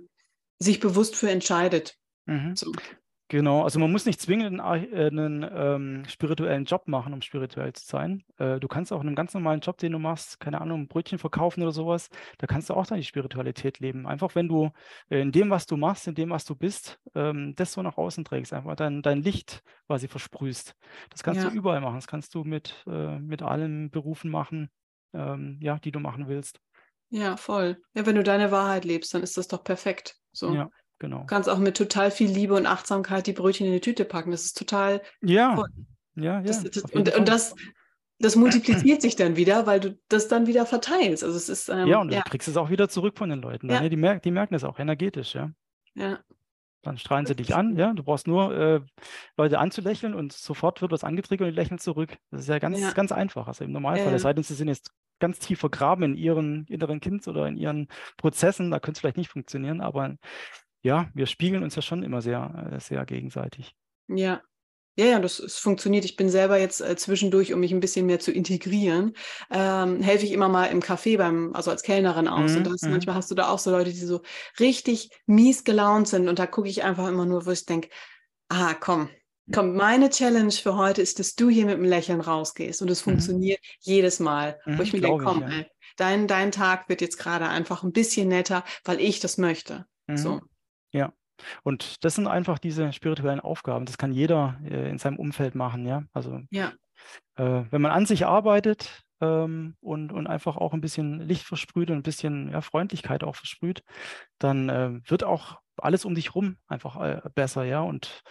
sich 0.59 0.80
bewusst 0.80 1.16
für 1.16 1.30
entscheidet. 1.30 1.97
Mhm. 2.26 2.55
So. 2.55 2.72
Genau, 3.28 3.63
also 3.63 3.80
man 3.80 3.91
muss 3.91 4.05
nicht 4.05 4.21
zwingend 4.21 4.61
einen, 4.61 4.93
äh, 4.93 5.07
einen 5.07 5.49
ähm, 5.51 6.03
spirituellen 6.07 6.65
Job 6.65 6.88
machen, 6.88 7.11
um 7.11 7.23
spirituell 7.23 7.73
zu 7.73 7.84
sein. 7.84 8.23
Äh, 8.38 8.59
du 8.59 8.67
kannst 8.67 8.93
auch 8.93 9.01
in 9.01 9.07
einem 9.07 9.15
ganz 9.15 9.34
normalen 9.34 9.61
Job, 9.61 9.80
den 9.80 9.93
du 9.93 9.99
machst, 9.99 10.39
keine 10.39 10.61
Ahnung, 10.61 10.88
Brötchen 10.88 11.17
verkaufen 11.17 11.63
oder 11.63 11.71
sowas, 11.71 12.09
da 12.38 12.45
kannst 12.45 12.69
du 12.69 12.76
auch 12.76 12.86
deine 12.86 13.01
Spiritualität 13.01 13.80
leben. 13.80 14.05
Einfach 14.05 14.36
wenn 14.36 14.47
du 14.47 14.69
äh, 15.09 15.21
in 15.21 15.32
dem, 15.32 15.49
was 15.49 15.65
du 15.65 15.76
machst, 15.76 16.07
in 16.07 16.13
dem, 16.13 16.30
was 16.30 16.45
du 16.45 16.55
bist, 16.55 16.99
ähm, 17.15 17.55
das 17.55 17.73
so 17.73 17.82
nach 17.82 17.97
außen 17.97 18.26
trägst, 18.26 18.53
einfach 18.53 18.76
dein, 18.76 19.01
dein 19.01 19.23
Licht 19.23 19.63
quasi 19.88 20.07
versprühst. 20.07 20.76
Das 21.09 21.23
kannst 21.23 21.41
ja. 21.41 21.49
du 21.49 21.55
überall 21.55 21.82
machen. 21.82 21.95
Das 21.95 22.07
kannst 22.07 22.36
du 22.36 22.43
mit, 22.43 22.84
äh, 22.86 23.17
mit 23.17 23.41
allen 23.41 23.89
Berufen 23.89 24.30
machen, 24.30 24.69
ähm, 25.13 25.57
ja, 25.63 25.80
die 25.80 25.91
du 25.91 25.99
machen 25.99 26.28
willst. 26.28 26.59
Ja, 27.09 27.38
voll. 27.38 27.82
Ja, 27.95 28.05
wenn 28.05 28.15
du 28.15 28.23
deine 28.23 28.51
Wahrheit 28.51 28.86
lebst, 28.86 29.15
dann 29.15 29.23
ist 29.23 29.38
das 29.38 29.47
doch 29.47 29.63
perfekt. 29.63 30.15
So. 30.32 30.53
Ja. 30.53 30.69
Genau. 30.99 31.19
Du 31.19 31.25
kannst 31.25 31.49
auch 31.49 31.57
mit 31.57 31.75
total 31.75 32.11
viel 32.11 32.29
Liebe 32.29 32.53
und 32.53 32.65
Achtsamkeit 32.65 33.27
die 33.27 33.33
Brötchen 33.33 33.67
in 33.67 33.73
die 33.73 33.81
Tüte 33.81 34.05
packen. 34.05 34.31
Das 34.31 34.45
ist 34.45 34.57
total. 34.57 35.01
Ja. 35.21 35.55
Toll. 35.55 35.67
Ja, 36.15 36.23
ja. 36.23 36.41
Das, 36.41 36.63
das, 36.63 36.83
und, 36.91 37.13
und 37.15 37.27
das, 37.27 37.55
das 38.19 38.35
multipliziert 38.35 39.01
sich 39.01 39.15
dann 39.15 39.35
wieder, 39.35 39.67
weil 39.67 39.79
du 39.79 39.99
das 40.07 40.27
dann 40.27 40.47
wieder 40.47 40.65
verteilst. 40.65 41.23
Also 41.23 41.35
es 41.35 41.49
ist, 41.49 41.69
ähm, 41.69 41.87
ja, 41.87 41.99
und 41.99 42.11
ja. 42.11 42.21
du 42.21 42.29
kriegst 42.29 42.47
es 42.47 42.55
auch 42.55 42.69
wieder 42.69 42.87
zurück 42.87 43.17
von 43.17 43.29
den 43.29 43.41
Leuten. 43.41 43.69
Ja. 43.69 43.87
Die, 43.87 43.97
merken, 43.97 44.21
die 44.23 44.31
merken 44.31 44.55
es 44.55 44.63
auch 44.63 44.79
energetisch, 44.79 45.35
ja. 45.35 45.51
Ja. 45.95 46.19
Dann 46.81 46.97
strahlen 46.97 47.25
sie 47.25 47.35
dich 47.35 47.53
an, 47.55 47.75
ja. 47.77 47.93
Du 47.93 48.03
brauchst 48.03 48.27
nur 48.27 48.55
äh, 48.55 48.81
Leute 49.37 49.59
anzulächeln 49.59 50.13
und 50.13 50.31
sofort 50.31 50.81
wird 50.81 50.91
was 50.91 51.03
angetriggert 51.03 51.47
und 51.47 51.55
die 51.55 51.59
lächeln 51.59 51.79
zurück. 51.79 52.15
Das 52.31 52.41
ist 52.41 52.47
ja 52.47 52.59
ganz, 52.59 52.93
ganz 52.93 53.11
einfach. 53.11 53.47
Also 53.47 53.65
im 53.65 53.71
Normalfall, 53.71 54.13
es 54.13 54.21
sei 54.21 54.33
denn, 54.33 54.43
sie 54.43 54.53
sind 54.53 54.67
jetzt 54.69 54.91
ganz 55.19 55.39
tief 55.39 55.59
vergraben 55.59 56.03
in 56.03 56.15
ihren 56.15 56.65
inneren 56.67 56.99
Kind 56.99 57.27
oder 57.27 57.47
in 57.47 57.57
ihren 57.57 57.87
Prozessen, 58.17 58.71
da 58.71 58.79
könnte 58.79 58.97
es 58.97 58.99
vielleicht 58.99 59.17
nicht 59.17 59.31
funktionieren, 59.31 59.81
aber 59.81 60.15
ja, 60.86 61.09
wir 61.15 61.25
spiegeln 61.25 61.63
uns 61.63 61.75
ja 61.75 61.81
schon 61.81 62.03
immer 62.03 62.21
sehr, 62.21 62.71
äh, 62.71 62.79
sehr 62.79 63.05
gegenseitig. 63.05 63.75
Ja. 64.07 64.41
Ja, 64.97 65.05
ja, 65.07 65.19
das, 65.19 65.38
das 65.38 65.57
funktioniert. 65.57 66.05
Ich 66.05 66.15
bin 66.15 66.29
selber 66.29 66.57
jetzt 66.57 66.79
äh, 66.79 66.95
zwischendurch, 66.95 67.51
um 67.51 67.59
mich 67.59 67.73
ein 67.73 67.81
bisschen 67.81 68.05
mehr 68.05 68.19
zu 68.19 68.31
integrieren, 68.31 69.11
ähm, 69.51 69.99
helfe 70.01 70.25
ich 70.25 70.31
immer 70.31 70.47
mal 70.47 70.67
im 70.67 70.79
Café 70.79 71.17
beim, 71.17 71.53
also 71.53 71.69
als 71.71 71.81
Kellnerin 71.81 72.29
aus. 72.29 72.51
Mhm, 72.51 72.57
und 72.57 72.67
das, 72.67 72.81
mhm. 72.83 72.91
manchmal 72.91 73.15
hast 73.15 73.29
du 73.29 73.36
da 73.36 73.49
auch 73.49 73.59
so 73.59 73.71
Leute, 73.71 73.89
die 73.89 73.97
so 73.97 74.21
richtig 74.57 75.09
mies 75.25 75.65
gelaunt 75.65 76.07
sind. 76.07 76.29
Und 76.29 76.39
da 76.39 76.47
gucke 76.47 76.69
ich 76.69 76.83
einfach 76.83 77.09
immer 77.09 77.25
nur, 77.25 77.45
wo 77.45 77.51
ich 77.51 77.65
denke, 77.65 77.89
ah, 78.47 78.73
komm, 78.75 79.09
komm, 79.51 79.75
meine 79.75 80.11
Challenge 80.11 80.51
für 80.51 80.77
heute 80.77 81.01
ist, 81.01 81.19
dass 81.19 81.36
du 81.36 81.49
hier 81.49 81.65
mit 81.65 81.75
einem 81.75 81.83
Lächeln 81.83 82.21
rausgehst. 82.21 82.81
Und 82.81 82.89
es 82.89 83.05
mhm. 83.05 83.11
funktioniert 83.11 83.59
jedes 83.81 84.21
Mal, 84.21 84.59
wo 84.65 84.71
mhm, 84.73 84.81
ich 84.81 84.93
mir 84.93 85.01
denke, 85.01 85.23
komm, 85.25 85.43
ich, 85.43 85.49
ja. 85.51 85.59
ey, 85.59 85.65
dein, 85.97 86.27
dein 86.27 86.53
Tag 86.53 86.88
wird 86.88 87.01
jetzt 87.01 87.17
gerade 87.17 87.49
einfach 87.49 87.83
ein 87.83 87.91
bisschen 87.91 88.29
netter, 88.29 88.63
weil 88.86 89.01
ich 89.01 89.19
das 89.19 89.38
möchte. 89.38 89.88
So. 90.13 90.39
Ja. 90.95 91.13
Und 91.63 92.05
das 92.05 92.15
sind 92.15 92.27
einfach 92.27 92.59
diese 92.59 92.93
spirituellen 92.93 93.41
Aufgaben. 93.41 93.85
Das 93.85 93.97
kann 93.97 94.13
jeder 94.13 94.57
äh, 94.63 94.89
in 94.89 94.97
seinem 94.97 95.19
Umfeld 95.19 95.53
machen, 95.53 95.85
ja. 95.85 96.03
Also 96.13 96.39
ja. 96.49 96.71
Äh, 97.35 97.65
wenn 97.69 97.81
man 97.81 97.91
an 97.91 98.05
sich 98.05 98.25
arbeitet 98.25 99.03
ähm, 99.19 99.75
und, 99.81 100.13
und 100.13 100.27
einfach 100.27 100.55
auch 100.55 100.73
ein 100.73 100.79
bisschen 100.79 101.19
Licht 101.19 101.43
versprüht 101.43 101.89
und 101.89 101.97
ein 101.97 102.03
bisschen 102.03 102.51
ja, 102.51 102.61
Freundlichkeit 102.61 103.25
auch 103.25 103.35
versprüht, 103.35 103.83
dann 104.39 104.69
äh, 104.69 105.01
wird 105.09 105.25
auch 105.25 105.59
alles 105.77 106.05
um 106.05 106.15
dich 106.15 106.33
rum 106.35 106.55
einfach 106.67 107.01
äh, 107.01 107.21
besser, 107.35 107.65
ja. 107.65 107.81
Und 107.81 108.23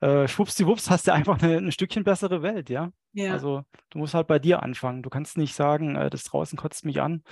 äh, 0.00 0.28
schwuppsdiwupps 0.28 0.90
hast 0.90 1.08
du 1.08 1.12
einfach 1.12 1.42
eine, 1.42 1.56
ein 1.56 1.72
Stückchen 1.72 2.04
bessere 2.04 2.42
Welt, 2.42 2.70
ja? 2.70 2.92
ja? 3.12 3.32
Also 3.32 3.62
du 3.90 3.98
musst 3.98 4.14
halt 4.14 4.28
bei 4.28 4.38
dir 4.38 4.62
anfangen. 4.62 5.02
Du 5.02 5.10
kannst 5.10 5.36
nicht 5.36 5.54
sagen, 5.54 5.96
äh, 5.96 6.08
das 6.08 6.24
draußen 6.24 6.56
kotzt 6.56 6.84
mich 6.84 7.00
an. 7.00 7.24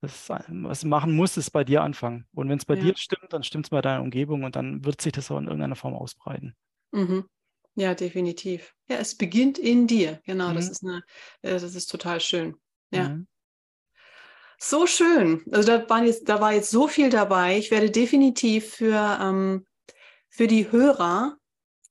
Das, 0.00 0.30
was 0.30 0.80
du 0.80 0.88
machen 0.88 1.14
musst, 1.14 1.36
ist 1.36 1.50
bei 1.50 1.64
dir 1.64 1.82
anfangen. 1.82 2.26
Und 2.32 2.48
wenn 2.48 2.58
es 2.58 2.64
bei 2.64 2.76
ja. 2.76 2.82
dir 2.82 2.96
stimmt, 2.96 3.32
dann 3.32 3.42
stimmt 3.42 3.66
es 3.66 3.70
bei 3.70 3.82
deiner 3.82 4.02
Umgebung 4.02 4.44
und 4.44 4.56
dann 4.56 4.84
wird 4.84 5.00
sich 5.02 5.12
das 5.12 5.30
auch 5.30 5.38
in 5.38 5.44
irgendeiner 5.44 5.76
Form 5.76 5.94
ausbreiten. 5.94 6.54
Mhm. 6.92 7.24
Ja, 7.74 7.94
definitiv. 7.94 8.74
Ja, 8.88 8.96
es 8.96 9.16
beginnt 9.16 9.58
in 9.58 9.86
dir. 9.86 10.20
Genau, 10.24 10.50
mhm. 10.50 10.54
das 10.54 10.70
ist 10.70 10.82
eine, 10.82 11.02
äh, 11.42 11.52
das 11.52 11.74
ist 11.74 11.90
total 11.90 12.20
schön. 12.20 12.56
Ja. 12.90 13.10
Mhm. 13.10 13.26
So 14.58 14.86
schön. 14.86 15.42
Also 15.50 15.66
da, 15.76 15.90
waren 15.90 16.06
jetzt, 16.06 16.26
da 16.28 16.40
war 16.40 16.54
jetzt 16.54 16.70
so 16.70 16.88
viel 16.88 17.10
dabei. 17.10 17.58
Ich 17.58 17.70
werde 17.70 17.90
definitiv 17.90 18.70
für, 18.70 19.18
ähm, 19.20 19.66
für 20.30 20.46
die 20.46 20.70
Hörer 20.70 21.36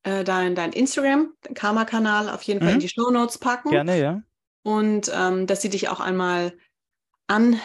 äh, 0.04 0.24
dein, 0.24 0.56
dein 0.56 0.74
Instagram, 0.74 1.34
Karma-Kanal 1.54 2.30
auf 2.30 2.44
jeden 2.44 2.60
mhm. 2.60 2.64
Fall 2.64 2.74
in 2.74 2.78
mhm. 2.78 2.82
die 2.82 2.90
Show 2.90 3.10
Notes 3.10 3.38
packen. 3.38 3.70
Gerne, 3.70 4.00
ja. 4.00 4.22
Und 4.64 5.12
ähm, 5.14 5.48
dass 5.48 5.62
sie 5.62 5.70
dich 5.70 5.90
auch 5.90 6.00
einmal 6.00 6.54
an 7.28 7.60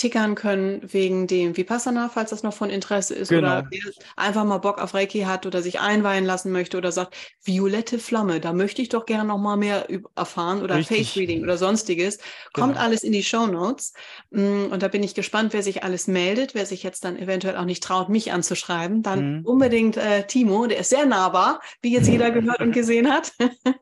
tickern 0.00 0.34
können 0.34 0.80
wegen 0.82 1.26
dem 1.26 1.58
Vipassana, 1.58 2.08
falls 2.08 2.30
das 2.30 2.42
noch 2.42 2.54
von 2.54 2.70
Interesse 2.70 3.14
ist 3.14 3.28
genau. 3.28 3.58
oder 3.58 3.70
einfach 4.16 4.44
mal 4.44 4.56
Bock 4.56 4.78
auf 4.80 4.94
Reiki 4.94 5.20
hat 5.20 5.44
oder 5.44 5.60
sich 5.60 5.78
einweihen 5.80 6.24
lassen 6.24 6.52
möchte 6.52 6.78
oder 6.78 6.90
sagt, 6.90 7.14
violette 7.44 7.98
Flamme, 7.98 8.40
da 8.40 8.54
möchte 8.54 8.80
ich 8.80 8.88
doch 8.88 9.04
gerne 9.04 9.28
noch 9.28 9.36
mal 9.36 9.56
mehr 9.56 9.88
erfahren 10.16 10.62
oder 10.62 10.76
Richtig. 10.76 11.08
Face 11.08 11.16
Reading 11.16 11.42
oder 11.42 11.58
sonstiges. 11.58 12.18
Kommt 12.54 12.74
genau. 12.74 12.84
alles 12.84 13.02
in 13.02 13.12
die 13.12 13.22
Show 13.22 13.46
Notes 13.46 13.92
mm, 14.30 14.66
und 14.70 14.82
da 14.82 14.88
bin 14.88 15.02
ich 15.02 15.14
gespannt, 15.14 15.52
wer 15.52 15.62
sich 15.62 15.84
alles 15.84 16.06
meldet, 16.06 16.54
wer 16.54 16.64
sich 16.64 16.82
jetzt 16.82 17.04
dann 17.04 17.18
eventuell 17.18 17.58
auch 17.58 17.66
nicht 17.66 17.82
traut, 17.82 18.08
mich 18.08 18.32
anzuschreiben, 18.32 19.02
dann 19.02 19.40
mhm. 19.40 19.44
unbedingt 19.44 19.98
äh, 19.98 20.26
Timo, 20.26 20.66
der 20.66 20.78
ist 20.78 20.90
sehr 20.90 21.04
nahbar, 21.04 21.60
wie 21.82 21.92
jetzt 21.92 22.08
jeder 22.08 22.30
gehört 22.30 22.60
und 22.60 22.72
gesehen 22.72 23.12
hat, 23.12 23.32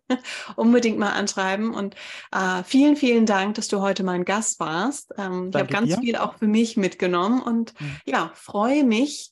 unbedingt 0.57 0.99
mal 0.99 1.13
anschreiben 1.13 1.75
und 1.75 1.95
äh, 2.33 2.65
vielen, 2.65 2.97
vielen 2.97 3.25
Dank, 3.25 3.55
dass 3.55 3.69
du 3.69 3.83
heute 3.83 4.03
mein 4.03 4.25
Gast 4.25 4.59
warst. 4.59 5.15
Ähm, 5.17 5.51
ich 5.55 5.61
habe 5.61 5.73
ganz 5.73 5.95
dir. 5.95 6.01
viel 6.01 6.08
auch 6.17 6.35
für 6.35 6.47
mich 6.47 6.77
mitgenommen 6.77 7.43
und 7.43 7.79
mhm. 7.81 7.97
ja, 8.07 8.31
freue 8.35 8.85
mich, 8.85 9.31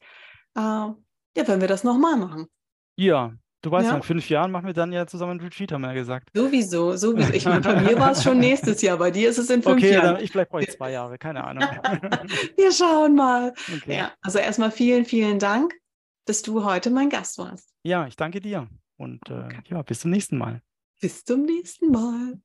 äh, 0.57 0.61
ja, 0.61 0.95
wenn 1.35 1.61
wir 1.61 1.69
das 1.69 1.85
nochmal 1.85 2.17
machen. 2.17 2.47
Ja, 2.97 3.33
Du 3.67 3.73
weißt 3.73 3.89
ja, 3.89 3.97
in 3.97 4.03
fünf 4.05 4.29
Jahren 4.29 4.53
machen 4.53 4.67
wir 4.67 4.75
dann 4.75 4.93
ja 4.93 5.09
zusammen 5.09 5.33
ein 5.33 5.41
Retreat, 5.41 5.73
haben 5.73 5.81
wir 5.81 5.89
ja 5.89 5.95
gesagt. 5.95 6.29
Sowieso, 6.33 6.95
sowieso. 6.97 7.33
Ich 7.33 7.47
meine, 7.47 7.63
bei 7.63 7.81
mir 7.81 7.99
war 7.99 8.13
es 8.13 8.23
schon 8.23 8.39
nächstes 8.39 8.81
Jahr, 8.81 8.97
bei 8.97 9.11
dir 9.11 9.29
ist 9.29 9.39
es 9.39 9.51
in 9.51 9.61
fünf 9.61 9.79
okay, 9.79 9.95
Jahren. 9.95 10.15
Okay, 10.15 10.25
ich 10.25 10.33
bleibe 10.33 10.55
euch 10.55 10.71
zwei 10.71 10.93
Jahre, 10.93 11.19
keine 11.19 11.43
Ahnung. 11.43 11.65
wir 12.57 12.71
schauen 12.71 13.17
mal. 13.17 13.53
Okay. 13.77 13.97
Ja, 13.97 14.13
also 14.21 14.39
erstmal 14.39 14.71
vielen, 14.71 15.05
vielen 15.05 15.41
Dank, 15.41 15.75
dass 16.27 16.43
du 16.43 16.63
heute 16.63 16.91
mein 16.91 17.11
Gast 17.11 17.39
warst. 17.39 17.69
Ja, 17.83 18.07
ich 18.07 18.15
danke 18.15 18.41
dir 18.41 18.69
und 18.99 19.29
äh, 19.31 19.49
ja, 19.69 19.83
bis 19.83 19.99
zum 19.99 20.13
nächsten 20.13 20.39
Mal. 20.39 20.63
Bis 21.01 21.25
zum 21.25 21.43
nächsten 21.43 21.91
Mal. 21.91 22.41